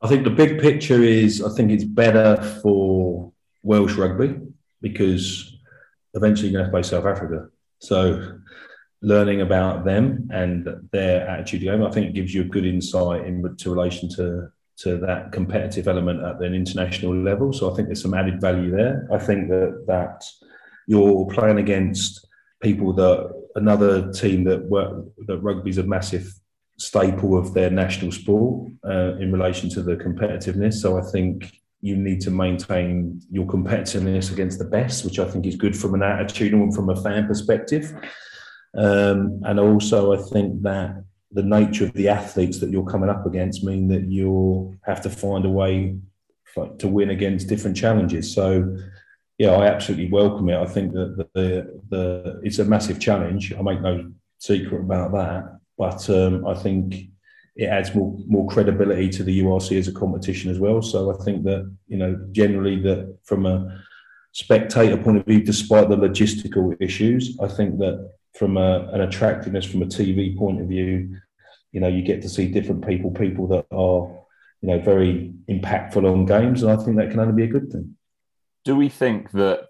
I 0.00 0.08
think 0.08 0.24
the 0.24 0.30
big 0.30 0.60
picture 0.60 1.02
is 1.02 1.42
I 1.42 1.50
think 1.54 1.70
it's 1.70 1.84
better 1.84 2.60
for 2.62 3.32
Welsh 3.62 3.94
rugby 3.94 4.36
because 4.80 5.58
eventually 6.14 6.48
you're 6.48 6.60
going 6.60 6.70
to 6.70 6.72
play 6.72 6.82
South 6.82 7.06
Africa. 7.06 7.48
So 7.80 8.38
learning 9.02 9.40
about 9.40 9.84
them 9.84 10.28
and 10.32 10.68
their 10.92 11.28
attitude 11.28 11.62
game, 11.62 11.84
I 11.84 11.90
think 11.90 12.14
gives 12.14 12.34
you 12.34 12.42
a 12.42 12.44
good 12.44 12.64
insight 12.64 13.26
into 13.26 13.70
relation 13.70 14.08
to 14.16 14.50
to 14.78 14.98
that 14.98 15.32
competitive 15.32 15.88
element 15.88 16.22
at 16.22 16.40
an 16.42 16.54
international 16.54 17.14
level. 17.16 17.52
So 17.52 17.70
I 17.70 17.74
think 17.74 17.88
there's 17.88 18.02
some 18.02 18.14
added 18.14 18.40
value 18.40 18.70
there. 18.70 19.08
I 19.12 19.18
think 19.18 19.48
that 19.48 19.84
that 19.86 20.24
you're 20.86 21.26
playing 21.26 21.58
against 21.58 22.26
people 22.62 22.92
that 22.94 23.32
another 23.54 24.12
team 24.12 24.44
that 24.44 24.64
work 24.66 25.06
that 25.26 25.38
rugby's 25.38 25.78
a 25.78 25.82
massive 25.82 26.32
staple 26.78 27.38
of 27.38 27.54
their 27.54 27.70
national 27.70 28.12
sport 28.12 28.70
uh, 28.84 29.16
in 29.16 29.32
relation 29.32 29.70
to 29.70 29.82
the 29.82 29.96
competitiveness. 29.96 30.74
So 30.74 30.98
I 30.98 31.02
think 31.10 31.50
you 31.80 31.96
need 31.96 32.20
to 32.22 32.30
maintain 32.30 33.20
your 33.30 33.46
competitiveness 33.46 34.32
against 34.32 34.58
the 34.58 34.64
best, 34.64 35.04
which 35.04 35.18
I 35.18 35.28
think 35.28 35.46
is 35.46 35.56
good 35.56 35.76
from 35.76 35.94
an 35.94 36.02
attitude 36.02 36.52
and 36.52 36.74
from 36.74 36.90
a 36.90 36.96
fan 36.96 37.26
perspective. 37.26 37.92
Um, 38.76 39.40
and 39.44 39.58
also, 39.58 40.12
I 40.12 40.22
think 40.30 40.62
that 40.62 41.02
the 41.36 41.42
nature 41.42 41.84
of 41.84 41.92
the 41.92 42.08
athletes 42.08 42.58
that 42.60 42.70
you're 42.70 42.90
coming 42.90 43.10
up 43.10 43.26
against 43.26 43.62
mean 43.62 43.88
that 43.88 44.04
you'll 44.08 44.74
have 44.82 45.02
to 45.02 45.10
find 45.10 45.44
a 45.44 45.50
way 45.50 45.94
to 46.78 46.88
win 46.88 47.10
against 47.10 47.46
different 47.46 47.76
challenges. 47.76 48.34
So, 48.34 48.78
yeah, 49.36 49.50
I 49.50 49.66
absolutely 49.66 50.10
welcome 50.10 50.48
it. 50.48 50.56
I 50.56 50.64
think 50.64 50.94
that 50.94 51.18
the, 51.18 51.28
the, 51.34 51.80
the 51.90 52.40
it's 52.42 52.58
a 52.58 52.64
massive 52.64 52.98
challenge. 52.98 53.52
I 53.52 53.60
make 53.60 53.82
no 53.82 54.10
secret 54.38 54.80
about 54.80 55.12
that, 55.12 55.60
but 55.76 56.08
um, 56.08 56.46
I 56.46 56.54
think 56.54 57.10
it 57.54 57.66
adds 57.66 57.94
more 57.94 58.16
more 58.26 58.48
credibility 58.48 59.10
to 59.10 59.22
the 59.22 59.42
URC 59.42 59.78
as 59.78 59.88
a 59.88 59.92
competition 59.92 60.50
as 60.50 60.58
well. 60.58 60.80
So 60.80 61.14
I 61.14 61.22
think 61.22 61.44
that 61.44 61.70
you 61.86 61.98
know 61.98 62.18
generally 62.32 62.80
that 62.80 63.18
from 63.24 63.44
a 63.44 63.82
spectator 64.32 64.96
point 64.96 65.18
of 65.18 65.26
view, 65.26 65.42
despite 65.42 65.90
the 65.90 65.96
logistical 65.98 66.74
issues, 66.80 67.38
I 67.42 67.48
think 67.48 67.78
that 67.80 68.10
from 68.38 68.56
a, 68.56 68.88
an 68.92 69.02
attractiveness 69.02 69.64
from 69.64 69.82
a 69.82 69.86
TV 69.86 70.36
point 70.36 70.60
of 70.60 70.68
view, 70.68 71.16
you 71.76 71.80
know, 71.80 71.88
you 71.88 72.00
get 72.00 72.22
to 72.22 72.28
see 72.30 72.48
different 72.48 72.86
people, 72.88 73.10
people 73.10 73.46
that 73.48 73.66
are, 73.70 74.08
you 74.62 74.68
know, 74.68 74.78
very 74.78 75.34
impactful 75.46 76.10
on 76.10 76.24
games, 76.24 76.62
and 76.62 76.72
I 76.72 76.82
think 76.82 76.96
that 76.96 77.10
can 77.10 77.20
only 77.20 77.34
be 77.34 77.42
a 77.42 77.52
good 77.52 77.70
thing. 77.70 77.96
Do 78.64 78.74
we 78.74 78.88
think 78.88 79.30
that 79.32 79.68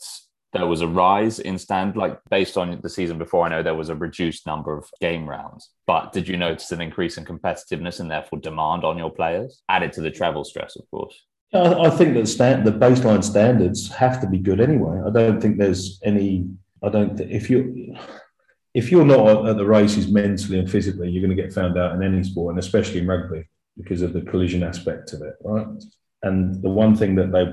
there 0.53 0.67
was 0.67 0.83
a 0.83 0.87
rise 0.87 1.41
in 1.41 1.59
stand, 1.59 1.97
like 1.97 2.17
based 2.31 2.57
on 2.57 2.79
the 2.81 2.89
season 2.89 3.19
before? 3.19 3.45
I 3.45 3.49
know 3.49 3.65
there 3.65 3.75
was 3.75 3.89
a 3.89 3.97
reduced 3.97 4.47
number 4.47 4.79
of 4.79 4.89
game 5.01 5.29
rounds, 5.29 5.71
but 5.89 6.13
did 6.13 6.29
you 6.29 6.37
notice 6.37 6.71
an 6.71 6.81
increase 6.81 7.19
in 7.19 7.25
competitiveness 7.25 7.99
and 7.99 8.09
therefore 8.09 8.39
demand 8.39 8.85
on 8.85 8.99
your 8.99 9.11
players, 9.11 9.61
added 9.69 9.93
to 9.95 10.01
the 10.01 10.13
travel 10.13 10.45
stress, 10.45 10.77
of 10.77 10.89
course? 10.93 11.25
I 11.53 11.91
think 11.91 12.15
that 12.15 12.29
stand, 12.29 12.65
the 12.65 12.71
baseline 12.71 13.25
standards 13.25 13.89
have 13.89 14.21
to 14.21 14.29
be 14.29 14.39
good 14.39 14.61
anyway. 14.61 15.01
I 15.05 15.11
don't 15.11 15.41
think 15.41 15.59
there's 15.59 16.01
any. 16.05 16.47
I 16.85 16.89
don't. 16.89 17.17
Th- 17.17 17.31
if 17.31 17.51
you 17.51 17.97
if 18.77 18.91
you're 18.91 19.07
not 19.07 19.49
at 19.49 19.57
the 19.57 19.64
races 19.64 20.07
mentally 20.07 20.59
and 20.59 20.70
physically, 20.70 21.09
you're 21.09 21.27
going 21.27 21.35
to 21.35 21.43
get 21.43 21.51
found 21.51 21.79
out 21.79 21.95
in 21.95 22.03
any 22.03 22.22
sport, 22.22 22.53
and 22.53 22.59
especially 22.59 23.01
in 23.01 23.07
rugby 23.07 23.43
because 23.79 24.03
of 24.03 24.12
the 24.12 24.20
collision 24.20 24.62
aspect 24.62 25.14
of 25.14 25.22
it, 25.22 25.35
right? 25.43 25.66
And 26.22 26.62
the 26.62 26.68
one 26.68 26.95
thing 26.95 27.14
that 27.14 27.33
they 27.33 27.45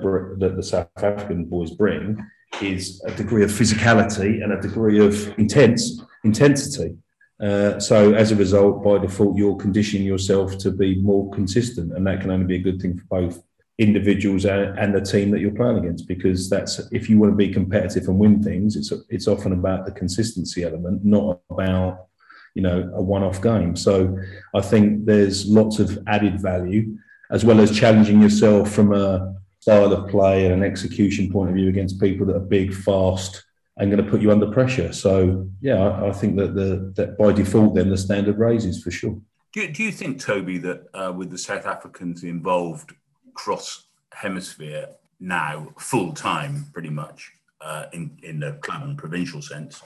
that 0.43 0.55
the 0.57 0.63
South 0.63 0.89
African 0.97 1.45
boys 1.45 1.71
bring 1.71 2.21
is 2.61 3.01
a 3.05 3.11
degree 3.15 3.43
of 3.43 3.51
physicality 3.51 4.43
and 4.43 4.51
a 4.51 4.61
degree 4.61 4.99
of 4.99 5.13
intense 5.39 6.01
intensity. 6.25 6.97
Uh, 7.41 7.79
so 7.79 8.13
as 8.13 8.33
a 8.33 8.35
result, 8.35 8.83
by 8.83 8.97
default, 8.97 9.37
you're 9.37 9.55
conditioning 9.55 10.05
yourself 10.05 10.57
to 10.57 10.71
be 10.71 11.01
more 11.01 11.31
consistent, 11.31 11.93
and 11.95 12.05
that 12.05 12.19
can 12.19 12.31
only 12.31 12.45
be 12.45 12.57
a 12.57 12.65
good 12.67 12.81
thing 12.81 12.97
for 12.97 13.05
both 13.21 13.41
individuals 13.79 14.45
and, 14.45 14.77
and, 14.77 14.93
the 14.93 15.01
team 15.01 15.31
that 15.31 15.39
you're 15.39 15.51
playing 15.51 15.79
against 15.79 16.07
because 16.07 16.47
that's 16.47 16.79
if 16.91 17.09
you 17.09 17.17
want 17.17 17.31
to 17.31 17.35
be 17.35 17.51
competitive 17.51 18.07
and 18.07 18.19
win 18.19 18.41
things 18.41 18.75
it's 18.75 18.93
it's 19.09 19.27
often 19.27 19.51
about 19.51 19.83
the 19.85 19.91
consistency 19.91 20.63
element 20.63 21.03
not 21.03 21.39
about 21.49 22.05
you 22.53 22.61
know 22.61 22.91
a 22.93 23.01
one-off 23.01 23.41
game. 23.41 23.75
So 23.75 24.17
i 24.53 24.61
think 24.61 25.05
there's 25.05 25.47
lots 25.47 25.79
of 25.79 25.97
added 26.07 26.39
value 26.39 26.97
as 27.31 27.43
well 27.43 27.59
as 27.59 27.77
challenging 27.77 28.21
yourself 28.21 28.71
from 28.71 28.93
a 28.93 29.35
style 29.59 29.91
of 29.91 30.09
play 30.09 30.45
and 30.45 30.53
an 30.53 30.63
execution 30.63 31.31
point 31.31 31.49
of 31.49 31.55
view 31.55 31.69
against 31.69 31.99
people 31.99 32.27
that 32.27 32.35
are 32.35 32.47
big 32.59 32.73
fast 32.73 33.43
and 33.77 33.89
going 33.89 34.03
to 34.03 34.11
put 34.11 34.21
you 34.21 34.31
under 34.31 34.51
pressure. 34.51 34.93
So 34.93 35.49
yeah 35.61 35.81
i, 35.83 36.09
I 36.09 36.11
think 36.11 36.35
that 36.37 36.53
the 36.53 36.93
that 36.95 37.17
by 37.17 37.31
default 37.31 37.73
then 37.73 37.89
the 37.89 37.97
standard 37.97 38.37
raises 38.37 38.83
for 38.83 38.91
sure. 38.91 39.19
Do, 39.53 39.67
do 39.67 39.83
you 39.83 39.91
think 39.91 40.19
toby 40.19 40.59
that 40.59 40.83
uh, 40.93 41.11
with 41.11 41.31
the 41.31 41.39
south 41.39 41.65
africans 41.65 42.23
involved 42.23 42.93
cross 43.33 43.87
hemisphere 44.13 44.87
now 45.19 45.69
full 45.77 46.13
time, 46.13 46.65
pretty 46.73 46.89
much 46.89 47.31
uh, 47.61 47.85
in 47.93 48.17
in 48.23 48.39
the 48.39 48.53
club 48.61 48.83
and 48.83 48.97
provincial 48.97 49.41
sense. 49.41 49.81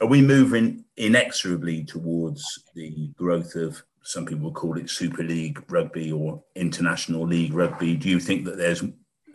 Are 0.00 0.06
we 0.06 0.20
moving 0.20 0.84
inexorably 0.96 1.84
towards 1.84 2.42
the 2.74 3.10
growth 3.16 3.54
of 3.54 3.82
some 4.02 4.26
people 4.26 4.52
call 4.52 4.76
it 4.78 4.90
Super 4.90 5.22
League 5.22 5.62
rugby 5.68 6.12
or 6.12 6.42
International 6.54 7.26
League 7.26 7.54
rugby? 7.54 7.96
Do 7.96 8.08
you 8.08 8.20
think 8.20 8.44
that 8.44 8.58
there's 8.58 8.84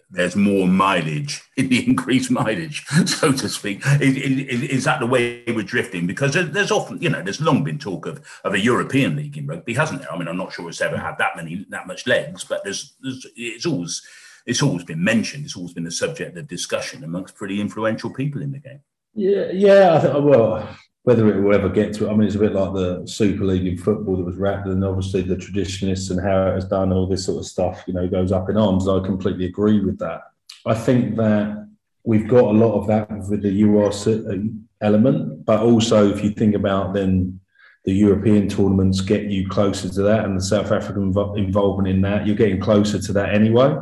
there's 0.10 0.36
more 0.36 0.68
mileage 0.68 1.42
in 1.58 1.70
the 1.70 1.86
increased 1.88 2.32
mileage, 2.32 2.86
so 3.06 3.32
to 3.32 3.50
speak. 3.50 3.82
Is, 3.86 4.16
is, 4.16 4.64
is, 4.64 4.84
that 4.86 5.00
the 5.00 5.06
way 5.06 5.44
we're 5.48 5.64
drifting? 5.64 6.08
Because 6.08 6.34
there's 6.34 6.72
often, 6.72 7.02
you 7.02 7.10
know, 7.10 7.22
there's 7.22 7.42
long 7.42 7.64
been 7.64 7.78
talk 7.78 8.06
of, 8.06 8.26
of 8.44 8.54
a 8.54 8.60
European 8.60 9.16
league 9.16 9.38
in 9.38 9.48
rugby, 9.48 9.74
hasn't 9.74 10.02
there? 10.02 10.12
I 10.12 10.18
mean, 10.18 10.28
I'm 10.28 10.38
not 10.38 10.54
sure 10.54 10.70
it's 10.70 10.82
ever 10.82 10.98
had 10.98 11.18
that 11.18 11.36
many 11.36 11.66
that 11.70 11.88
much 11.88 12.08
legs, 12.08 12.44
but 12.44 12.64
there's, 12.64 12.96
there's 13.02 13.28
it's 13.36 13.66
always 13.66 14.02
it's 14.46 14.64
always 14.64 14.86
been 14.86 15.04
mentioned. 15.04 15.46
It's 15.46 15.58
always 15.58 15.74
been 15.74 15.88
a 15.88 15.92
subject 15.92 16.38
of 16.38 16.48
discussion 16.48 17.04
amongst 17.04 17.36
pretty 17.36 17.60
influential 17.60 18.10
people 18.10 18.42
in 18.42 18.54
the 18.54 18.60
game. 18.60 18.80
Yeah, 19.14 19.52
yeah. 19.52 19.96
I 19.96 20.00
think 20.00 20.14
well, 20.24 20.78
whether 21.08 21.30
it 21.30 21.42
will 21.42 21.56
ever 21.56 21.70
get 21.70 21.94
to 21.94 22.06
it, 22.06 22.10
I 22.12 22.16
mean, 22.16 22.28
it's 22.28 22.36
a 22.36 22.40
bit 22.40 22.52
like 22.52 22.74
the 22.74 23.08
Super 23.08 23.46
League 23.46 23.66
in 23.66 23.78
football 23.78 24.18
that 24.18 24.26
was 24.26 24.36
wrapped, 24.36 24.68
and 24.68 24.84
obviously 24.84 25.22
the 25.22 25.38
traditionalists 25.38 26.10
and 26.10 26.20
how 26.20 26.48
it 26.48 26.56
has 26.56 26.66
done 26.66 26.92
all 26.92 27.08
this 27.08 27.24
sort 27.24 27.38
of 27.40 27.46
stuff, 27.46 27.82
you 27.88 27.94
know, 27.94 28.10
goes 28.10 28.34
up 28.34 28.50
in 28.50 28.58
arms. 28.58 28.90
I 28.90 29.00
completely 29.00 29.46
agree 29.46 29.80
with 29.80 29.98
that. 30.00 30.24
I 30.66 30.74
think 30.74 31.16
that 31.16 31.66
we've 32.04 32.28
got 32.28 32.44
a 32.44 32.58
lot 32.58 32.74
of 32.74 32.88
that 32.88 33.10
with 33.30 33.42
the 33.42 33.62
URC 33.62 34.54
element, 34.82 35.46
but 35.46 35.62
also 35.62 36.12
if 36.12 36.26
you 36.26 36.32
think 36.32 36.56
about 36.56 36.94
then 36.94 37.40
the 37.86 37.94
European 37.94 38.50
tournaments 38.50 39.00
get 39.00 39.28
you 39.28 39.48
closer 39.48 39.88
to 39.88 40.02
that, 40.02 40.26
and 40.26 40.36
the 40.36 40.44
South 40.44 40.74
African 40.74 41.04
involvement 41.38 41.88
in 41.88 42.02
that, 42.02 42.28
you're 42.28 42.36
getting 42.36 42.60
closer 42.60 43.00
to 43.00 43.14
that 43.14 43.34
anyway. 43.34 43.74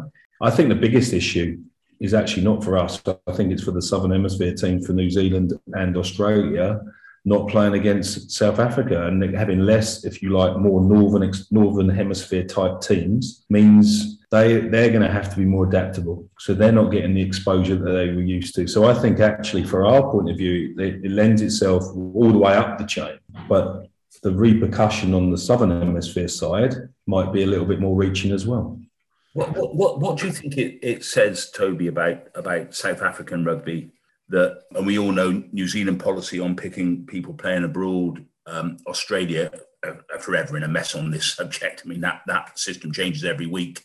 I 0.43 0.51
think 0.51 0.69
the 0.69 0.75
biggest 0.75 1.11
issue 1.11 1.57
is 1.99 2.13
actually 2.13 2.43
not 2.43 2.63
for 2.63 2.77
us. 2.77 3.01
I 3.25 3.31
think 3.31 3.51
it's 3.51 3.63
for 3.63 3.71
the 3.71 3.81
Southern 3.81 4.11
Hemisphere 4.11 4.53
team 4.53 4.79
for 4.79 4.93
New 4.93 5.09
Zealand 5.09 5.53
and 5.73 5.97
Australia 5.97 6.81
not 7.25 7.49
playing 7.49 7.73
against 7.73 8.31
South 8.31 8.59
Africa 8.59 9.07
and 9.07 9.35
having 9.35 9.59
less, 9.59 10.05
if 10.05 10.21
you 10.21 10.29
like, 10.29 10.57
more 10.57 10.81
northern 10.81 11.33
northern 11.49 11.89
hemisphere 11.89 12.43
type 12.43 12.81
teams 12.81 13.45
means 13.49 14.19
they 14.29 14.59
they're 14.59 14.89
going 14.89 15.01
to 15.01 15.11
have 15.11 15.29
to 15.31 15.35
be 15.35 15.45
more 15.45 15.67
adaptable. 15.67 16.29
So 16.39 16.53
they're 16.53 16.71
not 16.71 16.91
getting 16.91 17.15
the 17.15 17.21
exposure 17.21 17.75
that 17.75 17.91
they 17.91 18.09
were 18.11 18.21
used 18.21 18.53
to. 18.55 18.67
So 18.67 18.85
I 18.85 18.93
think 18.93 19.19
actually, 19.19 19.63
for 19.63 19.85
our 19.85 20.11
point 20.11 20.29
of 20.29 20.37
view, 20.37 20.75
it, 20.77 21.03
it 21.03 21.11
lends 21.11 21.41
itself 21.41 21.83
all 21.95 22.31
the 22.31 22.37
way 22.37 22.53
up 22.53 22.77
the 22.77 22.85
chain, 22.85 23.17
but 23.49 23.87
the 24.21 24.31
repercussion 24.31 25.13
on 25.13 25.31
the 25.31 25.37
southern 25.37 25.71
hemisphere 25.81 26.27
side 26.27 26.75
might 27.07 27.33
be 27.33 27.43
a 27.43 27.47
little 27.47 27.65
bit 27.65 27.79
more 27.79 27.95
reaching 27.95 28.31
as 28.31 28.45
well. 28.45 28.79
What, 29.33 29.51
what, 29.53 29.75
what, 29.75 29.99
what 29.99 30.17
do 30.17 30.27
you 30.27 30.31
think 30.31 30.57
it, 30.57 30.79
it 30.81 31.03
says, 31.03 31.51
Toby, 31.51 31.87
about, 31.87 32.27
about 32.35 32.73
South 32.73 33.01
African 33.01 33.43
rugby 33.43 33.91
that, 34.29 34.63
and 34.71 34.85
we 34.85 34.97
all 34.97 35.11
know 35.11 35.43
New 35.51 35.67
Zealand 35.67 35.99
policy 35.99 36.39
on 36.39 36.55
picking 36.55 37.05
people 37.05 37.33
playing 37.33 37.63
abroad, 37.63 38.25
um, 38.47 38.77
Australia 38.87 39.51
are, 39.83 40.05
are 40.13 40.19
forever 40.19 40.57
in 40.57 40.63
a 40.63 40.67
mess 40.67 40.95
on 40.95 41.11
this 41.11 41.33
subject. 41.33 41.83
I 41.85 41.89
mean, 41.89 42.01
that, 42.01 42.21
that 42.27 42.57
system 42.57 42.91
changes 42.91 43.23
every 43.23 43.47
week. 43.47 43.83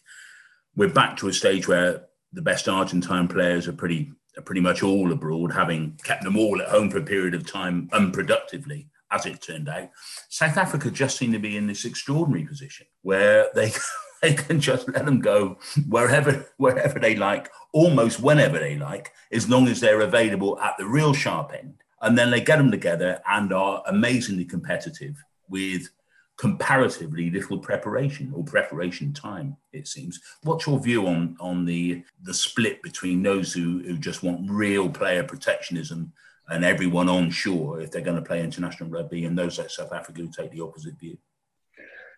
We're 0.77 0.89
back 0.89 1.17
to 1.19 1.29
a 1.29 1.33
stage 1.33 1.69
where 1.69 2.07
the 2.33 2.43
best 2.43 2.69
Argentine 2.69 3.29
players 3.29 3.69
are 3.69 3.73
pretty, 3.73 4.13
are 4.37 4.43
pretty 4.43 4.61
much 4.61 4.83
all 4.83 5.13
abroad, 5.13 5.53
having 5.53 5.99
kept 6.05 6.25
them 6.25 6.37
all 6.37 6.61
at 6.61 6.69
home 6.69 6.91
for 6.91 6.99
a 6.99 7.03
period 7.03 7.35
of 7.35 7.47
time 7.47 7.89
unproductively 7.93 8.87
as 9.11 9.27
it 9.27 9.43
turned 9.43 9.69
out. 9.69 9.91
South 10.29 10.57
Africa 10.57 10.91
just 10.91 11.19
seem 11.19 11.33
to 11.33 11.39
be 11.39 11.57
in 11.57 11.67
this 11.67 11.85
extraordinary 11.85 12.45
position 12.45 12.87
where 13.03 13.49
they 13.55 13.73
they 14.23 14.35
can 14.35 14.61
just 14.61 14.89
let 14.89 15.05
them 15.05 15.21
go 15.21 15.59
wherever 15.89 16.47
wherever 16.59 16.99
they 16.99 17.17
like, 17.17 17.51
almost 17.73 18.21
whenever 18.21 18.59
they 18.59 18.77
like, 18.77 19.13
as 19.33 19.49
long 19.49 19.69
as 19.69 19.81
they're 19.81 20.03
available 20.03 20.61
at 20.61 20.77
the 20.79 20.87
real 20.87 21.13
sharp 21.15 21.53
end. 21.59 21.75
And 22.03 22.17
then 22.17 22.31
they 22.31 22.41
get 22.41 22.57
them 22.57 22.71
together 22.71 23.21
and 23.29 23.53
are 23.53 23.83
amazingly 23.87 24.45
competitive 24.45 25.23
with 25.49 25.91
comparatively 26.39 27.31
little 27.31 27.59
preparation 27.59 28.33
or 28.35 28.43
preparation 28.43 29.13
time, 29.13 29.57
it 29.75 29.87
seems. 29.87 30.19
What's 30.43 30.67
your 30.67 30.81
view 30.81 31.07
on 31.07 31.37
on 31.39 31.67
the 31.67 32.03
the 32.23 32.33
split 32.33 32.83
between 32.83 33.23
those 33.23 33.53
who, 33.53 33.81
who 33.81 33.99
just 33.99 34.23
want 34.23 34.51
real 34.51 34.89
player 34.89 35.23
protectionism 35.23 36.13
and 36.49 36.65
everyone 36.65 37.09
on 37.09 37.31
shore 37.31 37.81
if 37.81 37.91
they're 37.91 38.01
going 38.01 38.17
to 38.17 38.23
play 38.23 38.43
international 38.43 38.89
rugby 38.89 39.27
and 39.27 39.39
those 39.39 39.59
like 39.59 39.71
South 39.71 39.93
Africa 39.93 40.23
who 40.23 40.31
take 40.31 40.51
the 40.51 40.63
opposite 40.63 40.99
view? 40.99 41.19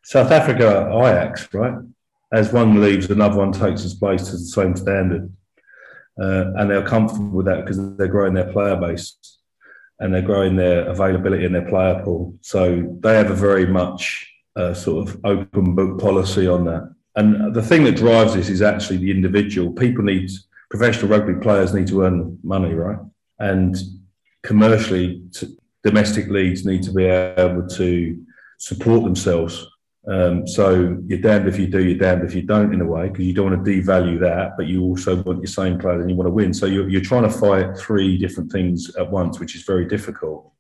South 0.05 0.31
Africa, 0.31 0.89
Ajax, 0.93 1.53
right? 1.55 1.75
As 2.33 2.53
one 2.53 2.81
leaves, 2.81 3.11
another 3.11 3.37
one 3.37 3.53
takes 3.53 3.85
its 3.85 3.95
place 3.95 4.27
to 4.27 4.33
the 4.33 4.39
same 4.39 4.75
standard. 4.77 5.33
Uh, 6.21 6.53
and 6.57 6.71
they're 6.71 6.87
comfortable 6.87 7.31
with 7.31 7.47
that 7.47 7.61
because 7.65 7.97
they're 7.97 8.09
growing 8.09 8.35
their 8.35 8.53
player 8.53 8.77
base 8.77 9.17
and 10.01 10.13
they're 10.13 10.23
growing 10.23 10.57
their 10.57 10.87
availability 10.89 11.45
in 11.45 11.53
their 11.53 11.69
player 11.69 12.03
pool. 12.05 12.35
So 12.41 12.97
they 13.01 13.17
have 13.17 13.31
a 13.31 13.35
very 13.35 13.67
much 13.67 14.29
uh, 14.57 14.75
sort 14.75 15.09
of 15.09 15.21
open 15.25 15.75
book 15.75 16.01
policy 16.01 16.47
on 16.47 16.65
that. 16.65 16.95
And 17.15 17.55
the 17.55 17.63
thing 17.63 17.85
that 17.85 17.97
drives 17.97 18.35
this 18.35 18.49
is 18.49 18.63
actually 18.63 18.97
the 18.99 19.11
individual. 19.11 19.73
People 19.73 20.05
need, 20.05 20.31
professional 20.71 21.11
rugby 21.11 21.35
players 21.35 21.73
need 21.73 21.87
to 21.89 22.03
earn 22.03 22.39
money, 22.43 22.73
right? 22.73 22.99
And 23.39 23.77
commercially, 24.43 25.23
domestic 25.85 26.29
leagues 26.29 26.65
need 26.65 26.83
to 26.85 26.93
be 26.93 27.05
able 27.05 27.69
to 27.69 28.25
support 28.59 29.05
themselves 29.05 29.67
um, 30.09 30.49
so 30.49 30.99
you're 31.07 31.21
damned 31.21 31.49
if 31.49 31.59
you 31.59 31.69
do, 31.69 31.83
you're 31.83 31.99
damned 31.99 32.25
if 32.25 32.35
you 32.35 32.43
don't, 32.43 32.75
in 32.75 32.81
a 32.81 32.85
way, 32.85 33.09
because 33.09 33.25
you 33.25 33.33
don't 33.33 33.51
want 33.51 33.65
to 33.65 33.71
devalue 33.71 34.19
that, 34.21 34.57
but 34.57 34.67
you 34.67 34.83
also 34.83 35.23
want 35.23 35.39
your 35.39 35.47
same 35.47 35.79
players 35.79 36.01
and 36.01 36.11
you 36.11 36.17
want 36.17 36.27
to 36.27 36.33
win. 36.33 36.53
So 36.53 36.67
you're, 36.67 36.89
you're 36.89 37.01
trying 37.01 37.23
to 37.23 37.31
fight 37.31 37.77
three 37.77 38.19
different 38.19 38.51
things 38.51 38.95
at 38.97 39.11
once, 39.11 39.39
which 39.39 39.55
is 39.55 39.63
very 39.63 39.87
difficult. 39.87 40.51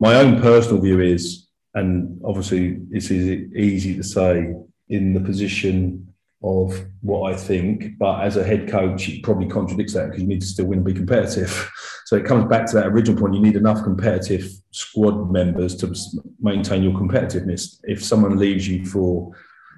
My 0.00 0.14
own 0.16 0.40
personal 0.40 0.80
view 0.80 1.00
is, 1.00 1.48
and 1.74 2.20
obviously 2.24 2.78
this 2.88 3.10
is 3.10 3.52
easy 3.54 3.94
to 3.96 4.02
say 4.02 4.54
in 4.88 5.14
the 5.14 5.20
position 5.20 6.11
of 6.44 6.84
what 7.02 7.32
I 7.32 7.36
think, 7.36 7.98
but 7.98 8.22
as 8.22 8.36
a 8.36 8.44
head 8.44 8.68
coach, 8.68 9.08
it 9.08 9.22
probably 9.22 9.46
contradicts 9.46 9.94
that 9.94 10.06
because 10.06 10.22
you 10.22 10.28
need 10.28 10.40
to 10.40 10.46
still 10.46 10.66
win 10.66 10.78
and 10.78 10.86
be 10.86 10.94
competitive. 10.94 11.70
So 12.04 12.16
it 12.18 12.26
comes 12.26 12.44
back 12.44 12.66
to 12.66 12.74
that 12.74 12.88
original 12.88 13.18
point. 13.18 13.32
You 13.32 13.40
need 13.40 13.56
enough 13.56 13.82
competitive 13.82 14.46
squad 14.70 15.32
members 15.32 15.74
to 15.76 15.94
maintain 16.40 16.82
your 16.82 16.92
competitiveness. 16.92 17.78
If 17.84 18.04
someone 18.04 18.36
leaves 18.36 18.68
you 18.68 18.84
for, 18.84 19.34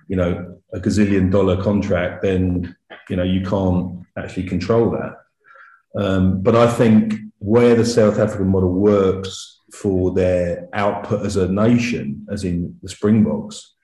you 0.08 0.16
know, 0.16 0.58
a 0.72 0.80
gazillion 0.80 1.30
dollar 1.30 1.62
contract, 1.62 2.22
then 2.22 2.74
you 3.08 3.14
know 3.14 3.22
you 3.22 3.42
can't 3.42 4.04
actually 4.18 4.48
control 4.48 4.90
that. 4.90 5.16
Um, 5.96 6.42
but 6.42 6.56
I 6.56 6.68
think 6.68 7.14
where 7.38 7.76
the 7.76 7.86
South 7.86 8.18
African 8.18 8.48
model 8.48 8.72
works 8.72 9.60
for 9.72 10.12
their 10.12 10.68
output 10.72 11.24
as 11.24 11.36
a 11.36 11.46
nation, 11.46 12.26
as 12.32 12.42
in 12.42 12.76
the 12.82 12.88
Springboks, 12.88 13.74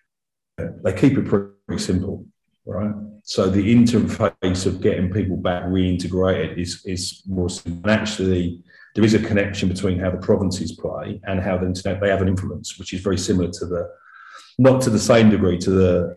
they 0.58 0.92
keep 0.92 1.16
it 1.16 1.26
pretty 1.26 1.80
simple 1.80 2.26
right? 2.66 2.92
So 3.24 3.48
the 3.48 3.74
interface 3.74 4.66
of 4.66 4.80
getting 4.80 5.12
people 5.12 5.36
back 5.36 5.64
reintegrated 5.64 6.58
is 6.58 6.82
is 6.84 7.22
more 7.26 7.48
actually, 7.86 8.62
there 8.94 9.04
is 9.04 9.14
a 9.14 9.18
connection 9.18 9.68
between 9.68 9.98
how 9.98 10.10
the 10.10 10.18
provinces 10.18 10.72
play 10.72 11.20
and 11.24 11.40
how 11.40 11.58
the 11.58 11.66
internet 11.66 12.00
they 12.00 12.10
have 12.10 12.22
an 12.22 12.28
influence, 12.28 12.78
which 12.78 12.92
is 12.92 13.00
very 13.00 13.18
similar 13.18 13.50
to 13.50 13.66
the, 13.66 13.88
not 14.58 14.80
to 14.82 14.90
the 14.90 14.98
same 14.98 15.30
degree 15.30 15.58
to 15.58 15.70
the 15.70 16.16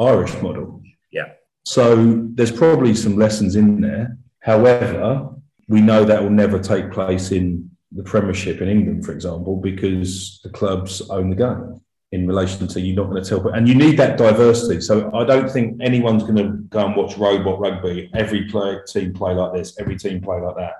Irish 0.00 0.34
model. 0.42 0.82
Yeah. 1.12 1.32
So 1.64 2.26
there's 2.34 2.52
probably 2.52 2.94
some 2.94 3.16
lessons 3.16 3.56
in 3.56 3.80
there. 3.80 4.16
However, 4.40 5.28
we 5.68 5.80
know 5.80 6.04
that 6.04 6.22
will 6.22 6.30
never 6.30 6.58
take 6.58 6.90
place 6.90 7.30
in 7.30 7.70
the 7.92 8.02
Premiership 8.02 8.60
in 8.60 8.68
England, 8.68 9.04
for 9.04 9.12
example, 9.12 9.56
because 9.56 10.40
the 10.42 10.50
clubs 10.50 11.02
own 11.10 11.30
the 11.30 11.36
game 11.36 11.80
in 12.12 12.26
relation 12.26 12.66
to 12.66 12.80
you're 12.80 12.96
not 12.96 13.10
going 13.10 13.22
to 13.22 13.28
tell, 13.28 13.40
but 13.40 13.56
and 13.56 13.68
you 13.68 13.74
need 13.74 13.96
that 13.98 14.18
diversity. 14.18 14.80
So 14.80 15.10
I 15.14 15.24
don't 15.24 15.48
think 15.48 15.80
anyone's 15.80 16.22
going 16.24 16.36
to 16.36 16.48
go 16.68 16.84
and 16.86 16.96
watch 16.96 17.16
robot 17.16 17.60
rugby. 17.60 18.10
Every 18.14 18.48
play, 18.48 18.78
team 18.86 19.12
play 19.12 19.34
like 19.34 19.54
this, 19.54 19.78
every 19.78 19.96
team 19.96 20.20
play 20.20 20.40
like 20.40 20.56
that. 20.56 20.74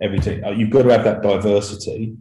Every 0.00 0.18
team, 0.18 0.42
uh, 0.44 0.50
you've 0.50 0.70
got 0.70 0.82
to 0.82 0.92
have 0.92 1.04
that 1.04 1.22
diversity. 1.22 2.16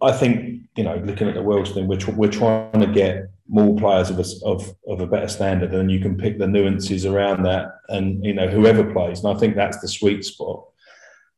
I 0.00 0.12
think 0.12 0.64
you 0.76 0.84
know, 0.84 0.96
looking 0.96 1.28
at 1.28 1.34
the 1.34 1.42
world 1.42 1.72
thing, 1.72 1.86
we're, 1.86 1.98
we're 2.14 2.30
trying 2.30 2.80
to 2.80 2.86
get 2.86 3.30
more 3.48 3.76
players 3.76 4.10
of 4.10 4.18
a, 4.18 4.24
of, 4.44 4.74
of 4.88 5.00
a 5.00 5.06
better 5.06 5.28
standard, 5.28 5.72
and 5.72 5.90
you 5.90 6.00
can 6.00 6.16
pick 6.16 6.38
the 6.38 6.46
nuances 6.46 7.06
around 7.06 7.44
that, 7.44 7.80
and 7.88 8.24
you 8.24 8.34
know, 8.34 8.48
whoever 8.48 8.92
plays. 8.92 9.22
And 9.22 9.36
I 9.36 9.38
think 9.38 9.54
that's 9.54 9.80
the 9.80 9.88
sweet 9.88 10.24
spot. 10.24 10.64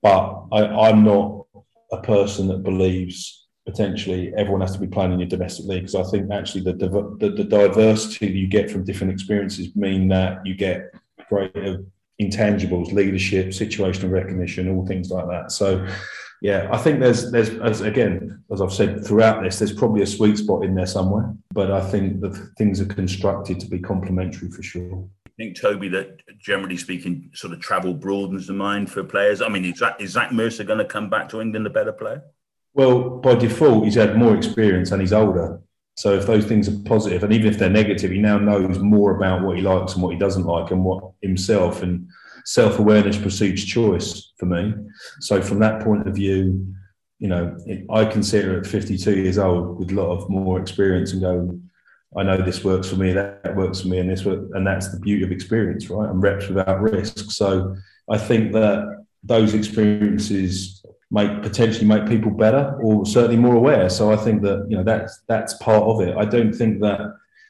But 0.02 0.44
I, 0.52 0.88
I'm 0.88 1.04
not 1.04 1.46
a 1.92 2.00
person 2.02 2.48
that 2.48 2.62
believes 2.62 3.45
potentially 3.66 4.32
everyone 4.36 4.60
has 4.60 4.72
to 4.72 4.78
be 4.78 4.86
playing 4.86 5.12
in 5.12 5.18
your 5.18 5.28
domestic 5.28 5.66
league 5.66 5.82
because 5.82 5.96
I 5.96 6.08
think 6.08 6.30
actually 6.30 6.62
the, 6.62 6.72
the, 6.72 7.30
the 7.30 7.44
diversity 7.44 8.28
you 8.28 8.46
get 8.46 8.70
from 8.70 8.84
different 8.84 9.12
experiences 9.12 9.74
mean 9.74 10.08
that 10.08 10.46
you 10.46 10.54
get 10.54 10.94
greater 11.28 11.84
intangibles, 12.22 12.92
leadership, 12.92 13.48
situational 13.48 14.10
recognition, 14.10 14.70
all 14.70 14.86
things 14.86 15.10
like 15.10 15.26
that. 15.28 15.50
So, 15.50 15.86
yeah, 16.42 16.68
I 16.70 16.78
think 16.78 17.00
there's 17.00 17.32
there's 17.32 17.50
as 17.58 17.80
again 17.80 18.42
as 18.52 18.60
I've 18.60 18.72
said 18.72 19.04
throughout 19.04 19.42
this, 19.42 19.58
there's 19.58 19.72
probably 19.72 20.02
a 20.02 20.06
sweet 20.06 20.38
spot 20.38 20.64
in 20.64 20.74
there 20.74 20.86
somewhere, 20.86 21.34
but 21.52 21.70
I 21.70 21.80
think 21.80 22.20
that 22.20 22.34
things 22.56 22.80
are 22.80 22.86
constructed 22.86 23.58
to 23.60 23.66
be 23.66 23.78
complementary 23.78 24.50
for 24.50 24.62
sure. 24.62 25.08
I 25.26 25.30
think 25.36 25.60
Toby 25.60 25.88
that 25.88 26.20
generally 26.38 26.76
speaking, 26.76 27.30
sort 27.34 27.52
of 27.52 27.60
travel 27.60 27.94
broadens 27.94 28.46
the 28.46 28.52
mind 28.52 28.90
for 28.90 29.02
players. 29.02 29.42
I 29.42 29.48
mean, 29.48 29.64
is 29.64 29.78
Zach, 29.78 30.00
is 30.00 30.12
Zach 30.12 30.32
Mercer 30.32 30.64
going 30.64 30.78
to 30.78 30.84
come 30.84 31.10
back 31.10 31.28
to 31.30 31.40
England 31.40 31.66
a 31.66 31.70
better 31.70 31.92
player? 31.92 32.22
Well, 32.76 33.08
by 33.08 33.34
default, 33.36 33.86
he's 33.86 33.94
had 33.94 34.18
more 34.18 34.36
experience 34.36 34.90
and 34.92 35.00
he's 35.00 35.14
older. 35.14 35.62
So 35.94 36.12
if 36.12 36.26
those 36.26 36.44
things 36.44 36.68
are 36.68 36.78
positive, 36.84 37.24
and 37.24 37.32
even 37.32 37.50
if 37.50 37.58
they're 37.58 37.70
negative, 37.70 38.10
he 38.10 38.18
now 38.18 38.36
knows 38.36 38.78
more 38.78 39.16
about 39.16 39.42
what 39.42 39.56
he 39.56 39.62
likes 39.62 39.94
and 39.94 40.02
what 40.02 40.12
he 40.12 40.18
doesn't 40.18 40.44
like, 40.44 40.70
and 40.70 40.84
what 40.84 41.12
himself. 41.22 41.82
And 41.82 42.06
self 42.44 42.78
awareness 42.78 43.16
precedes 43.16 43.64
choice 43.64 44.30
for 44.38 44.44
me. 44.44 44.74
So 45.20 45.40
from 45.40 45.58
that 45.60 45.82
point 45.82 46.06
of 46.06 46.14
view, 46.14 46.66
you 47.18 47.28
know, 47.28 47.56
I 47.88 48.04
consider 48.04 48.60
at 48.60 48.66
52 48.66 49.22
years 49.22 49.38
old 49.38 49.78
with 49.78 49.90
a 49.90 49.94
lot 49.94 50.10
of 50.10 50.28
more 50.28 50.60
experience 50.60 51.12
and 51.14 51.22
go, 51.22 51.58
I 52.14 52.24
know 52.24 52.36
this 52.36 52.62
works 52.62 52.90
for 52.90 52.96
me, 52.96 53.14
that 53.14 53.56
works 53.56 53.80
for 53.80 53.88
me, 53.88 54.00
and 54.00 54.10
this 54.10 54.26
work, 54.26 54.50
and 54.52 54.66
that's 54.66 54.92
the 54.92 55.00
beauty 55.00 55.24
of 55.24 55.32
experience, 55.32 55.88
right? 55.88 56.10
And 56.10 56.22
reps 56.22 56.48
without 56.48 56.82
risk. 56.82 57.30
So 57.30 57.74
I 58.10 58.18
think 58.18 58.52
that 58.52 59.06
those 59.24 59.54
experiences 59.54 60.84
make 61.10 61.42
potentially 61.42 61.86
make 61.86 62.06
people 62.06 62.30
better 62.30 62.78
or 62.82 63.06
certainly 63.06 63.36
more 63.36 63.54
aware. 63.54 63.88
So 63.88 64.12
I 64.12 64.16
think 64.16 64.42
that 64.42 64.66
you 64.68 64.76
know 64.76 64.82
that's 64.82 65.20
that's 65.28 65.54
part 65.54 65.82
of 65.82 66.00
it. 66.00 66.16
I 66.16 66.24
don't 66.24 66.52
think 66.52 66.80
that 66.80 67.00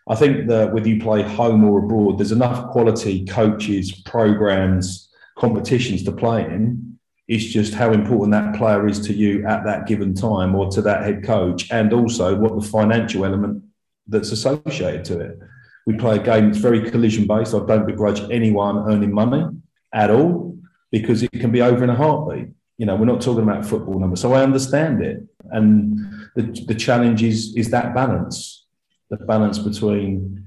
I 0.08 0.14
think 0.14 0.46
that 0.48 0.72
whether 0.72 0.88
you 0.88 1.00
play 1.00 1.22
home 1.22 1.64
or 1.64 1.78
abroad, 1.78 2.18
there's 2.18 2.32
enough 2.32 2.70
quality 2.70 3.24
coaches, 3.24 4.02
programs, 4.02 5.08
competitions 5.36 6.02
to 6.04 6.12
play 6.12 6.44
in. 6.44 6.98
It's 7.28 7.44
just 7.44 7.74
how 7.74 7.92
important 7.92 8.30
that 8.32 8.54
player 8.54 8.86
is 8.86 9.00
to 9.06 9.12
you 9.12 9.44
at 9.46 9.64
that 9.64 9.86
given 9.86 10.14
time 10.14 10.54
or 10.54 10.70
to 10.70 10.82
that 10.82 11.02
head 11.02 11.24
coach, 11.24 11.70
and 11.72 11.92
also 11.92 12.36
what 12.36 12.54
the 12.54 12.66
financial 12.66 13.24
element 13.24 13.64
that's 14.06 14.30
associated 14.30 15.04
to 15.06 15.20
it. 15.20 15.38
We 15.86 15.96
play 15.96 16.16
a 16.16 16.22
game 16.22 16.46
that's 16.46 16.58
very 16.58 16.88
collision 16.90 17.26
based. 17.26 17.54
I 17.54 17.64
don't 17.64 17.86
begrudge 17.86 18.20
anyone 18.30 18.90
earning 18.90 19.12
money 19.12 19.44
at 19.92 20.10
all 20.10 20.56
because 20.92 21.22
it 21.22 21.32
can 21.32 21.50
be 21.50 21.62
over 21.62 21.82
in 21.82 21.90
a 21.90 21.94
heartbeat. 21.94 22.48
You 22.78 22.86
know, 22.86 22.96
we're 22.96 23.06
not 23.06 23.20
talking 23.20 23.42
about 23.42 23.64
football 23.64 23.98
numbers. 23.98 24.20
So 24.20 24.34
I 24.34 24.42
understand 24.42 25.02
it. 25.02 25.22
And 25.50 25.98
the, 26.34 26.42
the 26.66 26.74
challenge 26.74 27.22
is, 27.22 27.54
is 27.56 27.70
that 27.70 27.94
balance, 27.94 28.66
the 29.10 29.16
balance 29.16 29.58
between 29.58 30.46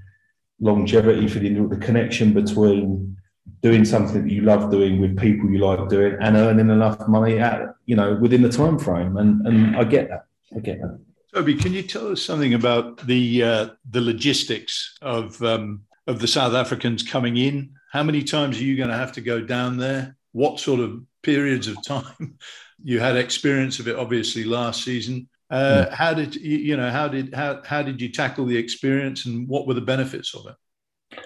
longevity 0.60 1.28
for 1.28 1.40
the, 1.40 1.50
the 1.68 1.78
connection 1.78 2.34
between 2.34 3.18
doing 3.62 3.84
something 3.84 4.24
that 4.24 4.32
you 4.32 4.42
love 4.42 4.72
doing 4.72 5.02
with 5.02 5.18
people 5.18 5.50
you 5.50 5.60
like 5.60 5.90
doing 5.90 6.16
and 6.22 6.36
earning 6.36 6.70
enough 6.70 7.08
money 7.08 7.40
at, 7.40 7.62
you 7.86 7.96
know, 7.96 8.16
within 8.16 8.42
the 8.42 8.50
time 8.50 8.78
frame. 8.78 9.18
And, 9.18 9.46
and 9.48 9.76
I 9.76 9.84
get 9.84 10.10
that. 10.10 10.26
I 10.56 10.60
get 10.60 10.82
that. 10.82 11.00
Toby, 11.34 11.56
can 11.56 11.74
you 11.74 11.84
tell 11.84 12.12
us 12.12 12.24
something 12.24 12.56
about 12.56 13.06
the 13.06 13.44
uh, 13.44 13.70
the 13.92 14.02
logistics 14.02 14.98
of 15.02 15.42
um, 15.44 15.82
of 16.08 16.20
the 16.20 16.28
South 16.28 16.54
Africans 16.56 17.04
coming 17.04 17.38
in? 17.38 17.72
How 17.92 18.02
many 18.02 18.24
times 18.24 18.60
are 18.60 18.64
you 18.64 18.76
going 18.76 18.90
to 18.90 18.98
have 18.98 19.12
to 19.14 19.22
go 19.22 19.40
down 19.40 19.78
there? 19.78 20.16
What 20.32 20.60
sort 20.60 20.80
of 20.80 21.04
periods 21.24 21.68
of 21.68 21.84
time? 21.84 22.38
You 22.82 23.00
had 23.02 23.18
experience 23.18 23.80
of 23.80 23.90
it, 23.90 23.98
obviously, 23.98 24.46
last 24.46 24.84
season. 24.84 25.28
Uh, 25.50 25.86
mm. 25.86 25.92
How 25.92 26.14
did 26.14 26.36
you 26.36 26.78
know? 26.78 26.90
How 26.90 27.08
did 27.08 27.34
how 27.34 27.62
how 27.66 27.82
did 27.82 28.00
you 28.00 28.10
tackle 28.10 28.46
the 28.46 28.56
experience, 28.56 29.26
and 29.26 29.48
what 29.50 29.68
were 29.68 29.74
the 29.74 29.82
benefits 29.82 30.34
of 30.34 30.46
it? 30.48 30.56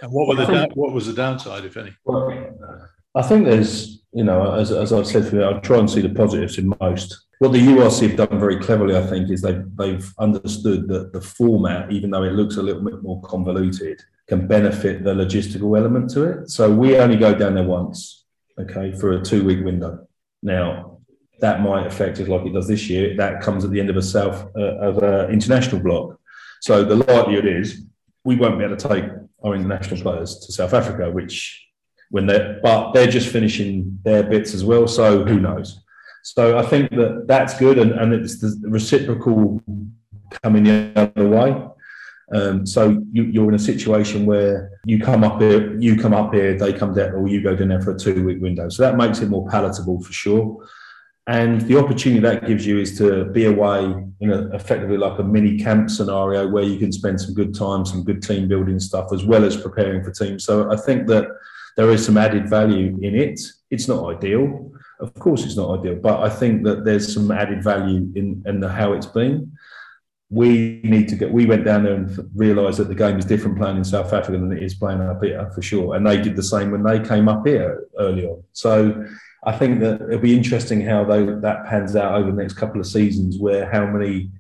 And 0.02 0.12
what 0.12 0.28
were 0.28 0.36
the 0.36 0.48
think, 0.48 0.76
what 0.76 0.94
was 0.94 1.08
the 1.08 1.14
downside, 1.14 1.66
if 1.66 1.78
any? 1.78 1.94
Well, 2.06 2.32
I 3.14 3.22
think 3.22 3.46
there's 3.46 4.04
you 4.14 4.24
know, 4.24 4.54
as, 4.54 4.72
as 4.72 4.94
I've 4.94 5.08
said, 5.08 5.34
I 5.44 5.60
try 5.60 5.80
and 5.80 5.90
see 5.90 6.02
the 6.02 6.10
positives 6.10 6.58
in 6.58 6.74
most. 6.80 7.26
What 7.40 7.52
the 7.52 7.60
URC 7.60 8.10
have 8.10 8.30
done 8.30 8.40
very 8.40 8.60
cleverly, 8.60 8.96
I 8.96 9.06
think, 9.06 9.30
is 9.30 9.42
they've 9.42 9.66
they've 9.76 10.14
understood 10.20 10.88
that 10.88 11.12
the 11.12 11.22
format, 11.22 11.92
even 11.92 12.12
though 12.12 12.24
it 12.24 12.34
looks 12.34 12.58
a 12.58 12.64
little 12.64 12.84
bit 12.84 13.02
more 13.02 13.22
convoluted, 13.22 14.02
can 14.28 14.48
benefit 14.48 15.04
the 15.04 15.14
logistical 15.14 15.78
element 15.78 16.10
to 16.12 16.24
it. 16.24 16.50
So 16.50 16.72
we 16.72 16.98
only 16.98 17.18
go 17.18 17.34
down 17.34 17.56
there 17.56 17.64
once 17.64 18.23
okay, 18.60 18.92
for 18.94 19.14
a 19.14 19.22
two 19.22 19.44
week 19.44 19.64
window. 19.64 20.08
Now, 20.42 21.00
that 21.40 21.62
might 21.62 21.88
affect 21.88 22.20
us 22.20 22.28
like 22.28 22.46
it 22.46 22.54
does 22.54 22.68
this 22.68 22.90
year. 22.90 23.16
That 23.18 23.42
comes 23.42 23.66
at 23.66 23.72
the 23.72 23.80
end 23.80 23.90
of 23.90 23.98
a 23.98 24.02
South 24.02 24.50
uh, 24.56 24.78
of 24.78 25.04
an 25.04 25.32
international 25.32 25.82
block. 25.82 26.20
So 26.62 26.84
the 26.84 26.96
likelihood 26.96 27.46
is 27.46 27.86
we 28.24 28.36
won't 28.36 28.58
be 28.58 28.64
able 28.64 28.78
to 28.78 28.88
take 28.88 29.06
our 29.44 29.56
international 29.56 30.02
players 30.02 30.40
to 30.46 30.54
South 30.54 30.74
Africa, 30.74 31.12
which 31.12 31.62
when 32.10 32.26
they're 32.26 32.60
but 32.64 32.94
they're 32.94 33.08
just 33.08 33.28
finishing 33.30 34.00
their 34.04 34.24
bits 34.24 34.54
as 34.54 34.64
well. 34.64 34.88
So 34.88 35.26
who 35.26 35.40
knows? 35.40 35.82
So 36.24 36.58
I 36.58 36.66
think 36.66 36.92
that 36.92 37.26
that's 37.28 37.58
good, 37.60 37.78
and, 37.78 37.92
and 37.92 38.14
it's 38.14 38.40
the 38.40 38.70
reciprocal 38.70 39.62
coming 40.42 40.64
the 40.64 40.92
other 40.96 41.28
way. 41.28 41.68
Um, 42.32 42.66
so 42.66 43.04
you, 43.12 43.44
are 43.44 43.50
in 43.50 43.56
a 43.56 43.60
situation 43.60 44.26
where 44.26 44.80
you 44.86 45.00
come 45.00 45.24
up 45.24 45.42
here, 45.42 45.78
you 45.80 45.98
come 45.98 46.14
up 46.14 46.34
here, 46.34 46.58
they 46.58 46.74
come 46.74 46.94
down, 46.94 47.12
or 47.14 47.28
you 47.28 47.42
go 47.42 47.56
down 47.56 47.68
there 47.68 47.82
for 47.82 47.92
a 47.92 48.00
two-week 48.00 48.42
window. 48.42 48.70
So 48.70 48.84
that 48.84 48.96
makes 48.96 49.20
it 49.20 49.30
more 49.30 49.48
palatable 49.50 50.02
for 50.02 50.14
sure. 50.14 50.66
And 51.28 51.62
the 51.62 51.78
opportunity 51.78 52.22
that 52.22 52.48
gives 52.48 52.66
you 52.66 52.80
is 52.80 52.98
to 52.98 53.26
be 53.26 53.46
away 53.46 53.94
in 54.20 54.32
a, 54.32 54.54
effectively 54.54 54.98
like 54.98 55.20
a 55.20 55.24
mini 55.24 55.58
camp 55.58 55.90
scenario 55.90 56.50
where 56.50 56.64
you 56.64 56.78
can 56.78 56.92
spend 56.92 57.22
some 57.22 57.34
good 57.34 57.54
time, 57.54 57.86
some 57.86 58.04
good 58.04 58.22
team 58.22 58.48
building 58.48 58.80
stuff, 58.80 59.14
as 59.14 59.24
well 59.24 59.46
as 59.46 59.56
preparing 59.56 60.04
for 60.04 60.12
teams. 60.12 60.44
So 60.44 60.72
I 60.72 60.76
think 60.76 61.08
that 61.08 61.28
there 61.78 61.90
is 61.92 62.06
some 62.06 62.18
added 62.18 62.50
value 62.50 62.98
in 63.02 63.16
it. 63.16 63.40
It's 63.70 63.88
not 63.88 64.16
ideal, 64.16 64.72
of 65.00 65.14
course, 65.16 65.44
it's 65.44 65.58
not 65.58 65.80
ideal, 65.80 65.96
but 65.96 66.22
I 66.22 66.30
think 66.30 66.64
that 66.64 66.86
there's 66.86 67.14
some 67.14 67.32
added 67.32 67.64
value 67.64 68.12
in 68.16 68.42
in 68.46 68.60
the, 68.60 68.70
how 68.70 68.94
it's 68.94 69.06
been 69.06 69.52
we 70.34 70.82
need 70.84 71.08
to 71.10 71.16
get. 71.16 71.32
We 71.32 71.46
went 71.46 71.64
down 71.64 71.84
there 71.84 71.94
and 71.94 72.30
realised 72.36 72.80
that 72.80 72.88
the 72.88 72.96
game 72.96 73.20
is 73.20 73.26
different 73.26 73.56
playing 73.56 73.78
in 73.78 73.84
South 73.84 74.12
Africa 74.12 74.40
than 74.40 74.52
it 74.52 74.64
is 74.64 74.74
playing 74.74 75.00
up 75.00 75.24
here 75.24 75.50
for 75.54 75.62
sure. 75.62 75.96
And 75.96 76.06
they 76.08 76.20
did 76.20 76.36
the 76.36 76.44
same 76.44 76.72
when 76.72 76.82
they 76.82 77.00
came 77.00 77.30
up 77.30 77.46
here 77.46 77.86
early 78.00 78.26
on. 78.26 78.44
So 78.52 79.06
I 79.46 79.56
think 79.56 79.80
that 79.82 80.02
it'll 80.02 80.18
be 80.18 80.36
interesting 80.36 80.82
how 80.82 81.04
that 81.04 81.66
pans 81.70 81.96
out 81.96 82.16
over 82.16 82.32
the 82.32 82.42
next 82.42 82.54
couple 82.54 82.82
of 82.82 82.88
seasons. 82.88 83.38
Where 83.38 83.72
how 83.72 83.86
many, 83.86 84.32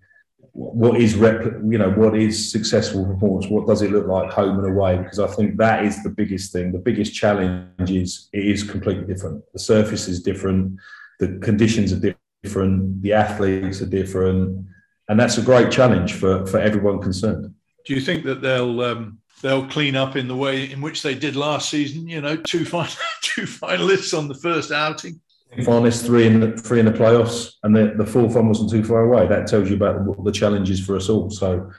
what 0.53 0.99
is 0.99 1.13
rep, 1.13 1.43
you 1.63 1.77
know, 1.77 1.91
what 1.91 2.17
is 2.17 2.51
successful 2.51 3.05
performance? 3.05 3.45
What 3.45 3.67
does 3.67 3.83
it 3.83 3.91
look 3.91 4.07
like 4.07 4.31
home 4.31 4.57
and 4.57 4.67
away? 4.67 4.97
Because 4.97 5.19
I 5.19 5.27
think 5.27 5.57
that 5.57 5.85
is 5.85 6.01
the 6.01 6.09
biggest 6.09 6.51
thing. 6.51 6.71
The 6.71 6.79
biggest 6.79 7.13
challenge 7.13 7.91
is 7.91 8.29
it 8.33 8.47
is 8.47 8.63
completely 8.63 9.05
different. 9.05 9.43
The 9.53 9.59
surface 9.59 10.07
is 10.07 10.23
different. 10.23 10.79
The 11.19 11.37
conditions 11.43 11.93
are 11.93 12.15
different. 12.43 13.03
The 13.03 13.13
athletes 13.13 13.83
are 13.83 13.85
different 13.85 14.65
and 15.09 15.19
that's 15.19 15.37
a 15.37 15.41
great 15.41 15.71
challenge 15.71 16.13
for 16.13 16.45
for 16.45 16.59
everyone 16.59 17.01
concerned. 17.01 17.53
Do 17.85 17.93
you 17.93 18.01
think 18.01 18.23
that 18.25 18.41
they'll 18.41 18.81
um, 18.81 19.19
they'll 19.41 19.67
clean 19.67 19.95
up 19.95 20.15
in 20.15 20.27
the 20.27 20.35
way 20.35 20.71
in 20.71 20.81
which 20.81 21.01
they 21.01 21.15
did 21.15 21.35
last 21.35 21.69
season? 21.69 22.07
You 22.07 22.21
know, 22.21 22.37
two 22.37 22.65
fin- 22.65 22.87
two 23.21 23.43
finalists 23.43 24.17
on 24.17 24.27
the 24.27 24.35
first 24.35 24.71
outing. 24.71 25.19
Finalists, 25.59 26.03
three 26.03 26.25
in 26.25 26.39
the 26.39 26.57
three 26.57 26.79
in 26.79 26.85
the 26.85 26.91
playoffs, 26.91 27.53
and 27.63 27.75
the, 27.75 27.93
the 27.95 28.05
fourth 28.05 28.33
one 28.35 28.47
wasn't 28.47 28.71
too 28.71 28.83
far 28.83 29.03
away. 29.03 29.27
That 29.27 29.45
tells 29.47 29.69
you 29.69 29.75
about 29.75 30.03
the, 30.03 30.23
the 30.23 30.31
challenges 30.31 30.83
for 30.83 30.95
us 30.95 31.09
all. 31.09 31.29
So 31.29 31.71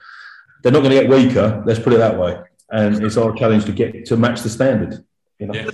they're 0.62 0.72
not 0.72 0.82
going 0.82 0.92
to 0.92 1.02
get 1.02 1.10
weaker. 1.10 1.62
Let's 1.66 1.80
put 1.80 1.92
it 1.92 1.98
that 1.98 2.18
way. 2.18 2.38
And 2.70 3.02
it's 3.04 3.16
our 3.16 3.34
challenge 3.34 3.64
to 3.66 3.72
get 3.72 4.06
to 4.06 4.16
match 4.16 4.42
the 4.42 4.48
standard. 4.48 5.04
You 5.38 5.48
know? 5.48 5.54
Yeah. 5.54 5.70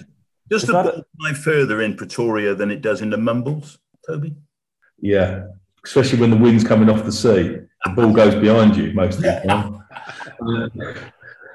Does 0.49 0.63
the 0.63 0.73
ball 0.73 1.05
fly 1.21 1.33
further 1.35 1.81
in 1.83 1.95
Pretoria 1.95 2.55
than 2.55 2.71
it 2.71 2.83
does 2.83 3.03
in 3.03 3.11
the 3.11 3.17
Mumbles, 3.17 3.79
Toby? 4.07 4.35
Yeah, 4.99 5.45
especially 5.85 6.21
when 6.21 6.31
the 6.31 6.37
wind's 6.37 6.65
coming 6.65 6.91
off 6.91 7.05
the 7.05 7.13
sea. 7.13 7.59
The 7.85 7.93
ball 7.95 8.13
goes 8.13 8.35
behind 8.35 8.77
you 8.77 8.93
most 8.93 9.17
of 9.17 9.23
the 9.23 9.43
time. 9.47 9.85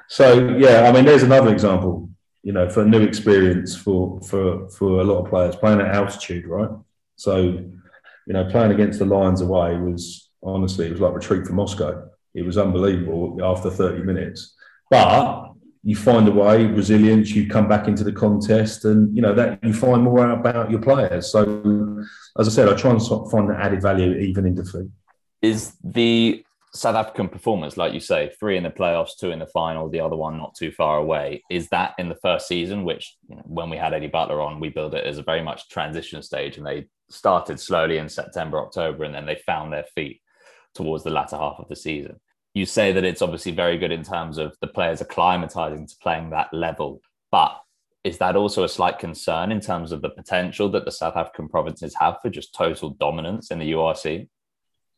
so 0.08 0.48
yeah, 0.56 0.88
I 0.88 0.92
mean, 0.92 1.04
there's 1.04 1.22
another 1.22 1.52
example. 1.52 2.10
You 2.42 2.52
know, 2.52 2.68
for 2.68 2.82
a 2.82 2.86
new 2.86 3.02
experience 3.02 3.74
for 3.76 4.20
for 4.22 4.68
for 4.70 5.00
a 5.00 5.04
lot 5.04 5.24
of 5.24 5.30
players 5.30 5.56
playing 5.56 5.80
at 5.80 5.94
altitude, 5.94 6.46
right? 6.46 6.70
So, 7.16 7.38
you 7.40 8.32
know, 8.32 8.44
playing 8.50 8.72
against 8.72 8.98
the 8.98 9.04
Lions 9.04 9.40
away 9.40 9.76
was 9.76 10.30
honestly 10.42 10.86
it 10.86 10.92
was 10.92 11.00
like 11.00 11.14
retreat 11.14 11.46
from 11.46 11.56
Moscow. 11.56 12.08
It 12.34 12.42
was 12.42 12.58
unbelievable 12.58 13.38
after 13.42 13.70
30 13.70 14.04
minutes. 14.04 14.54
But 14.90 15.54
you 15.86 15.94
find 15.94 16.26
a 16.26 16.32
way, 16.32 16.66
resilience, 16.66 17.30
you 17.30 17.46
come 17.48 17.68
back 17.68 17.86
into 17.86 18.02
the 18.02 18.10
contest, 18.10 18.84
and 18.84 19.14
you 19.14 19.22
know 19.22 19.32
that 19.32 19.62
you 19.62 19.72
find 19.72 20.02
more 20.02 20.26
out 20.26 20.40
about 20.40 20.68
your 20.68 20.80
players. 20.80 21.30
So, 21.30 22.02
as 22.36 22.48
I 22.48 22.50
said, 22.50 22.68
I 22.68 22.74
try 22.74 22.90
and 22.90 23.00
find 23.30 23.48
the 23.48 23.56
added 23.56 23.82
value 23.82 24.18
even 24.18 24.46
in 24.46 24.56
defeat. 24.56 24.88
Is 25.42 25.76
the 25.84 26.44
South 26.74 26.96
African 26.96 27.28
performance, 27.28 27.76
like 27.76 27.94
you 27.94 28.00
say, 28.00 28.32
three 28.40 28.56
in 28.56 28.64
the 28.64 28.70
playoffs, 28.70 29.16
two 29.16 29.30
in 29.30 29.38
the 29.38 29.46
final, 29.46 29.88
the 29.88 30.00
other 30.00 30.16
one 30.16 30.36
not 30.38 30.56
too 30.56 30.72
far 30.72 30.98
away. 30.98 31.44
Is 31.52 31.68
that 31.68 31.94
in 31.98 32.08
the 32.08 32.16
first 32.16 32.48
season, 32.48 32.82
which 32.82 33.16
you 33.28 33.36
know, 33.36 33.42
when 33.44 33.70
we 33.70 33.76
had 33.76 33.94
Eddie 33.94 34.08
Butler 34.08 34.40
on, 34.40 34.58
we 34.58 34.70
built 34.70 34.92
it 34.92 35.06
as 35.06 35.18
a 35.18 35.22
very 35.22 35.40
much 35.40 35.68
transition 35.68 36.20
stage, 36.20 36.56
and 36.56 36.66
they 36.66 36.88
started 37.10 37.60
slowly 37.60 37.98
in 37.98 38.08
September, 38.08 38.58
October, 38.58 39.04
and 39.04 39.14
then 39.14 39.24
they 39.24 39.36
found 39.46 39.72
their 39.72 39.86
feet 39.94 40.20
towards 40.74 41.04
the 41.04 41.10
latter 41.10 41.36
half 41.36 41.60
of 41.60 41.68
the 41.68 41.76
season 41.76 42.18
you 42.56 42.64
say 42.64 42.90
that 42.90 43.04
it's 43.04 43.20
obviously 43.20 43.52
very 43.52 43.76
good 43.76 43.92
in 43.92 44.02
terms 44.02 44.38
of 44.38 44.56
the 44.62 44.66
players 44.66 45.02
acclimatizing 45.02 45.86
to 45.86 45.94
playing 46.00 46.30
that 46.30 46.48
level, 46.54 47.02
but 47.30 47.54
is 48.02 48.16
that 48.16 48.34
also 48.34 48.64
a 48.64 48.68
slight 48.68 48.98
concern 48.98 49.52
in 49.52 49.60
terms 49.60 49.92
of 49.92 50.00
the 50.00 50.08
potential 50.08 50.70
that 50.70 50.86
the 50.86 50.90
South 50.90 51.16
African 51.16 51.50
provinces 51.50 51.94
have 52.00 52.16
for 52.22 52.30
just 52.30 52.54
total 52.54 52.90
dominance 52.90 53.50
in 53.50 53.58
the 53.58 53.72
URC? 53.72 54.28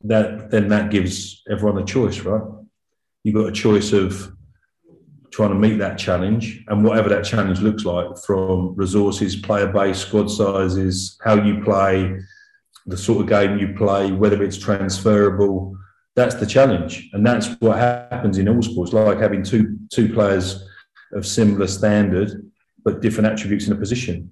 That 0.05 0.49
then 0.51 0.69
that 0.69 0.89
gives 0.89 1.43
everyone 1.51 1.81
a 1.83 1.85
choice, 1.85 2.21
right? 2.21 2.41
You've 3.25 3.35
got 3.35 3.49
a 3.49 3.51
choice 3.51 3.91
of 3.91 4.31
trying 5.29 5.49
to 5.49 5.55
meet 5.55 5.79
that 5.79 5.97
challenge 5.97 6.63
and 6.69 6.81
whatever 6.81 7.09
that 7.09 7.25
challenge 7.25 7.59
looks 7.59 7.83
like 7.83 8.17
from 8.25 8.73
resources, 8.75 9.35
player 9.35 9.67
base, 9.67 9.97
squad 9.97 10.31
sizes, 10.31 11.19
how 11.25 11.35
you 11.43 11.61
play, 11.61 12.21
the 12.85 12.95
sort 12.95 13.19
of 13.19 13.27
game 13.27 13.59
you 13.59 13.73
play, 13.75 14.13
whether 14.13 14.41
it's 14.41 14.57
transferable, 14.57 15.75
that's 16.19 16.35
the 16.35 16.45
challenge, 16.45 17.09
and 17.13 17.25
that's 17.25 17.47
what 17.59 17.77
happens 17.77 18.37
in 18.37 18.49
all 18.49 18.61
sports. 18.61 18.93
Like 18.93 19.19
having 19.19 19.43
two 19.43 19.77
two 19.91 20.13
players 20.13 20.67
of 21.13 21.25
similar 21.25 21.67
standard 21.67 22.49
but 22.83 23.01
different 23.01 23.31
attributes 23.31 23.67
in 23.67 23.73
a 23.73 23.75
position. 23.75 24.31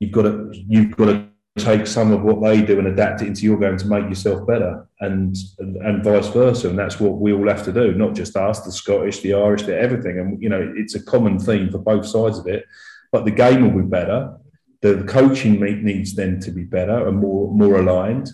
you've 0.00 0.12
got 0.12 0.22
to 0.22 0.52
you've 0.52 0.96
got 0.96 1.06
to 1.06 1.28
take 1.58 1.86
some 1.86 2.12
of 2.12 2.22
what 2.22 2.42
they 2.42 2.60
do 2.60 2.78
and 2.78 2.88
adapt 2.88 3.22
it 3.22 3.28
into 3.28 3.44
your 3.44 3.58
game 3.58 3.78
to 3.78 3.86
make 3.86 4.06
yourself 4.10 4.46
better 4.46 4.86
and, 5.00 5.34
and, 5.58 5.76
and 5.76 6.04
vice 6.04 6.28
versa. 6.28 6.68
And 6.68 6.78
that's 6.78 7.00
what 7.00 7.14
we 7.14 7.32
all 7.32 7.48
have 7.48 7.64
to 7.64 7.72
do 7.72 7.94
not 7.94 8.14
just 8.14 8.36
us 8.36 8.60
the 8.60 8.72
scottish 8.72 9.20
the 9.20 9.34
irish 9.34 9.62
the 9.62 9.78
everything. 9.78 10.18
And 10.18 10.42
you 10.42 10.48
know 10.48 10.72
it's 10.76 10.94
a 10.94 11.02
common 11.02 11.38
theme 11.38 11.70
for 11.70 11.78
both 11.78 12.06
sides 12.06 12.38
of 12.38 12.46
it. 12.46 12.64
But 13.12 13.24
the 13.24 13.30
game 13.30 13.62
will 13.62 13.82
be 13.82 13.88
better. 13.88 14.36
The 14.82 15.04
coaching 15.04 15.60
needs 15.60 16.14
then 16.14 16.40
to 16.40 16.50
be 16.50 16.64
better 16.64 17.08
and 17.08 17.18
more 17.18 17.52
more 17.52 17.78
aligned 17.78 18.30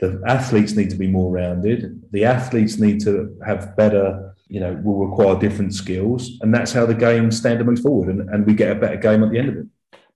the 0.00 0.20
athletes 0.26 0.74
need 0.74 0.90
to 0.90 0.96
be 0.96 1.06
more 1.06 1.32
rounded 1.32 2.02
the 2.12 2.24
athletes 2.24 2.78
need 2.78 3.00
to 3.00 3.36
have 3.46 3.76
better 3.76 4.34
you 4.48 4.60
know 4.60 4.74
will 4.84 5.06
require 5.06 5.38
different 5.38 5.74
skills 5.74 6.38
and 6.42 6.54
that's 6.54 6.72
how 6.72 6.86
the 6.86 6.94
game 6.94 7.30
standard 7.30 7.66
moves 7.66 7.80
forward 7.80 8.08
and, 8.08 8.28
and 8.30 8.46
we 8.46 8.54
get 8.54 8.76
a 8.76 8.80
better 8.80 8.96
game 8.96 9.22
at 9.22 9.30
the 9.30 9.38
end 9.38 9.48
of 9.48 9.56
it 9.56 9.66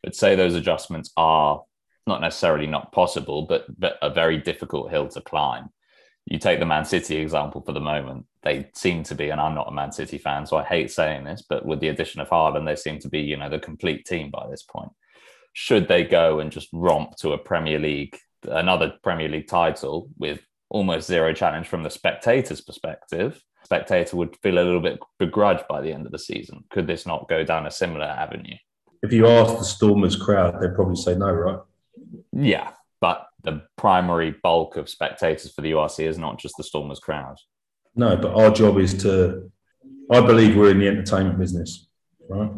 but 0.02 0.14
say 0.14 0.34
those 0.34 0.54
adjustments 0.54 1.10
are 1.16 1.62
not 2.06 2.20
necessarily 2.20 2.66
not 2.66 2.92
possible, 2.92 3.42
but 3.42 3.64
but 3.78 3.98
a 4.02 4.10
very 4.10 4.38
difficult 4.38 4.90
hill 4.90 5.08
to 5.08 5.20
climb. 5.20 5.70
You 6.26 6.38
take 6.38 6.60
the 6.60 6.66
Man 6.66 6.84
City 6.84 7.16
example 7.16 7.62
for 7.62 7.72
the 7.72 7.80
moment. 7.80 8.26
They 8.42 8.70
seem 8.74 9.02
to 9.04 9.14
be, 9.14 9.30
and 9.30 9.40
I'm 9.40 9.54
not 9.54 9.68
a 9.68 9.72
Man 9.72 9.92
City 9.92 10.18
fan, 10.18 10.46
so 10.46 10.56
I 10.56 10.64
hate 10.64 10.90
saying 10.90 11.24
this, 11.24 11.42
but 11.48 11.64
with 11.64 11.80
the 11.80 11.88
addition 11.88 12.20
of 12.20 12.28
Haaland, 12.28 12.66
they 12.66 12.76
seem 12.76 12.98
to 13.00 13.08
be, 13.08 13.20
you 13.20 13.36
know, 13.36 13.48
the 13.48 13.58
complete 13.58 14.04
team 14.04 14.30
by 14.30 14.46
this 14.48 14.62
point. 14.62 14.92
Should 15.52 15.88
they 15.88 16.04
go 16.04 16.40
and 16.40 16.52
just 16.52 16.68
romp 16.72 17.16
to 17.16 17.32
a 17.32 17.38
Premier 17.38 17.78
League, 17.78 18.16
another 18.44 18.94
Premier 19.02 19.28
League 19.28 19.48
title 19.48 20.08
with 20.18 20.40
almost 20.68 21.08
zero 21.08 21.32
challenge 21.32 21.66
from 21.66 21.82
the 21.82 21.90
spectator's 21.90 22.60
perspective, 22.60 23.42
spectator 23.64 24.16
would 24.16 24.36
feel 24.42 24.54
a 24.54 24.64
little 24.64 24.80
bit 24.80 24.98
begrudged 25.18 25.64
by 25.68 25.80
the 25.80 25.92
end 25.92 26.06
of 26.06 26.12
the 26.12 26.18
season. 26.18 26.64
Could 26.70 26.86
this 26.86 27.06
not 27.06 27.28
go 27.28 27.44
down 27.44 27.66
a 27.66 27.70
similar 27.70 28.06
avenue? 28.06 28.56
If 29.02 29.12
you 29.12 29.26
ask 29.26 29.58
the 29.58 29.64
Stormers 29.64 30.16
crowd, 30.16 30.60
they'd 30.60 30.74
probably 30.74 30.96
say 30.96 31.14
no, 31.14 31.30
right? 31.30 31.60
Yeah, 32.32 32.72
but 33.00 33.26
the 33.42 33.62
primary 33.76 34.34
bulk 34.42 34.76
of 34.76 34.88
spectators 34.88 35.52
for 35.52 35.62
the 35.62 35.72
URC 35.72 36.06
is 36.06 36.18
not 36.18 36.38
just 36.38 36.56
the 36.56 36.64
Stormers 36.64 37.00
crowd. 37.00 37.36
No, 37.94 38.16
but 38.16 38.34
our 38.34 38.50
job 38.50 38.78
is 38.78 38.94
to. 39.02 39.50
I 40.12 40.20
believe 40.20 40.56
we're 40.56 40.70
in 40.70 40.78
the 40.78 40.88
entertainment 40.88 41.38
business, 41.38 41.88
right? 42.28 42.50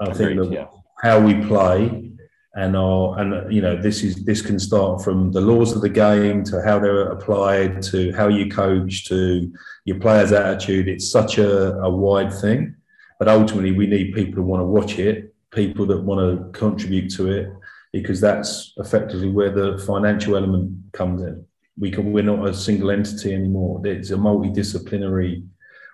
I 0.00 0.04
Agreed, 0.10 0.38
think 0.38 0.52
yeah. 0.52 0.66
how 1.02 1.20
we 1.20 1.34
play 1.46 2.12
and 2.56 2.74
our 2.74 3.18
and 3.18 3.52
you 3.52 3.60
know 3.60 3.76
this 3.80 4.02
is 4.02 4.24
this 4.24 4.40
can 4.40 4.58
start 4.58 5.04
from 5.04 5.30
the 5.30 5.40
laws 5.40 5.76
of 5.76 5.82
the 5.82 5.90
game 5.90 6.42
to 6.42 6.62
how 6.62 6.78
they're 6.78 7.08
applied 7.08 7.82
to 7.82 8.12
how 8.14 8.28
you 8.28 8.48
coach 8.50 9.04
to 9.08 9.52
your 9.84 10.00
players' 10.00 10.32
attitude. 10.32 10.88
It's 10.88 11.10
such 11.10 11.36
a, 11.36 11.74
a 11.76 11.90
wide 11.90 12.32
thing, 12.32 12.74
but 13.18 13.28
ultimately 13.28 13.72
we 13.72 13.86
need 13.86 14.14
people 14.14 14.36
who 14.36 14.42
want 14.42 14.62
to 14.62 14.66
watch 14.66 14.98
it, 14.98 15.34
people 15.52 15.84
that 15.86 16.02
want 16.02 16.20
to 16.20 16.58
contribute 16.58 17.10
to 17.16 17.30
it, 17.30 17.52
because 17.92 18.22
that's 18.22 18.72
effectively 18.78 19.28
where 19.28 19.50
the 19.50 19.78
financial 19.86 20.34
element 20.34 20.92
comes 20.92 21.20
in. 21.22 21.44
We 21.78 21.90
can, 21.90 22.10
we're 22.10 22.24
not 22.24 22.48
a 22.48 22.54
single 22.54 22.90
entity 22.90 23.34
anymore. 23.34 23.86
It's 23.86 24.10
a 24.10 24.16
multidisciplinary 24.16 25.46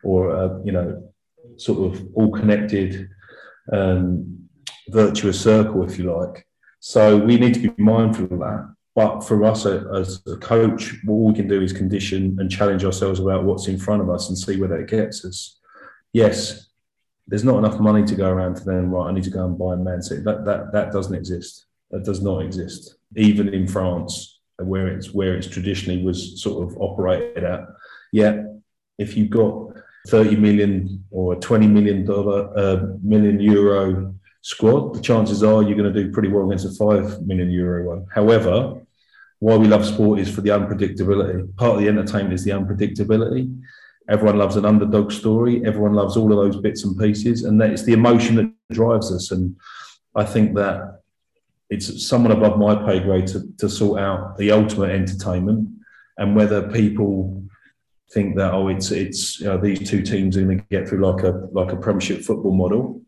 or 0.05 0.31
a, 0.31 0.61
you 0.65 0.71
know, 0.71 1.13
sort 1.57 1.93
of 1.93 2.07
all 2.15 2.31
connected 2.31 3.09
um, 3.73 4.49
virtuous 4.91 5.41
circle, 5.41 5.83
if 5.83 5.99
you 5.99 6.13
like. 6.13 6.47
So 6.85 7.17
we 7.17 7.39
need 7.39 7.55
to 7.55 7.61
be 7.61 7.81
mindful 7.81 8.25
of 8.25 8.41
that. 8.41 8.75
But 8.97 9.21
for 9.21 9.45
us 9.45 9.65
as 9.67 10.21
a 10.27 10.37
coach, 10.37 10.97
what 11.05 11.15
we 11.15 11.33
can 11.33 11.47
do 11.47 11.63
is 11.63 11.73
condition 11.73 12.37
and 12.41 12.51
challenge 12.51 12.85
ourselves 12.85 13.21
about 13.21 13.45
what's 13.45 13.69
in 13.69 13.79
front 13.79 14.03
of 14.03 14.11
us 14.11 14.29
and 14.29 14.37
see 14.37 14.61
where 14.61 14.69
that 14.69 14.89
gets 14.89 15.25
us. 15.25 15.61
Yes, 16.13 16.71
there's 17.29 17.45
not 17.45 17.59
enough 17.59 17.79
money 17.79 18.05
to 18.05 18.17
go 18.17 18.29
around 18.29 18.57
to 18.57 18.65
then, 18.65 18.91
right, 18.91 19.09
I 19.09 19.13
need 19.13 19.23
to 19.23 19.31
go 19.31 19.47
and 19.47 19.57
buy 19.57 19.75
a 19.75 19.77
Man 19.77 20.03
City. 20.03 20.23
That, 20.23 20.45
that, 20.45 20.73
that 20.73 20.91
doesn't 20.91 21.15
exist. 21.15 21.67
That 21.93 22.05
does 22.05 22.21
not 22.21 22.43
exist, 22.43 22.97
even 23.17 23.49
in 23.55 23.69
France, 23.69 24.41
where 24.57 24.89
it's 24.89 25.15
where 25.15 25.37
it's 25.37 25.47
traditionally 25.47 26.03
was 26.03 26.43
sort 26.43 26.69
of 26.69 26.77
operated 26.79 27.45
at. 27.45 27.61
Yet, 28.11 28.45
if 28.99 29.17
you've 29.17 29.31
got 29.31 29.69
30 30.09 30.35
million 30.35 31.05
or 31.13 31.37
20 31.37 31.69
million 31.69 32.05
dollar 32.05 32.59
uh, 32.59 32.87
million 33.05 33.39
euro 33.39 34.15
squad, 34.43 34.95
the 34.95 35.01
chances 35.01 35.43
are 35.43 35.63
you're 35.63 35.77
going 35.77 35.93
to 35.93 36.03
do 36.03 36.13
pretty 36.13 36.29
well 36.29 36.47
against 36.47 36.67
a 36.67 36.71
five 36.71 37.23
million 37.23 37.51
euro 37.51 37.89
one. 37.89 38.07
However, 38.15 38.81
why 39.39 39.57
we 39.57 39.67
love 39.67 39.85
sport 39.87 40.21
is 40.21 40.33
for 40.33 40.41
the 40.41 40.51
unpredictability. 40.51 41.57
Part 41.57 41.75
of 41.75 41.81
the 41.81 41.89
entertainment 41.89 42.35
is 42.35 42.45
the 42.45 42.51
unpredictability. 42.51 43.61
Everyone 44.09 44.39
loves 44.39 44.57
an 44.57 44.65
underdog 44.65 45.11
story. 45.11 45.65
Everyone 45.65 45.95
loves 45.95 46.17
all 46.17 46.31
of 46.31 46.39
those 46.39 46.61
bits 46.61 46.85
and 46.85 46.99
pieces, 46.99 47.45
and 47.45 47.61
that 47.61 47.71
it's 47.71 47.85
the 47.85 47.93
emotion 47.93 48.37
that 48.37 48.53
drives 48.71 49.13
us. 49.13 49.31
And 49.31 49.57
I 50.15 50.25
think 50.25 50.55
that 50.57 51.01
it's 51.71 52.07
someone 52.07 52.33
above 52.33 52.59
my 52.59 52.75
pay 52.75 53.01
grade 53.01 53.27
to, 53.29 53.49
to 53.59 53.69
sort 53.69 54.01
out 54.01 54.37
the 54.37 54.51
ultimate 54.51 54.91
entertainment 54.91 55.69
and 56.19 56.37
whether 56.37 56.71
people 56.71 57.43
think 58.13 58.37
that 58.37 58.53
oh 58.53 58.69
it's 58.69 58.91
it's 58.91 59.41
you 59.41 59.47
know, 59.47 59.57
these 59.57 59.89
two 59.89 60.03
teams 60.03 60.37
are 60.37 60.43
going 60.43 60.59
to 60.59 60.65
get 60.71 60.87
through 60.87 61.01
like 61.01 61.25
a 61.25 61.49
like 61.53 61.73
a 61.73 61.77
premiership 61.77 62.21
football 62.21 62.55
model 62.55 63.01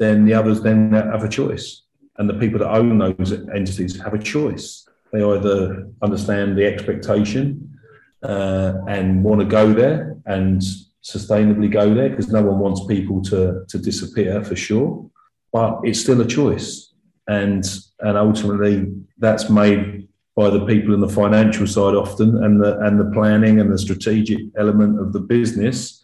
then 0.00 0.24
the 0.24 0.34
others 0.34 0.60
then 0.62 0.92
have 0.92 1.22
a 1.22 1.28
choice. 1.28 1.82
And 2.18 2.28
the 2.28 2.34
people 2.34 2.58
that 2.58 2.74
own 2.74 2.98
those 2.98 3.32
entities 3.54 4.00
have 4.00 4.14
a 4.14 4.18
choice. 4.18 4.84
They 5.12 5.22
either 5.22 5.88
understand 6.02 6.58
the 6.58 6.66
expectation 6.66 7.78
uh, 8.22 8.72
and 8.88 9.22
want 9.22 9.40
to 9.40 9.46
go 9.46 9.72
there 9.72 10.16
and 10.26 10.60
sustainably 11.02 11.70
go 11.70 11.94
there 11.94 12.10
because 12.10 12.28
no 12.28 12.42
one 12.42 12.58
wants 12.58 12.84
people 12.86 13.22
to 13.22 13.64
to 13.68 13.78
disappear 13.78 14.44
for 14.44 14.54
sure 14.54 15.10
but 15.52 15.80
it's 15.82 16.00
still 16.00 16.20
a 16.20 16.26
choice. 16.26 16.92
And 17.28 17.64
and 18.00 18.16
ultimately 18.16 18.92
that's 19.18 19.50
made 19.50 20.08
by 20.36 20.50
the 20.50 20.64
people 20.66 20.94
in 20.94 21.00
the 21.00 21.08
financial 21.08 21.66
side 21.66 21.94
often 21.94 22.42
and 22.42 22.62
the 22.62 22.78
and 22.80 22.98
the 22.98 23.10
planning 23.12 23.60
and 23.60 23.72
the 23.72 23.78
strategic 23.78 24.40
element 24.58 24.98
of 24.98 25.12
the 25.12 25.20
business 25.20 25.99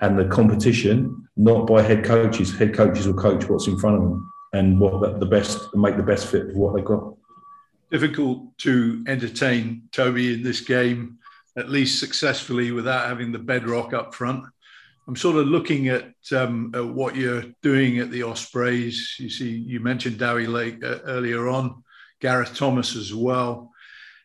and 0.00 0.18
the 0.18 0.24
competition 0.26 1.28
not 1.36 1.66
by 1.66 1.82
head 1.82 2.04
coaches 2.04 2.56
head 2.56 2.74
coaches 2.74 3.06
will 3.06 3.14
coach 3.14 3.48
what's 3.48 3.66
in 3.66 3.78
front 3.78 3.96
of 3.96 4.02
them 4.02 4.32
and 4.52 4.80
what 4.80 5.20
the 5.20 5.26
best 5.26 5.58
make 5.74 5.96
the 5.96 6.02
best 6.02 6.26
fit 6.26 6.52
for 6.52 6.58
what 6.58 6.74
they've 6.74 6.84
got 6.84 7.14
difficult 7.90 8.56
to 8.58 9.04
entertain 9.06 9.82
toby 9.92 10.34
in 10.34 10.42
this 10.42 10.60
game 10.60 11.18
at 11.56 11.70
least 11.70 11.98
successfully 11.98 12.70
without 12.72 13.06
having 13.06 13.32
the 13.32 13.38
bedrock 13.38 13.92
up 13.92 14.14
front 14.14 14.44
I'm 15.08 15.16
sort 15.16 15.36
of 15.36 15.46
looking 15.46 15.88
at, 15.88 16.12
um, 16.32 16.72
at, 16.74 16.84
what 16.84 17.14
you're 17.14 17.44
doing 17.62 17.98
at 17.98 18.10
the 18.10 18.24
Ospreys. 18.24 19.14
You 19.20 19.30
see, 19.30 19.50
you 19.50 19.78
mentioned 19.78 20.18
Dewi 20.18 20.48
Lake 20.48 20.82
uh, 20.82 20.98
earlier 21.04 21.48
on, 21.48 21.84
Gareth 22.20 22.56
Thomas 22.56 22.96
as 22.96 23.14
well. 23.14 23.70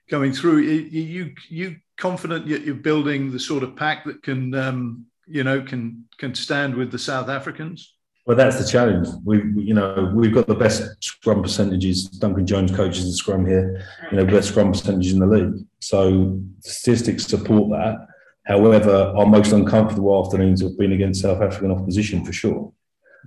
Coming 0.10 0.34
through, 0.34 0.60
you 0.60 1.34
you 1.48 1.78
confident 1.98 2.48
that 2.48 2.64
you're 2.64 2.76
building 2.76 3.32
the 3.32 3.40
sort 3.40 3.64
of 3.64 3.76
pack 3.76 4.04
that 4.06 4.24
can 4.24 4.54
um, 4.56 5.06
you 5.32 5.44
know 5.44 5.62
can 5.62 6.06
can 6.18 6.36
stand 6.36 6.76
with 6.76 6.92
the 6.92 7.00
South 7.00 7.30
Africans? 7.30 7.96
Well, 8.28 8.38
that's 8.38 8.64
the 8.64 8.70
challenge. 8.70 9.08
We, 9.26 9.38
you 9.56 9.74
know, 9.74 10.12
we've 10.14 10.34
got 10.34 10.46
the 10.46 10.56
best 10.56 11.04
scrum 11.04 11.42
percentages. 11.42 12.06
Duncan 12.06 12.46
Jones 12.46 12.72
coaches 12.72 13.06
the 13.06 13.14
scrum 13.14 13.48
here. 13.48 13.84
You 14.12 14.18
know, 14.18 14.26
best 14.26 14.50
scrum 14.50 14.72
percentages 14.72 15.14
in 15.14 15.20
the 15.20 15.26
league. 15.26 15.66
So 15.80 16.40
statistics 16.60 17.26
support 17.26 17.72
that. 17.72 18.08
However, 18.46 19.14
our 19.18 19.26
most 19.26 19.52
uncomfortable 19.52 20.24
afternoons 20.24 20.62
have 20.62 20.78
been 20.78 20.92
against 20.92 21.22
South 21.22 21.42
African 21.42 21.72
opposition 21.72 22.24
for 22.24 22.32
sure. 22.32 22.72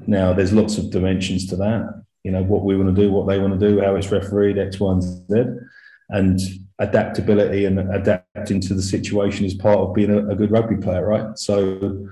Now, 0.07 0.33
there's 0.33 0.53
lots 0.53 0.79
of 0.79 0.91
dimensions 0.91 1.47
to 1.49 1.57
that. 1.57 2.05
You 2.23 2.33
know, 2.33 2.43
what 2.43 2.65
we 2.65 2.77
want 2.77 2.95
to 2.95 3.03
do, 3.03 3.11
what 3.11 3.27
they 3.27 3.39
want 3.39 3.59
to 3.59 3.69
do, 3.69 3.81
how 3.81 3.97
it's 3.97 4.11
refereed, 4.11 4.59
X, 4.59 4.79
Y, 4.79 4.93
and 4.93 5.03
Z. 5.03 5.45
And 6.09 6.41
adaptability 6.79 7.66
and 7.66 7.79
adapting 7.95 8.61
to 8.61 8.75
the 8.75 8.83
situation 8.83 9.45
is 9.45 9.55
part 9.55 9.79
of 9.79 9.95
being 9.95 10.11
a, 10.11 10.29
a 10.29 10.35
good 10.35 10.51
rugby 10.51 10.77
player, 10.77 11.07
right? 11.07 11.39
So 11.39 12.09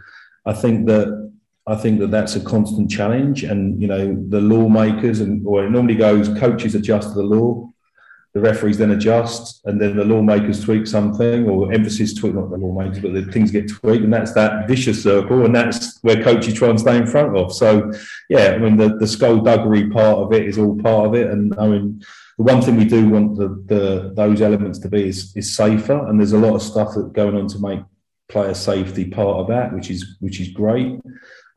I 0.46 0.52
think 0.52 0.86
that 0.86 1.30
I 1.66 1.76
think 1.76 2.00
that 2.00 2.10
that's 2.10 2.34
a 2.34 2.40
constant 2.40 2.90
challenge, 2.90 3.44
and 3.44 3.80
you 3.80 3.86
know 3.86 4.16
the 4.28 4.40
lawmakers 4.40 5.20
and 5.20 5.46
it 5.46 5.70
normally 5.70 5.94
goes 5.94 6.28
coaches 6.28 6.74
adjust 6.74 7.10
to 7.10 7.14
the 7.14 7.22
law, 7.22 7.72
the 8.34 8.40
referees 8.40 8.78
then 8.78 8.90
adjust, 8.92 9.60
and 9.66 9.80
then 9.80 9.96
the 9.96 10.04
lawmakers 10.04 10.64
tweak 10.64 10.86
something, 10.86 11.48
or 11.48 11.72
emphasis 11.72 12.14
tweak, 12.14 12.34
not 12.34 12.50
the 12.50 12.56
lawmakers, 12.56 12.98
but 12.98 13.12
the 13.12 13.30
things 13.30 13.50
get 13.50 13.68
tweaked, 13.68 14.02
and 14.02 14.12
that's 14.12 14.32
that 14.32 14.66
vicious 14.66 15.02
circle, 15.02 15.44
and 15.44 15.54
that's 15.54 15.98
where 16.02 16.22
coaches 16.22 16.54
try 16.54 16.68
and 16.68 16.80
stay 16.80 16.96
in 16.96 17.06
front 17.06 17.36
of. 17.36 17.52
So, 17.52 17.92
yeah, 18.28 18.52
I 18.54 18.58
mean, 18.58 18.76
the, 18.76 18.96
the 18.96 19.06
skullduggery 19.06 19.90
part 19.90 20.18
of 20.18 20.32
it 20.32 20.48
is 20.48 20.58
all 20.58 20.76
part 20.78 21.06
of 21.06 21.14
it, 21.14 21.30
and 21.30 21.54
I 21.60 21.68
mean, 21.68 22.02
the 22.38 22.44
one 22.44 22.62
thing 22.62 22.76
we 22.76 22.84
do 22.84 23.08
want 23.08 23.36
the, 23.36 23.48
the 23.66 24.12
those 24.14 24.40
elements 24.40 24.78
to 24.80 24.88
be 24.88 25.08
is, 25.08 25.36
is 25.36 25.54
safer, 25.54 26.06
and 26.08 26.18
there's 26.18 26.32
a 26.32 26.38
lot 26.38 26.54
of 26.54 26.62
stuff 26.62 26.92
that's 26.94 27.08
going 27.08 27.36
on 27.36 27.46
to 27.48 27.58
make 27.58 27.80
player 28.28 28.54
safety 28.54 29.04
part 29.04 29.38
of 29.38 29.48
that, 29.48 29.72
which 29.74 29.90
is 29.90 30.16
which 30.20 30.40
is 30.40 30.48
great. 30.48 30.98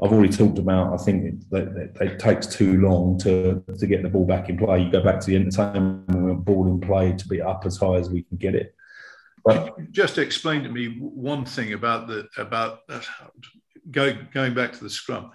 I've 0.04 0.12
already 0.12 0.34
talked 0.34 0.60
about. 0.60 0.94
I 0.94 1.02
think 1.02 1.42
it, 1.52 1.96
it, 2.02 2.20
takes 2.20 2.48
too 2.48 2.82
long 2.82 3.18
to 3.20 3.64
to 3.80 3.88
get 3.88 4.04
the 4.04 4.10
ball 4.10 4.26
back 4.26 4.50
in 4.50 4.58
play. 4.58 4.84
You 4.84 4.92
go 4.92 5.02
back 5.02 5.22
to 5.22 5.28
the 5.28 5.38
entertainment 5.38 6.44
ball 6.44 6.68
in 6.68 6.82
play 6.82 7.14
to 7.14 7.28
be 7.28 7.42
up 7.42 7.66
as 7.66 7.78
high 7.78 7.96
as 7.96 8.10
we 8.10 8.24
can 8.24 8.38
get 8.38 8.56
it. 8.56 8.76
But 9.46 9.92
just 9.92 10.18
explain 10.18 10.64
to 10.64 10.70
me 10.70 10.98
one 11.00 11.46
thing 11.46 11.74
about 11.74 12.08
the 12.08 12.28
about 12.38 12.80
uh, 12.90 13.00
going 13.90 14.28
going 14.34 14.54
back 14.54 14.74
to 14.74 14.84
the 14.84 14.90
scrum. 14.90 15.32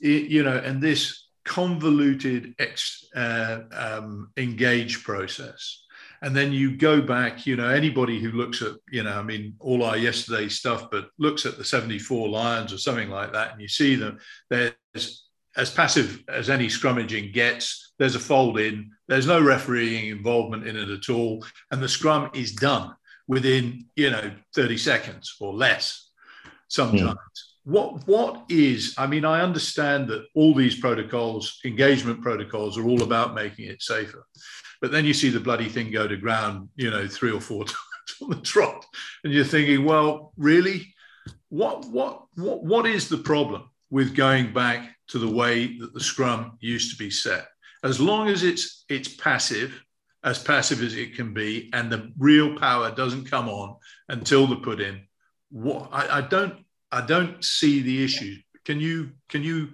You 0.00 0.44
know, 0.44 0.56
and 0.56 0.80
this 0.80 1.27
convoluted 1.48 2.54
ex, 2.58 3.06
uh, 3.16 3.60
um, 3.72 4.30
engage 4.36 5.02
process. 5.02 5.84
And 6.20 6.36
then 6.36 6.52
you 6.52 6.76
go 6.76 7.00
back, 7.00 7.46
you 7.46 7.56
know, 7.56 7.68
anybody 7.68 8.20
who 8.20 8.32
looks 8.32 8.60
at, 8.60 8.72
you 8.90 9.02
know, 9.04 9.18
I 9.18 9.22
mean, 9.22 9.54
all 9.60 9.82
our 9.82 9.96
yesterday 9.96 10.48
stuff, 10.48 10.90
but 10.90 11.10
looks 11.18 11.46
at 11.46 11.56
the 11.56 11.64
74 11.64 12.28
Lions 12.28 12.72
or 12.72 12.78
something 12.78 13.08
like 13.08 13.32
that, 13.32 13.52
and 13.52 13.60
you 13.60 13.68
see 13.68 13.94
them, 13.94 14.18
there's 14.50 15.24
as 15.56 15.70
passive 15.70 16.22
as 16.28 16.50
any 16.50 16.68
scrummaging 16.68 17.32
gets. 17.32 17.94
There's 17.98 18.14
a 18.14 18.20
fold 18.20 18.58
in, 18.58 18.90
there's 19.08 19.26
no 19.26 19.40
refereeing 19.40 20.08
involvement 20.08 20.66
in 20.66 20.76
it 20.76 20.88
at 20.88 21.08
all. 21.08 21.44
And 21.70 21.82
the 21.82 21.88
scrum 21.88 22.30
is 22.34 22.52
done 22.52 22.94
within, 23.26 23.86
you 23.96 24.10
know, 24.10 24.30
30 24.54 24.76
seconds 24.76 25.36
or 25.40 25.52
less 25.54 26.10
sometimes. 26.68 27.14
Mm 27.14 27.47
what 27.68 28.06
what 28.08 28.44
is 28.48 28.94
i 28.96 29.06
mean 29.06 29.26
i 29.26 29.42
understand 29.42 30.08
that 30.08 30.24
all 30.34 30.54
these 30.54 30.80
protocols 30.80 31.60
engagement 31.66 32.22
protocols 32.22 32.78
are 32.78 32.88
all 32.88 33.02
about 33.02 33.34
making 33.34 33.66
it 33.66 33.82
safer. 33.82 34.24
But 34.80 34.90
then 34.90 35.04
you 35.04 35.12
see 35.12 35.28
the 35.28 35.40
bloody 35.40 35.68
thing 35.68 35.90
go 35.90 36.08
to 36.08 36.16
ground 36.16 36.70
you 36.76 36.90
know 36.90 37.06
three 37.06 37.32
or 37.32 37.42
four 37.42 37.64
times 37.74 38.14
on 38.22 38.30
the 38.30 38.36
trot. 38.36 38.86
And 39.22 39.34
you're 39.34 39.44
thinking 39.44 39.84
well 39.84 40.32
really? 40.38 40.94
What 41.50 41.84
what 41.86 42.22
what 42.36 42.64
what 42.64 42.86
is 42.86 43.08
the 43.10 43.18
problem 43.18 43.68
with 43.90 44.16
going 44.16 44.54
back 44.54 44.96
to 45.08 45.18
the 45.18 45.30
way 45.30 45.78
that 45.78 45.92
the 45.92 46.00
scrum 46.00 46.56
used 46.60 46.90
to 46.92 46.96
be 46.96 47.10
set? 47.10 47.48
As 47.84 48.00
long 48.00 48.28
as 48.28 48.44
it's 48.44 48.84
it's 48.88 49.14
passive 49.14 49.78
as 50.24 50.42
passive 50.42 50.82
as 50.82 50.94
it 50.96 51.14
can 51.14 51.32
be 51.32 51.70
and 51.72 51.92
the 51.92 52.12
real 52.18 52.58
power 52.58 52.90
doesn't 52.90 53.30
come 53.30 53.48
on 53.48 53.76
until 54.08 54.48
the 54.48 54.56
put 54.56 54.80
in 54.80 55.00
what 55.50 55.88
I, 55.92 56.18
I 56.18 56.20
don't 56.22 56.56
I 56.90 57.04
don't 57.04 57.44
see 57.44 57.82
the 57.82 58.02
issue. 58.02 58.36
Can 58.64 58.80
you 58.80 59.10
can 59.28 59.42
you 59.42 59.70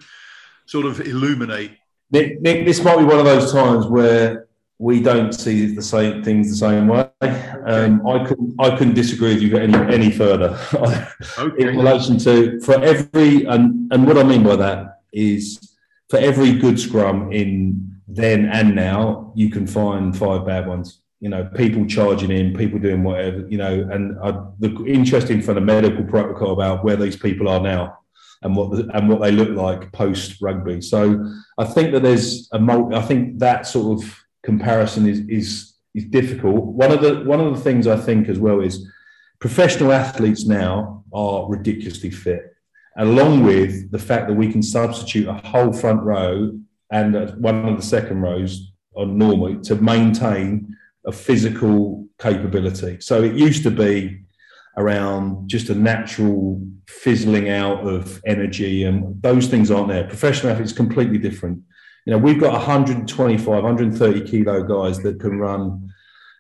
sort 0.67 0.87
of 0.87 1.01
illuminate? 1.01 1.73
Nick, 2.11 2.41
Nick, 2.41 2.67
this 2.67 2.83
might 2.83 2.99
be 2.99 3.05
one 3.05 3.19
of 3.19 3.25
those 3.25 3.53
times 3.53 3.87
where 3.87 4.47
we 4.79 5.01
don't 5.01 5.33
see 5.33 5.75
the 5.75 5.83
same 5.83 6.23
things 6.23 6.51
the 6.51 6.57
same 6.57 6.89
way. 6.89 7.09
Um, 7.67 8.07
I 8.07 8.25
couldn't 8.25 8.55
I 8.59 8.77
couldn't 8.77 8.95
disagree 8.95 9.35
with 9.35 9.43
you 9.43 9.57
any 9.57 9.75
any 9.93 10.11
further 10.11 10.59
okay. 11.39 11.63
in 11.63 11.77
relation 11.77 12.19
to 12.19 12.61
for 12.61 12.83
every 12.83 13.45
and 13.47 13.93
and 13.93 14.07
what 14.07 14.19
I 14.19 14.25
mean 14.25 14.43
by 14.43 14.57
that 14.57 15.01
is 15.13 15.77
for 16.09 16.19
every 16.19 16.53
good 16.59 16.79
scrum 16.79 17.33
in 17.33 18.01
then 18.09 18.47
and 18.47 18.75
now 18.75 19.33
you 19.35 19.49
can 19.49 19.67
find 19.67 20.17
five 20.17 20.45
bad 20.45 20.67
ones 20.67 21.01
you 21.25 21.31
know, 21.31 21.43
people 21.55 21.87
charging 21.87 22.31
in, 22.31 22.53
people 22.53 22.79
doing 22.79 23.03
whatever, 23.03 23.47
you 23.49 23.57
know, 23.57 23.89
and 23.91 24.15
the 24.59 24.85
interesting 24.85 25.41
from 25.41 25.55
the 25.55 25.61
medical 25.63 26.05
protocol 26.05 26.53
about 26.53 26.85
where 26.85 26.97
these 26.97 27.17
people 27.17 27.49
are 27.49 27.61
now 27.61 27.97
and 28.43 28.55
what 28.55 28.71
the, 28.73 28.95
and 28.95 29.09
what 29.09 29.23
they 29.23 29.33
look 29.33 29.57
like 29.57 29.91
post 29.91 30.37
rugby. 30.43 30.83
So 30.83 31.27
I 31.57 31.65
think 31.65 31.93
that 31.93 32.03
there's 32.03 32.51
a 32.53 32.59
multi, 32.59 32.95
I 32.95 33.01
think 33.01 33.39
that 33.39 33.67
sort 33.67 33.99
of 34.03 34.25
comparison 34.43 35.09
is 35.09 35.21
is 35.21 35.73
is 35.95 36.05
difficult. 36.05 36.63
One 36.63 36.93
of 36.93 37.01
the 37.01 37.25
one 37.25 37.41
of 37.41 37.55
the 37.55 37.63
things 37.63 37.87
I 37.87 37.97
think 37.97 38.29
as 38.29 38.39
well 38.39 38.61
is 38.61 38.87
professional 39.41 39.93
athletes 39.93 40.45
now 40.45 41.05
are 41.15 41.49
ridiculously 41.49 42.11
fit, 42.11 42.55
along 42.99 43.45
with 43.45 43.91
the 43.91 43.99
fact 43.99 44.29
that 44.29 44.35
we 44.35 44.53
can 44.53 44.63
substitute 44.63 45.27
a 45.27 45.33
whole 45.33 45.73
front 45.73 46.03
row 46.03 46.53
and 46.91 47.15
one 47.43 47.67
of 47.67 47.79
the 47.79 47.87
second 47.97 48.21
rows 48.21 48.73
on 48.95 49.17
normal 49.17 49.63
to 49.63 49.75
maintain 49.77 50.77
a 51.07 51.13
physical 51.13 52.07
capability. 52.19 52.99
So 53.01 53.23
it 53.23 53.35
used 53.35 53.63
to 53.65 53.71
be 53.71 54.25
around 54.77 55.49
just 55.49 55.69
a 55.69 55.75
natural 55.75 56.61
fizzling 56.87 57.49
out 57.49 57.87
of 57.87 58.21
energy, 58.27 58.85
and 58.85 59.21
those 59.23 59.47
things 59.47 59.71
aren't 59.71 59.89
there. 59.89 60.05
Professional 60.05 60.53
athletes 60.53 60.73
completely 60.73 61.19
different. 61.19 61.61
You 62.07 62.13
know, 62.13 62.19
we've 62.19 62.41
got 62.41 62.53
125, 62.53 63.47
130 63.47 64.29
kilo 64.29 64.63
guys 64.63 64.99
that 65.01 65.21
can 65.21 65.39
run, 65.39 65.93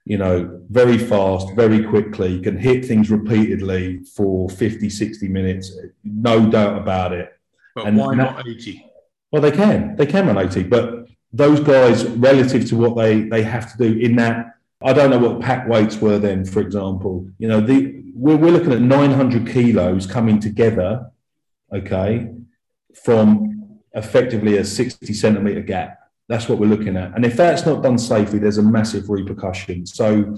you 0.05 0.19
know, 0.19 0.61
very 0.69 0.99
fast, 0.99 1.55
very 1.55 1.83
quickly, 1.85 2.41
can 2.41 2.59
hit 2.59 2.85
things 2.85 3.11
repeatedly 3.11 4.05
for 4.15 4.51
50, 4.51 4.91
60 4.91 5.29
minutes, 5.29 5.73
no 6.03 6.51
doubt 6.51 6.77
about 6.79 7.13
it. 7.13 7.33
But 7.75 7.87
and 7.87 7.97
why 7.97 8.15
not 8.15 8.47
80? 8.47 8.85
Well, 9.31 9.43
they 9.43 9.53
can. 9.53 9.97
They 9.97 10.07
can 10.07 10.27
run 10.27 10.39
80, 10.39 10.65
but 10.65 11.07
those 11.33 11.61
guys, 11.61 12.05
relative 12.05 12.69
to 12.69 12.77
what 12.77 12.97
they, 12.97 13.23
they 13.23 13.43
have 13.43 13.73
to 13.73 13.79
do 13.79 13.99
in 13.99 14.17
that 14.17 14.54
I 14.85 14.93
don't 14.93 15.09
know 15.09 15.19
what 15.19 15.41
pack 15.41 15.67
weights 15.67 15.97
were 15.97 16.19
then, 16.19 16.45
for 16.45 16.61
example. 16.61 17.27
You 17.39 17.49
know, 17.49 17.61
the 17.61 18.05
we're, 18.15 18.37
we're 18.37 18.53
looking 18.53 18.73
at 18.73 18.83
900 18.83 19.49
kilos 19.49 20.07
coming 20.07 20.39
together, 20.39 21.11
okay, 21.73 22.31
from 23.03 23.81
effectively 23.95 24.59
a 24.59 24.65
60 24.65 25.13
centimeter 25.15 25.63
gap. 25.63 25.99
That's 26.29 26.49
what 26.49 26.59
we're 26.59 26.67
looking 26.67 26.97
at. 26.97 27.15
And 27.15 27.25
if 27.25 27.37
that's 27.37 27.65
not 27.65 27.83
done 27.83 27.99
safely, 27.99 28.39
there's 28.39 28.59
a 28.59 28.63
massive 28.63 29.09
repercussion. 29.09 29.87
So 29.87 30.37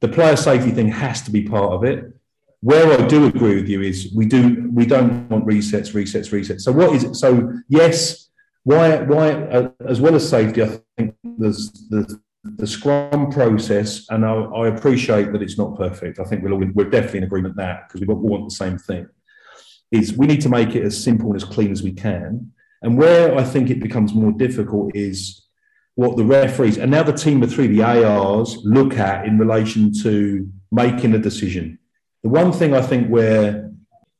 the 0.00 0.08
player 0.08 0.36
safety 0.36 0.70
thing 0.70 0.88
has 0.88 1.22
to 1.22 1.30
be 1.32 1.42
part 1.42 1.72
of 1.72 1.84
it. 1.84 2.14
Where 2.60 3.00
I 3.00 3.06
do 3.06 3.26
agree 3.26 3.56
with 3.56 3.68
you 3.68 3.82
is 3.82 4.12
we 4.14 4.26
do 4.26 4.68
we 4.72 4.84
don't 4.84 5.28
want 5.28 5.46
resets, 5.46 5.92
resets, 5.92 6.30
resets. 6.30 6.62
So 6.62 6.72
what 6.72 6.94
is 6.94 7.04
it? 7.04 7.14
So 7.14 7.52
yes, 7.68 8.30
why 8.64 8.96
why 9.02 9.30
uh, 9.30 9.70
as 9.86 10.00
well 10.00 10.16
as 10.16 10.28
safety, 10.28 10.64
I 10.64 10.80
think 10.96 11.14
there's 11.22 11.70
there's 11.88 12.16
the 12.44 12.66
Scrum 12.66 13.30
process, 13.30 14.06
and 14.10 14.24
I, 14.24 14.32
I, 14.32 14.68
appreciate 14.68 15.32
that 15.32 15.42
it's 15.42 15.58
not 15.58 15.76
perfect. 15.76 16.18
I 16.18 16.24
think 16.24 16.42
we're, 16.42 16.52
all, 16.52 16.64
we're 16.74 16.90
definitely 16.90 17.18
in 17.18 17.24
agreement 17.24 17.56
that 17.56 17.88
because 17.88 18.00
we 18.00 18.06
want 18.06 18.48
the 18.48 18.54
same 18.54 18.78
thing. 18.78 19.08
Is 19.90 20.12
we 20.12 20.26
need 20.26 20.42
to 20.42 20.48
make 20.48 20.74
it 20.74 20.84
as 20.84 21.02
simple 21.02 21.28
and 21.28 21.36
as 21.36 21.44
clean 21.44 21.72
as 21.72 21.82
we 21.82 21.92
can. 21.92 22.52
And 22.82 22.96
where 22.96 23.36
I 23.36 23.42
think 23.42 23.70
it 23.70 23.80
becomes 23.80 24.14
more 24.14 24.32
difficult 24.32 24.94
is 24.94 25.46
what 25.94 26.16
the 26.16 26.24
referees 26.24 26.78
and 26.78 26.90
now 26.90 27.02
the 27.02 27.12
team 27.12 27.42
of 27.42 27.52
three, 27.52 27.66
the 27.66 27.82
ARs, 27.82 28.58
look 28.62 28.98
at 28.98 29.26
in 29.26 29.38
relation 29.38 29.92
to 30.02 30.48
making 30.70 31.14
a 31.14 31.18
decision. 31.18 31.78
The 32.22 32.28
one 32.28 32.52
thing 32.52 32.74
I 32.74 32.82
think 32.82 33.08
where 33.08 33.72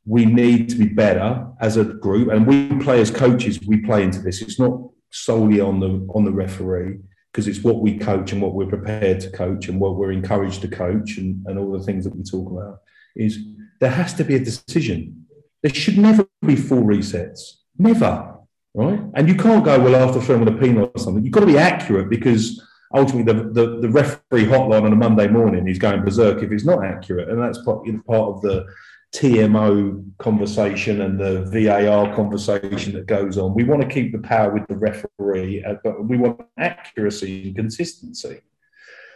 we 0.06 0.24
need 0.24 0.70
to 0.70 0.76
be 0.76 0.86
better 0.86 1.46
as 1.60 1.76
a 1.76 1.84
group, 1.84 2.32
and 2.32 2.46
we 2.46 2.68
play 2.82 3.00
as 3.00 3.10
coaches, 3.10 3.60
we 3.66 3.76
play 3.82 4.02
into 4.02 4.20
this. 4.20 4.40
It's 4.40 4.58
not 4.58 4.80
solely 5.10 5.60
on 5.60 5.80
the 5.80 6.06
on 6.14 6.24
the 6.24 6.32
referee 6.32 6.98
because 7.38 7.56
it's 7.56 7.64
what 7.64 7.78
we 7.78 7.96
coach 7.96 8.32
and 8.32 8.42
what 8.42 8.52
we're 8.52 8.66
prepared 8.66 9.20
to 9.20 9.30
coach 9.30 9.68
and 9.68 9.78
what 9.78 9.94
we're 9.94 10.10
encouraged 10.10 10.60
to 10.60 10.66
coach 10.66 11.18
and, 11.18 11.46
and 11.46 11.56
all 11.56 11.70
the 11.70 11.84
things 11.84 12.02
that 12.02 12.12
we 12.16 12.24
talk 12.24 12.50
about 12.50 12.80
is 13.14 13.38
there 13.78 13.90
has 13.90 14.12
to 14.12 14.24
be 14.24 14.34
a 14.34 14.40
decision. 14.40 15.24
There 15.62 15.72
should 15.72 15.98
never 15.98 16.26
be 16.44 16.56
full 16.56 16.82
resets. 16.82 17.58
Never. 17.78 18.34
Right. 18.74 19.00
And 19.14 19.28
you 19.28 19.36
can't 19.36 19.64
go, 19.64 19.78
well, 19.78 19.94
after 19.94 20.20
throwing 20.20 20.46
with 20.46 20.52
a 20.52 20.58
penal 20.58 20.90
or 20.92 21.00
something, 21.00 21.22
you've 21.22 21.32
got 21.32 21.42
to 21.42 21.46
be 21.46 21.58
accurate 21.58 22.10
because 22.10 22.60
ultimately 22.92 23.32
the, 23.32 23.50
the, 23.50 23.80
the 23.82 23.88
referee 23.88 24.46
hotline 24.46 24.82
on 24.82 24.92
a 24.92 24.96
Monday 24.96 25.28
morning 25.28 25.68
is 25.68 25.78
going 25.78 26.04
berserk 26.04 26.42
if 26.42 26.50
it's 26.50 26.64
not 26.64 26.84
accurate. 26.84 27.28
And 27.28 27.40
that's 27.40 27.62
part, 27.64 27.86
part 28.04 28.34
of 28.34 28.40
the 28.40 28.66
TMO 29.14 30.04
conversation 30.18 31.00
and 31.00 31.18
the 31.18 31.44
VAR 31.46 32.14
conversation 32.14 32.92
that 32.92 33.06
goes 33.06 33.38
on. 33.38 33.54
We 33.54 33.64
want 33.64 33.82
to 33.82 33.88
keep 33.88 34.12
the 34.12 34.18
power 34.18 34.52
with 34.52 34.66
the 34.68 34.76
referee, 34.76 35.64
uh, 35.64 35.76
but 35.82 36.04
we 36.06 36.18
want 36.18 36.40
accuracy 36.58 37.48
and 37.48 37.56
consistency. 37.56 38.40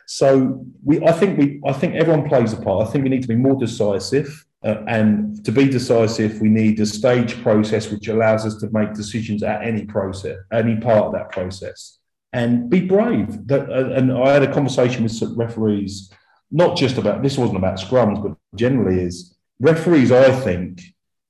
So 0.06 0.64
we, 0.84 1.04
I 1.04 1.12
think 1.12 1.38
we, 1.38 1.60
I 1.66 1.72
think 1.72 1.94
everyone 1.94 2.28
plays 2.28 2.52
a 2.52 2.56
part. 2.56 2.88
I 2.88 2.90
think 2.90 3.04
we 3.04 3.10
need 3.10 3.22
to 3.22 3.28
be 3.28 3.36
more 3.36 3.56
decisive, 3.56 4.44
uh, 4.64 4.82
and 4.86 5.44
to 5.44 5.52
be 5.52 5.68
decisive, 5.68 6.40
we 6.40 6.48
need 6.48 6.80
a 6.80 6.86
stage 6.86 7.40
process 7.42 7.90
which 7.90 8.08
allows 8.08 8.46
us 8.46 8.56
to 8.56 8.70
make 8.70 8.94
decisions 8.94 9.42
at 9.42 9.62
any 9.62 9.84
process, 9.84 10.38
any 10.52 10.76
part 10.76 11.04
of 11.04 11.12
that 11.12 11.30
process, 11.30 11.98
and 12.32 12.70
be 12.70 12.80
brave. 12.80 13.46
That, 13.46 13.68
uh, 13.70 13.90
and 13.94 14.12
I 14.12 14.32
had 14.32 14.42
a 14.42 14.52
conversation 14.52 15.02
with 15.02 15.12
some 15.12 15.36
referees, 15.36 16.12
not 16.50 16.76
just 16.76 16.96
about 16.96 17.22
this 17.22 17.36
wasn't 17.36 17.58
about 17.58 17.78
scrums, 17.78 18.22
but 18.22 18.36
generally 18.56 19.00
is 19.00 19.36
referees, 19.62 20.10
I 20.10 20.30
think, 20.32 20.82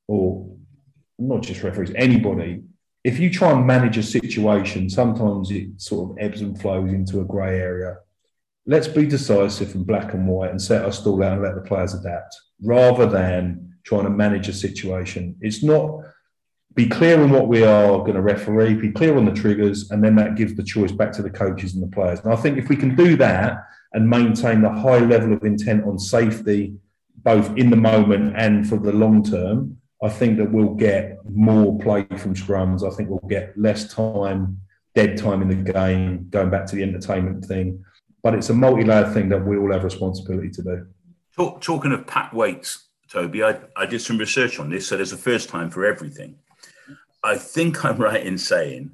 or 0.08 0.56
not 1.18 1.42
just 1.42 1.62
referees, 1.62 1.92
anybody, 1.94 2.62
if 3.04 3.20
you 3.20 3.30
try 3.30 3.52
and 3.52 3.66
manage 3.66 3.98
a 3.98 4.02
situation, 4.02 4.88
sometimes 4.88 5.50
it 5.50 5.80
sort 5.80 6.10
of 6.10 6.16
ebbs 6.18 6.40
and 6.40 6.60
flows 6.60 6.92
into 6.92 7.20
a 7.20 7.24
grey 7.24 7.60
area. 7.60 7.98
Let's 8.66 8.88
be 8.88 9.06
decisive 9.06 9.74
and 9.74 9.86
black 9.86 10.14
and 10.14 10.26
white 10.26 10.50
and 10.50 10.62
set 10.62 10.84
our 10.84 10.92
stall 10.92 11.22
out 11.22 11.34
and 11.34 11.42
let 11.42 11.56
the 11.56 11.60
players 11.60 11.94
adapt 11.94 12.34
rather 12.62 13.06
than 13.06 13.74
trying 13.84 14.04
to 14.04 14.10
manage 14.10 14.48
a 14.48 14.52
situation. 14.52 15.36
It's 15.40 15.62
not 15.62 16.00
be 16.74 16.88
clear 16.88 17.20
on 17.22 17.30
what 17.30 17.48
we 17.48 17.64
are 17.64 17.98
going 17.98 18.14
to 18.14 18.22
referee, 18.22 18.74
be 18.74 18.92
clear 18.92 19.18
on 19.18 19.26
the 19.26 19.32
triggers, 19.32 19.90
and 19.90 20.02
then 20.02 20.16
that 20.16 20.36
gives 20.36 20.54
the 20.54 20.62
choice 20.62 20.92
back 20.92 21.12
to 21.12 21.22
the 21.22 21.28
coaches 21.28 21.74
and 21.74 21.82
the 21.82 21.94
players. 21.94 22.20
And 22.20 22.32
I 22.32 22.36
think 22.36 22.56
if 22.56 22.70
we 22.70 22.76
can 22.76 22.94
do 22.94 23.16
that 23.16 23.66
and 23.92 24.08
maintain 24.08 24.62
the 24.62 24.70
high 24.70 25.00
level 25.00 25.34
of 25.34 25.44
intent 25.44 25.84
on 25.84 25.98
safety 25.98 26.74
both 27.24 27.56
in 27.56 27.70
the 27.70 27.76
moment 27.76 28.34
and 28.36 28.68
for 28.68 28.78
the 28.78 28.92
long 28.92 29.22
term, 29.22 29.78
I 30.02 30.08
think 30.08 30.36
that 30.38 30.50
we'll 30.50 30.74
get 30.74 31.18
more 31.24 31.78
play 31.78 32.04
from 32.18 32.34
scrums. 32.34 32.82
I 32.82 32.94
think 32.94 33.08
we'll 33.08 33.28
get 33.28 33.56
less 33.56 33.92
time, 33.92 34.60
dead 34.94 35.16
time 35.16 35.42
in 35.42 35.48
the 35.48 35.72
game, 35.72 36.26
going 36.30 36.50
back 36.50 36.66
to 36.66 36.76
the 36.76 36.82
entertainment 36.82 37.44
thing. 37.44 37.84
But 38.22 38.34
it's 38.34 38.50
a 38.50 38.54
multi-layered 38.54 39.12
thing 39.14 39.28
that 39.28 39.44
we 39.44 39.56
all 39.56 39.72
have 39.72 39.84
responsibility 39.84 40.50
to 40.50 40.62
do. 40.62 40.86
Talk, 41.36 41.60
talking 41.60 41.92
of 41.92 42.06
pack 42.06 42.32
weights, 42.32 42.88
Toby, 43.08 43.44
I, 43.44 43.60
I 43.76 43.86
did 43.86 44.00
some 44.00 44.18
research 44.18 44.58
on 44.58 44.70
this. 44.70 44.88
So 44.88 44.96
there's 44.96 45.12
a 45.12 45.16
first 45.16 45.48
time 45.48 45.70
for 45.70 45.84
everything. 45.84 46.36
I 47.22 47.36
think 47.36 47.84
I'm 47.84 47.96
right 47.96 48.24
in 48.24 48.38
saying 48.38 48.90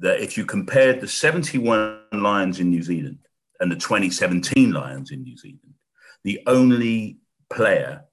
that 0.00 0.20
if 0.20 0.36
you 0.36 0.44
compared 0.44 1.00
the 1.00 1.08
71 1.08 2.00
Lions 2.12 2.60
in 2.60 2.70
New 2.70 2.82
Zealand 2.82 3.18
and 3.60 3.70
the 3.70 3.76
2017 3.76 4.72
Lions 4.72 5.10
in 5.10 5.22
New 5.22 5.36
Zealand, 5.36 5.74
the 6.24 6.40
only 6.46 7.18
player 7.50 8.04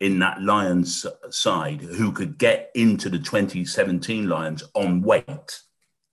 in 0.00 0.18
that 0.18 0.42
Lions 0.42 1.06
side 1.30 1.80
who 1.80 2.10
could 2.12 2.36
get 2.36 2.70
into 2.74 3.08
the 3.08 3.18
2017 3.18 4.28
Lions 4.28 4.64
on 4.74 5.00
weight, 5.00 5.60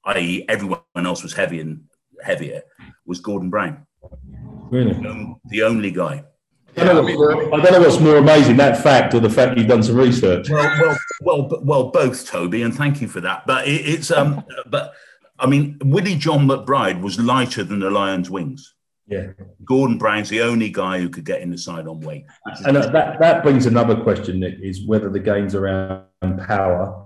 i.e., 0.05 0.45
everyone 0.47 0.82
else 0.95 1.23
was 1.23 1.34
heavy 1.34 1.59
and 1.59 1.86
heavier, 2.23 2.61
was 3.05 3.19
Gordon 3.19 3.49
Brown. 3.49 3.88
Really? 4.69 4.93
The 5.45 5.63
only 5.63 5.91
guy. 5.91 6.23
I 6.77 6.86
don't, 6.86 6.95
know 6.95 7.17
what's, 7.17 7.53
I 7.53 7.61
don't 7.61 7.71
know 7.73 7.80
what's 7.82 7.99
more 7.99 8.17
amazing, 8.17 8.57
that 8.57 8.82
fact 8.82 9.13
or 9.13 9.19
the 9.19 9.30
fact 9.30 9.57
you've 9.57 9.67
done 9.67 9.84
some 9.84 9.95
research. 9.95 10.49
Well, 10.49 10.77
well, 10.80 10.97
well, 11.21 11.61
well, 11.63 11.84
both, 11.89 12.27
Toby, 12.27 12.61
and 12.61 12.73
thank 12.73 13.01
you 13.01 13.07
for 13.07 13.21
that. 13.21 13.45
But 13.47 13.67
it, 13.67 13.82
it's 13.88 14.11
um, 14.11 14.45
but 14.67 14.93
I 15.39 15.47
mean, 15.47 15.77
Willie 15.84 16.15
John 16.15 16.47
McBride 16.47 17.01
was 17.01 17.19
lighter 17.19 17.63
than 17.63 17.80
the 17.80 17.89
Lions' 17.89 18.30
wings. 18.30 18.75
Yeah. 19.10 19.28
Gordon 19.66 19.97
Brown's 19.97 20.30
the 20.30 20.41
only 20.41 20.70
guy 20.70 20.99
who 20.99 21.10
could 21.10 21.26
get 21.26 21.41
in 21.41 21.49
the 21.49 21.57
side 21.57 21.88
on 21.88 21.99
weight. 22.01 22.26
And 22.66 22.78
uh, 22.78 22.89
that, 22.91 23.20
that 23.20 23.43
brings 23.43 23.66
another 23.66 23.95
question, 23.95 24.39
Nick, 24.39 24.60
is 24.62 24.86
whether 24.86 25.10
the 25.10 25.20
game's 25.20 25.55
around 25.55 26.05
power 26.47 27.05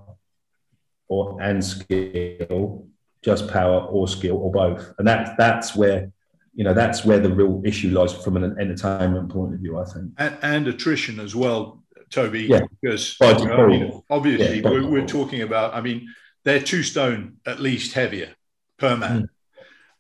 or 1.07 1.41
and 1.41 1.63
skill, 1.63 2.87
just 3.23 3.47
power 3.47 3.81
or 3.81 4.07
skill 4.07 4.37
or 4.37 4.51
both. 4.51 4.93
And 4.97 5.07
that 5.07 5.35
that's 5.37 5.75
where 5.75 6.11
you 6.53 6.63
know 6.63 6.73
that's 6.73 7.05
where 7.05 7.19
the 7.19 7.33
real 7.33 7.61
issue 7.65 7.89
lies 7.89 8.13
from 8.13 8.37
an 8.37 8.55
entertainment 8.59 9.29
point 9.29 9.53
of 9.53 9.59
view, 9.59 9.79
I 9.79 9.85
think. 9.85 10.11
And, 10.17 10.37
and 10.41 10.67
attrition 10.67 11.19
as 11.19 11.35
well, 11.35 11.83
Toby. 12.09 12.43
Yeah. 12.43 12.61
Because 12.81 13.15
By 13.19 13.31
you 13.31 13.45
know, 13.45 13.63
I 13.63 13.67
mean, 13.67 14.03
obviously 14.09 14.55
Yeah, 14.57 14.61
by 14.61 14.71
we're, 14.71 14.87
we're 14.87 15.07
talking 15.07 15.41
about. 15.41 15.73
I 15.73 15.81
mean, 15.81 16.07
they're 16.43 16.61
two 16.61 16.83
stone 16.83 17.37
at 17.45 17.59
least 17.59 17.93
heavier 17.93 18.35
per 18.77 18.95
man. 18.97 19.19
Hmm. 19.19 19.25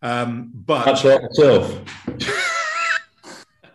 Um, 0.03 0.51
but 0.53 0.85
Much 0.85 1.05
like 1.05 1.21
myself. 1.23 1.81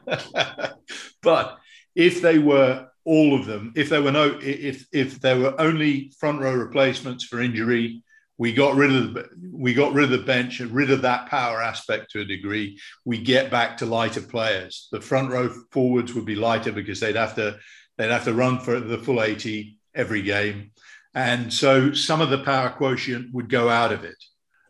but 1.23 1.59
if 1.95 2.21
they 2.21 2.39
were 2.39 2.89
all 3.07 3.35
of 3.35 3.47
them, 3.47 3.73
if 3.75 3.89
there 3.89 4.03
were 4.03 4.13
no, 4.13 4.39
if 4.43 4.87
if 4.93 5.21
there 5.21 5.39
were 5.39 5.59
only 5.59 6.13
front 6.21 6.41
row 6.41 6.55
replacements 6.55 7.25
for 7.25 7.41
injury, 7.41 8.03
we 8.37 8.53
got 8.53 8.77
rid 8.77 8.95
of 8.95 9.15
the 9.15 9.29
we 9.51 9.73
got 9.73 9.95
rid 9.95 10.05
of 10.05 10.11
the 10.11 10.27
bench, 10.27 10.61
and 10.61 10.71
rid 10.71 10.91
of 10.91 11.01
that 11.03 11.31
power 11.31 11.63
aspect 11.63 12.11
to 12.11 12.21
a 12.21 12.27
degree. 12.27 12.79
We 13.07 13.23
get 13.23 13.51
back 13.51 13.79
to 13.79 13.87
lighter 13.87 14.21
players. 14.21 14.89
The 14.93 15.01
front 15.01 15.31
row 15.31 15.49
forwards 15.71 16.13
would 16.13 16.27
be 16.27 16.37
lighter 16.37 16.73
because 16.73 17.01
they'd 17.01 17.17
have 17.17 17.37
to 17.37 17.59
they'd 17.97 18.11
have 18.11 18.25
to 18.25 18.35
run 18.35 18.61
for 18.61 18.79
the 18.79 18.99
full 18.99 19.23
eighty 19.23 19.79
every 19.95 20.21
game, 20.21 20.73
and 21.15 21.51
so 21.51 21.95
some 21.95 22.21
of 22.21 22.29
the 22.29 22.45
power 22.45 22.69
quotient 22.69 23.33
would 23.33 23.49
go 23.49 23.71
out 23.71 23.93
of 23.93 24.05
it. 24.05 24.23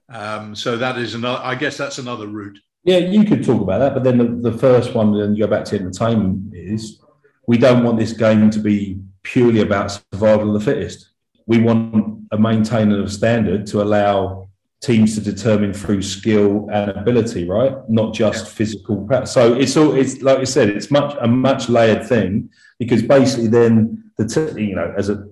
Um, 0.08 0.54
so 0.54 0.76
that 0.78 0.98
is 0.98 1.14
another. 1.14 1.40
I 1.44 1.54
guess 1.54 1.76
that's 1.76 1.98
another 1.98 2.26
route. 2.26 2.58
Yeah, 2.84 2.98
you 2.98 3.24
could 3.24 3.44
talk 3.44 3.60
about 3.60 3.78
that, 3.80 3.94
but 3.94 4.04
then 4.04 4.18
the, 4.18 4.50
the 4.50 4.56
first 4.58 4.94
one, 4.94 5.18
then 5.18 5.34
you 5.34 5.44
go 5.44 5.50
back 5.50 5.64
to 5.66 5.76
entertainment, 5.78 6.54
is 6.54 7.00
we 7.46 7.58
don't 7.58 7.84
want 7.84 7.98
this 7.98 8.12
game 8.12 8.50
to 8.50 8.58
be 8.60 8.98
purely 9.22 9.60
about 9.60 9.90
survival 10.12 10.54
of 10.54 10.62
the 10.62 10.64
fittest. 10.72 11.10
We 11.46 11.60
want 11.60 12.24
a 12.32 12.38
maintaining 12.38 13.00
of 13.00 13.12
standard 13.12 13.66
to 13.68 13.82
allow 13.82 14.48
teams 14.80 15.16
to 15.16 15.20
determine 15.20 15.74
through 15.74 16.00
skill 16.02 16.68
and 16.72 16.90
ability, 16.92 17.46
right? 17.48 17.74
Not 17.90 18.14
just 18.14 18.48
physical. 18.48 19.04
pra- 19.06 19.26
So 19.26 19.54
it's 19.54 19.76
all 19.76 19.94
it's 19.94 20.22
like 20.22 20.38
I 20.38 20.44
said, 20.44 20.68
it's 20.70 20.90
much 20.90 21.14
a 21.20 21.26
much 21.26 21.68
layered 21.68 22.06
thing 22.06 22.48
because 22.78 23.02
basically 23.02 23.48
then 23.48 24.04
the 24.16 24.26
t- 24.26 24.62
you 24.62 24.76
know 24.76 24.94
as 24.96 25.10
a 25.10 25.26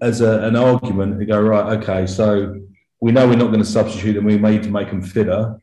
as 0.00 0.20
a, 0.20 0.40
an 0.44 0.56
argument 0.56 1.18
to 1.18 1.26
go 1.26 1.40
right, 1.40 1.76
okay, 1.78 2.06
so 2.06 2.60
we 3.00 3.12
know 3.12 3.26
we're 3.28 3.36
not 3.36 3.48
going 3.48 3.60
to 3.60 3.64
substitute 3.64 4.14
them. 4.14 4.24
We 4.24 4.36
need 4.36 4.62
to 4.64 4.70
make 4.70 4.88
them 4.90 5.02
fitter 5.02 5.60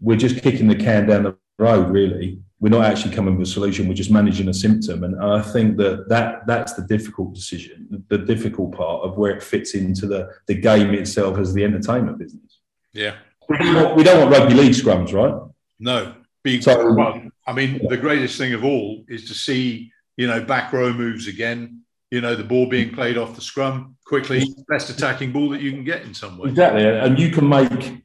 we're 0.00 0.16
just 0.16 0.42
kicking 0.42 0.66
the 0.66 0.74
can 0.74 1.06
down 1.06 1.24
the 1.24 1.36
road 1.58 1.90
really 1.90 2.38
we're 2.58 2.70
not 2.70 2.84
actually 2.84 3.14
coming 3.14 3.36
with 3.36 3.46
a 3.46 3.50
solution 3.50 3.86
we're 3.86 3.92
just 3.94 4.10
managing 4.10 4.48
a 4.48 4.54
symptom 4.54 5.04
and 5.04 5.22
i 5.22 5.42
think 5.42 5.76
that, 5.76 6.08
that 6.08 6.46
that's 6.46 6.72
the 6.72 6.82
difficult 6.82 7.34
decision 7.34 8.02
the 8.08 8.16
difficult 8.16 8.72
part 8.72 9.02
of 9.04 9.18
where 9.18 9.30
it 9.36 9.42
fits 9.42 9.74
into 9.74 10.06
the, 10.06 10.28
the 10.46 10.54
game 10.54 10.94
itself 10.94 11.36
as 11.38 11.52
the 11.52 11.62
entertainment 11.62 12.16
business 12.18 12.60
Yeah. 12.94 13.16
we 13.48 13.58
don't 13.58 13.74
want, 13.74 13.96
we 13.96 14.02
don't 14.02 14.18
want 14.20 14.38
rugby 14.38 14.54
league 14.54 14.72
scrums 14.72 15.12
right 15.12 15.34
No. 15.78 16.14
Be, 16.42 16.62
So- 16.62 16.94
well, 16.94 17.20
I 17.46 17.52
mean, 17.52 17.86
the 17.88 17.98
greatest 17.98 18.38
thing 18.38 18.54
of 18.54 18.64
all 18.64 19.04
is 19.06 19.28
to 19.28 19.34
see, 19.34 19.92
you 20.16 20.26
know, 20.26 20.40
back 20.42 20.72
row 20.72 20.90
moves 20.94 21.26
again, 21.26 21.82
you 22.10 22.22
know, 22.22 22.34
the 22.34 22.44
ball 22.44 22.66
being 22.66 22.94
played 22.94 23.18
off 23.18 23.34
the 23.34 23.42
scrum 23.42 23.96
quickly, 24.10 24.52
best 24.68 24.90
attacking 24.90 25.30
ball 25.30 25.48
that 25.50 25.60
you 25.60 25.70
can 25.70 25.84
get 25.84 26.02
in 26.02 26.12
some 26.12 26.36
way. 26.36 26.50
exactly 26.50 26.84
and 26.84 27.16
you 27.16 27.30
can 27.30 27.48
make 27.48 28.02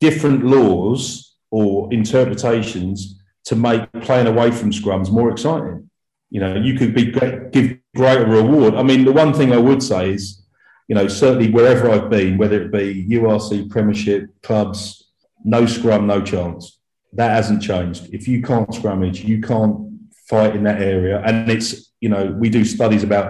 different 0.00 0.44
laws 0.44 1.34
or 1.50 1.92
interpretations 1.92 3.20
to 3.44 3.56
make 3.56 3.82
playing 4.02 4.28
away 4.28 4.52
from 4.52 4.70
scrums 4.70 5.10
more 5.10 5.30
exciting. 5.30 5.90
You 6.30 6.40
know 6.42 6.54
you 6.54 6.74
could 6.78 6.94
be 6.94 7.06
give 7.56 7.66
greater 7.96 8.24
reward. 8.24 8.74
I 8.76 8.84
mean 8.84 9.04
the 9.04 9.16
one 9.22 9.32
thing 9.38 9.52
i 9.52 9.62
would 9.68 9.82
say 9.82 10.02
is 10.16 10.22
you 10.86 10.94
know 10.94 11.08
certainly 11.08 11.50
wherever 11.50 11.90
i've 11.90 12.08
been 12.08 12.38
whether 12.38 12.58
it 12.62 12.70
be 12.70 13.18
urc 13.18 13.50
premiership 13.74 14.22
clubs 14.46 14.78
no 15.44 15.66
scrum 15.66 16.06
no 16.06 16.20
chance. 16.32 16.62
That 17.14 17.30
hasn't 17.38 17.62
changed. 17.70 18.02
If 18.18 18.28
you 18.28 18.38
can't 18.48 18.70
scrummage 18.78 19.24
you 19.32 19.40
can't 19.40 19.74
fight 20.30 20.54
in 20.54 20.62
that 20.68 20.80
area. 20.94 21.20
And 21.26 21.50
it's 21.50 21.68
you 22.04 22.10
know 22.12 22.24
we 22.42 22.48
do 22.48 22.64
studies 22.64 23.02
about 23.02 23.28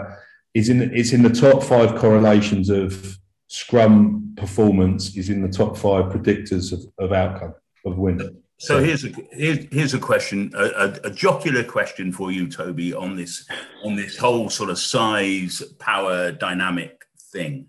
is 0.55 0.69
in 0.69 0.83
it's 0.95 1.13
in 1.13 1.23
the 1.23 1.31
top 1.31 1.63
five 1.63 1.97
correlations 1.97 2.71
of 2.71 3.19
scrum 3.49 4.35
performance 4.37 5.17
is 5.17 5.31
in 5.31 5.43
the 5.43 5.49
top 5.49 5.77
five 5.77 6.07
predictors 6.07 6.73
of, 6.73 6.81
of 6.99 7.13
outcome 7.13 7.55
of 7.85 7.99
win 7.99 8.43
So 8.59 8.83
here's 8.83 9.05
a 9.05 9.11
here's, 9.31 9.67
here's 9.71 9.95
a 9.95 9.99
question, 9.99 10.53
a, 10.55 10.65
a, 10.65 10.87
a 11.05 11.11
jocular 11.11 11.63
question 11.63 12.13
for 12.13 12.33
you, 12.33 12.49
Toby, 12.49 12.93
on 12.93 13.17
this 13.17 13.47
on 13.85 13.95
this 13.95 14.17
whole 14.17 14.51
sort 14.51 14.71
of 14.71 14.79
size 14.79 15.63
power 15.79 16.33
dynamic 16.33 17.05
thing. 17.33 17.67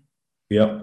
yeah 0.48 0.80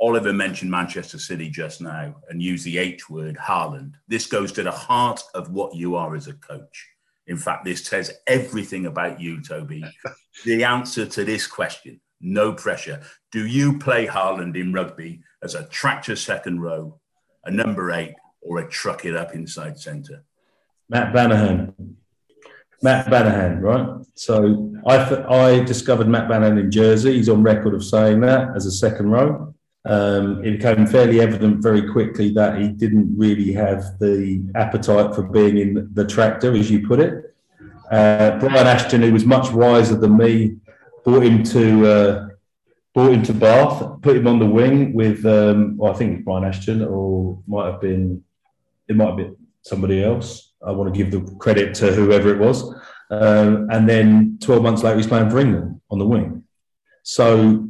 Oliver 0.00 0.32
mentioned 0.32 0.70
Manchester 0.70 1.18
City 1.18 1.50
just 1.50 1.82
now 1.82 2.16
and 2.30 2.42
used 2.42 2.64
the 2.64 2.78
H 2.78 3.10
word, 3.10 3.36
Haaland. 3.36 3.92
This 4.08 4.26
goes 4.26 4.50
to 4.52 4.62
the 4.62 4.70
heart 4.70 5.22
of 5.34 5.50
what 5.50 5.74
you 5.74 5.94
are 5.94 6.16
as 6.16 6.26
a 6.26 6.32
coach. 6.32 6.88
In 7.30 7.36
fact, 7.36 7.64
this 7.64 7.84
says 7.84 8.12
everything 8.26 8.86
about 8.86 9.20
you, 9.20 9.40
Toby. 9.40 9.84
the 10.44 10.64
answer 10.64 11.06
to 11.06 11.24
this 11.24 11.46
question, 11.46 12.00
no 12.20 12.52
pressure. 12.52 13.02
Do 13.30 13.46
you 13.46 13.78
play 13.78 14.08
Haaland 14.08 14.56
in 14.56 14.72
rugby 14.72 15.22
as 15.40 15.54
a 15.54 15.68
tractor 15.68 16.16
second 16.16 16.60
row, 16.60 16.98
a 17.44 17.50
number 17.52 17.92
eight, 17.92 18.14
or 18.42 18.58
a 18.58 18.68
truck 18.68 19.04
it 19.04 19.14
up 19.14 19.32
inside 19.32 19.78
centre? 19.78 20.24
Matt 20.88 21.14
Banahan. 21.14 21.72
Matt 22.82 23.06
Banahan, 23.06 23.60
right? 23.60 24.04
So 24.16 24.74
I, 24.84 24.96
I 25.24 25.60
discovered 25.60 26.08
Matt 26.08 26.28
Banahan 26.28 26.58
in 26.58 26.70
Jersey. 26.72 27.12
He's 27.12 27.28
on 27.28 27.44
record 27.44 27.74
of 27.74 27.84
saying 27.84 28.22
that 28.22 28.56
as 28.56 28.66
a 28.66 28.72
second 28.72 29.08
row. 29.08 29.54
Um, 29.86 30.44
it 30.44 30.58
became 30.58 30.86
fairly 30.86 31.20
evident 31.20 31.62
very 31.62 31.90
quickly 31.90 32.30
that 32.34 32.60
he 32.60 32.68
didn't 32.68 33.16
really 33.16 33.52
have 33.52 33.98
the 33.98 34.42
appetite 34.54 35.14
for 35.14 35.22
being 35.22 35.56
in 35.56 35.88
the 35.94 36.06
tractor, 36.06 36.54
as 36.54 36.70
you 36.70 36.86
put 36.86 37.00
it. 37.00 37.34
Uh, 37.90 38.38
Brian 38.38 38.66
Ashton, 38.66 39.02
who 39.02 39.12
was 39.12 39.24
much 39.24 39.50
wiser 39.50 39.96
than 39.96 40.16
me, 40.16 40.56
brought 41.04 41.24
him 41.24 41.42
to 41.44 41.86
uh, 41.86 42.28
brought 42.94 43.12
him 43.12 43.22
to 43.22 43.32
Bath, 43.32 44.02
put 44.02 44.16
him 44.16 44.26
on 44.26 44.38
the 44.38 44.46
wing 44.46 44.92
with, 44.92 45.24
um, 45.24 45.76
well, 45.76 45.92
I 45.92 45.96
think 45.96 46.10
it 46.10 46.16
was 46.16 46.24
Brian 46.24 46.44
Ashton, 46.44 46.84
or 46.84 47.38
might 47.46 47.70
have 47.70 47.80
been 47.80 48.22
it 48.88 48.96
might 48.96 49.08
have 49.08 49.16
been 49.16 49.36
somebody 49.62 50.02
else. 50.02 50.52
I 50.64 50.72
want 50.72 50.92
to 50.92 50.98
give 50.98 51.10
the 51.10 51.22
credit 51.36 51.74
to 51.76 51.92
whoever 51.92 52.34
it 52.34 52.38
was. 52.38 52.74
Um, 53.10 53.68
and 53.70 53.88
then 53.88 54.38
12 54.40 54.62
months 54.62 54.82
later, 54.82 54.96
he's 54.96 55.06
playing 55.06 55.30
for 55.30 55.38
England 55.38 55.80
on 55.90 55.98
the 55.98 56.06
wing. 56.06 56.44
So 57.02 57.68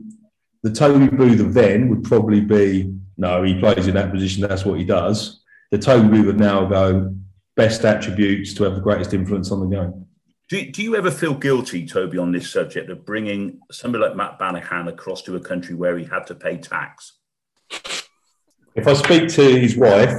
the 0.62 0.72
Toby 0.72 1.08
Booth 1.08 1.40
of 1.40 1.54
then 1.54 1.88
would 1.88 2.04
probably 2.04 2.40
be 2.40 2.94
no, 3.16 3.42
he 3.42 3.58
plays 3.60 3.86
in 3.86 3.94
that 3.94 4.10
position, 4.10 4.42
that's 4.42 4.64
what 4.64 4.78
he 4.78 4.84
does. 4.84 5.42
The 5.70 5.78
Toby 5.78 6.08
Booth 6.08 6.26
would 6.26 6.40
now 6.40 6.64
go 6.64 7.14
best 7.54 7.84
attributes 7.84 8.54
to 8.54 8.64
have 8.64 8.74
the 8.74 8.80
greatest 8.80 9.12
influence 9.12 9.50
on 9.50 9.60
the 9.60 9.76
game. 9.76 10.06
Do, 10.48 10.70
do 10.70 10.82
you 10.82 10.96
ever 10.96 11.10
feel 11.10 11.34
guilty, 11.34 11.86
Toby, 11.86 12.16
on 12.16 12.32
this 12.32 12.50
subject 12.50 12.88
of 12.90 13.04
bringing 13.04 13.60
somebody 13.70 14.04
like 14.04 14.16
Matt 14.16 14.38
Banahan 14.38 14.88
across 14.88 15.22
to 15.22 15.36
a 15.36 15.40
country 15.40 15.74
where 15.74 15.98
he 15.98 16.04
had 16.04 16.26
to 16.28 16.34
pay 16.34 16.56
tax? 16.56 17.12
If 18.74 18.86
I 18.86 18.94
speak 18.94 19.28
to 19.28 19.60
his 19.60 19.76
wife, 19.76 20.14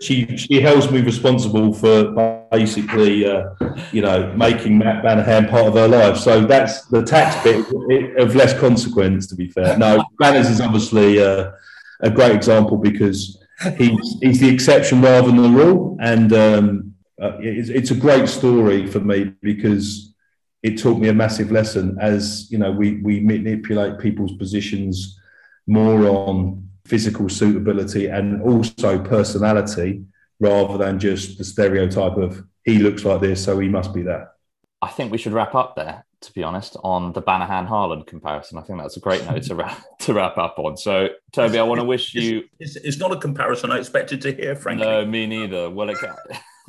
she 0.00 0.36
she 0.36 0.60
holds 0.60 0.90
me 0.90 1.00
responsible 1.00 1.72
for 1.72 2.46
basically, 2.50 3.26
uh, 3.26 3.50
you 3.92 4.02
know, 4.02 4.32
making 4.36 4.78
Matt 4.78 5.04
Banahan 5.04 5.50
part 5.50 5.66
of 5.66 5.74
her 5.74 5.88
life. 5.88 6.16
So 6.16 6.44
that's 6.44 6.86
the 6.86 7.02
tax 7.02 7.42
bit 7.42 8.16
of 8.16 8.34
less 8.34 8.58
consequence, 8.58 9.26
to 9.28 9.34
be 9.34 9.48
fair. 9.48 9.76
No, 9.78 10.04
Banners 10.18 10.48
is 10.48 10.60
obviously 10.60 11.22
uh, 11.22 11.52
a 12.00 12.10
great 12.10 12.32
example 12.32 12.76
because 12.76 13.42
he's 13.76 14.16
he's 14.20 14.40
the 14.40 14.48
exception 14.48 15.02
rather 15.02 15.28
than 15.28 15.42
the 15.42 15.48
rule, 15.48 15.96
and 16.00 16.32
um, 16.32 16.94
uh, 17.20 17.36
it's, 17.40 17.68
it's 17.68 17.90
a 17.90 17.96
great 17.96 18.28
story 18.28 18.86
for 18.86 19.00
me 19.00 19.32
because 19.42 20.14
it 20.62 20.78
taught 20.78 20.98
me 20.98 21.08
a 21.08 21.14
massive 21.14 21.50
lesson. 21.50 21.96
As 22.00 22.50
you 22.50 22.58
know, 22.58 22.70
we 22.70 23.00
we 23.02 23.20
manipulate 23.20 23.98
people's 23.98 24.36
positions 24.36 25.18
more 25.66 26.06
on 26.06 26.67
physical 26.88 27.28
suitability 27.28 28.06
and 28.06 28.42
also 28.42 28.98
personality 28.98 30.02
rather 30.40 30.78
than 30.78 30.98
just 30.98 31.38
the 31.38 31.44
stereotype 31.44 32.16
of 32.16 32.44
he 32.64 32.78
looks 32.78 33.04
like 33.04 33.20
this, 33.20 33.44
so 33.44 33.58
he 33.58 33.68
must 33.68 33.94
be 33.94 34.02
that. 34.02 34.34
I 34.80 34.88
think 34.88 35.10
we 35.10 35.18
should 35.18 35.32
wrap 35.32 35.54
up 35.54 35.74
there, 35.74 36.04
to 36.20 36.32
be 36.32 36.42
honest, 36.42 36.76
on 36.84 37.12
the 37.12 37.22
Banahan 37.22 37.68
Haaland 37.68 38.06
comparison. 38.06 38.58
I 38.58 38.62
think 38.62 38.78
that's 38.78 38.96
a 38.96 39.00
great 39.00 39.24
note 39.24 39.42
to 39.44 39.54
wrap, 39.54 39.82
to 40.00 40.14
wrap 40.14 40.38
up 40.38 40.58
on. 40.58 40.76
So, 40.76 41.08
Toby, 41.32 41.58
I 41.58 41.62
want 41.62 41.80
to 41.80 41.84
wish 41.84 42.14
you. 42.14 42.44
It's, 42.60 42.76
it's, 42.76 42.98
not 42.98 43.12
a 43.12 43.16
comparison 43.16 43.72
I 43.72 43.78
expected 43.78 44.20
to 44.22 44.32
hear, 44.32 44.54
frankly. 44.54 44.86
No, 44.86 45.04
me 45.04 45.26
neither. 45.26 45.70
Well, 45.70 45.88
it 45.90 45.98
can... 45.98 46.14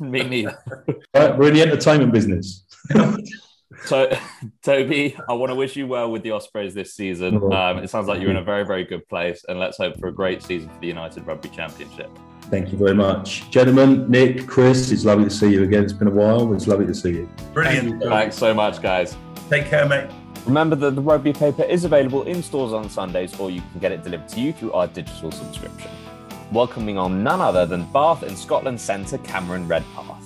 me 0.10 0.22
neither. 0.22 0.58
Right, 1.14 1.36
we're 1.38 1.48
in 1.48 1.54
the 1.54 1.62
entertainment 1.62 2.12
business. 2.12 2.64
So, 3.86 4.16
Toby, 4.62 5.16
I 5.28 5.32
want 5.34 5.50
to 5.50 5.54
wish 5.54 5.76
you 5.76 5.86
well 5.86 6.10
with 6.10 6.22
the 6.22 6.30
Ospreys 6.32 6.74
this 6.74 6.94
season. 6.94 7.52
Um, 7.52 7.78
it 7.78 7.90
sounds 7.90 8.08
like 8.08 8.20
you're 8.20 8.30
in 8.30 8.36
a 8.36 8.44
very, 8.44 8.64
very 8.64 8.84
good 8.84 9.08
place, 9.08 9.44
and 9.48 9.58
let's 9.58 9.78
hope 9.78 9.98
for 9.98 10.08
a 10.08 10.12
great 10.12 10.42
season 10.42 10.68
for 10.68 10.80
the 10.80 10.86
United 10.86 11.26
Rugby 11.26 11.48
Championship. 11.48 12.10
Thank 12.42 12.72
you 12.72 12.78
very 12.78 12.94
much. 12.94 13.48
Gentlemen, 13.50 14.10
Nick, 14.10 14.46
Chris, 14.46 14.90
it's 14.90 15.04
lovely 15.04 15.24
to 15.24 15.30
see 15.30 15.52
you 15.52 15.62
again. 15.62 15.84
It's 15.84 15.92
been 15.92 16.08
a 16.08 16.12
while. 16.12 16.52
It's 16.52 16.66
lovely 16.66 16.86
to 16.86 16.94
see 16.94 17.10
you. 17.10 17.28
Brilliant. 17.52 18.02
Thanks 18.02 18.36
so 18.36 18.52
much, 18.52 18.82
guys. 18.82 19.16
Take 19.48 19.66
care, 19.66 19.86
mate. 19.86 20.10
Remember 20.46 20.74
that 20.74 20.94
the 20.96 21.02
rugby 21.02 21.32
paper 21.32 21.62
is 21.62 21.84
available 21.84 22.24
in 22.24 22.42
stores 22.42 22.72
on 22.72 22.88
Sundays, 22.88 23.38
or 23.38 23.50
you 23.50 23.60
can 23.70 23.80
get 23.80 23.92
it 23.92 24.02
delivered 24.02 24.28
to 24.30 24.40
you 24.40 24.52
through 24.52 24.72
our 24.72 24.86
digital 24.86 25.30
subscription. 25.30 25.90
Welcoming 26.50 26.98
on 26.98 27.22
none 27.22 27.40
other 27.40 27.66
than 27.66 27.84
Bath 27.92 28.22
and 28.24 28.36
Scotland 28.36 28.80
centre 28.80 29.18
Cameron 29.18 29.68
Redpath. 29.68 30.19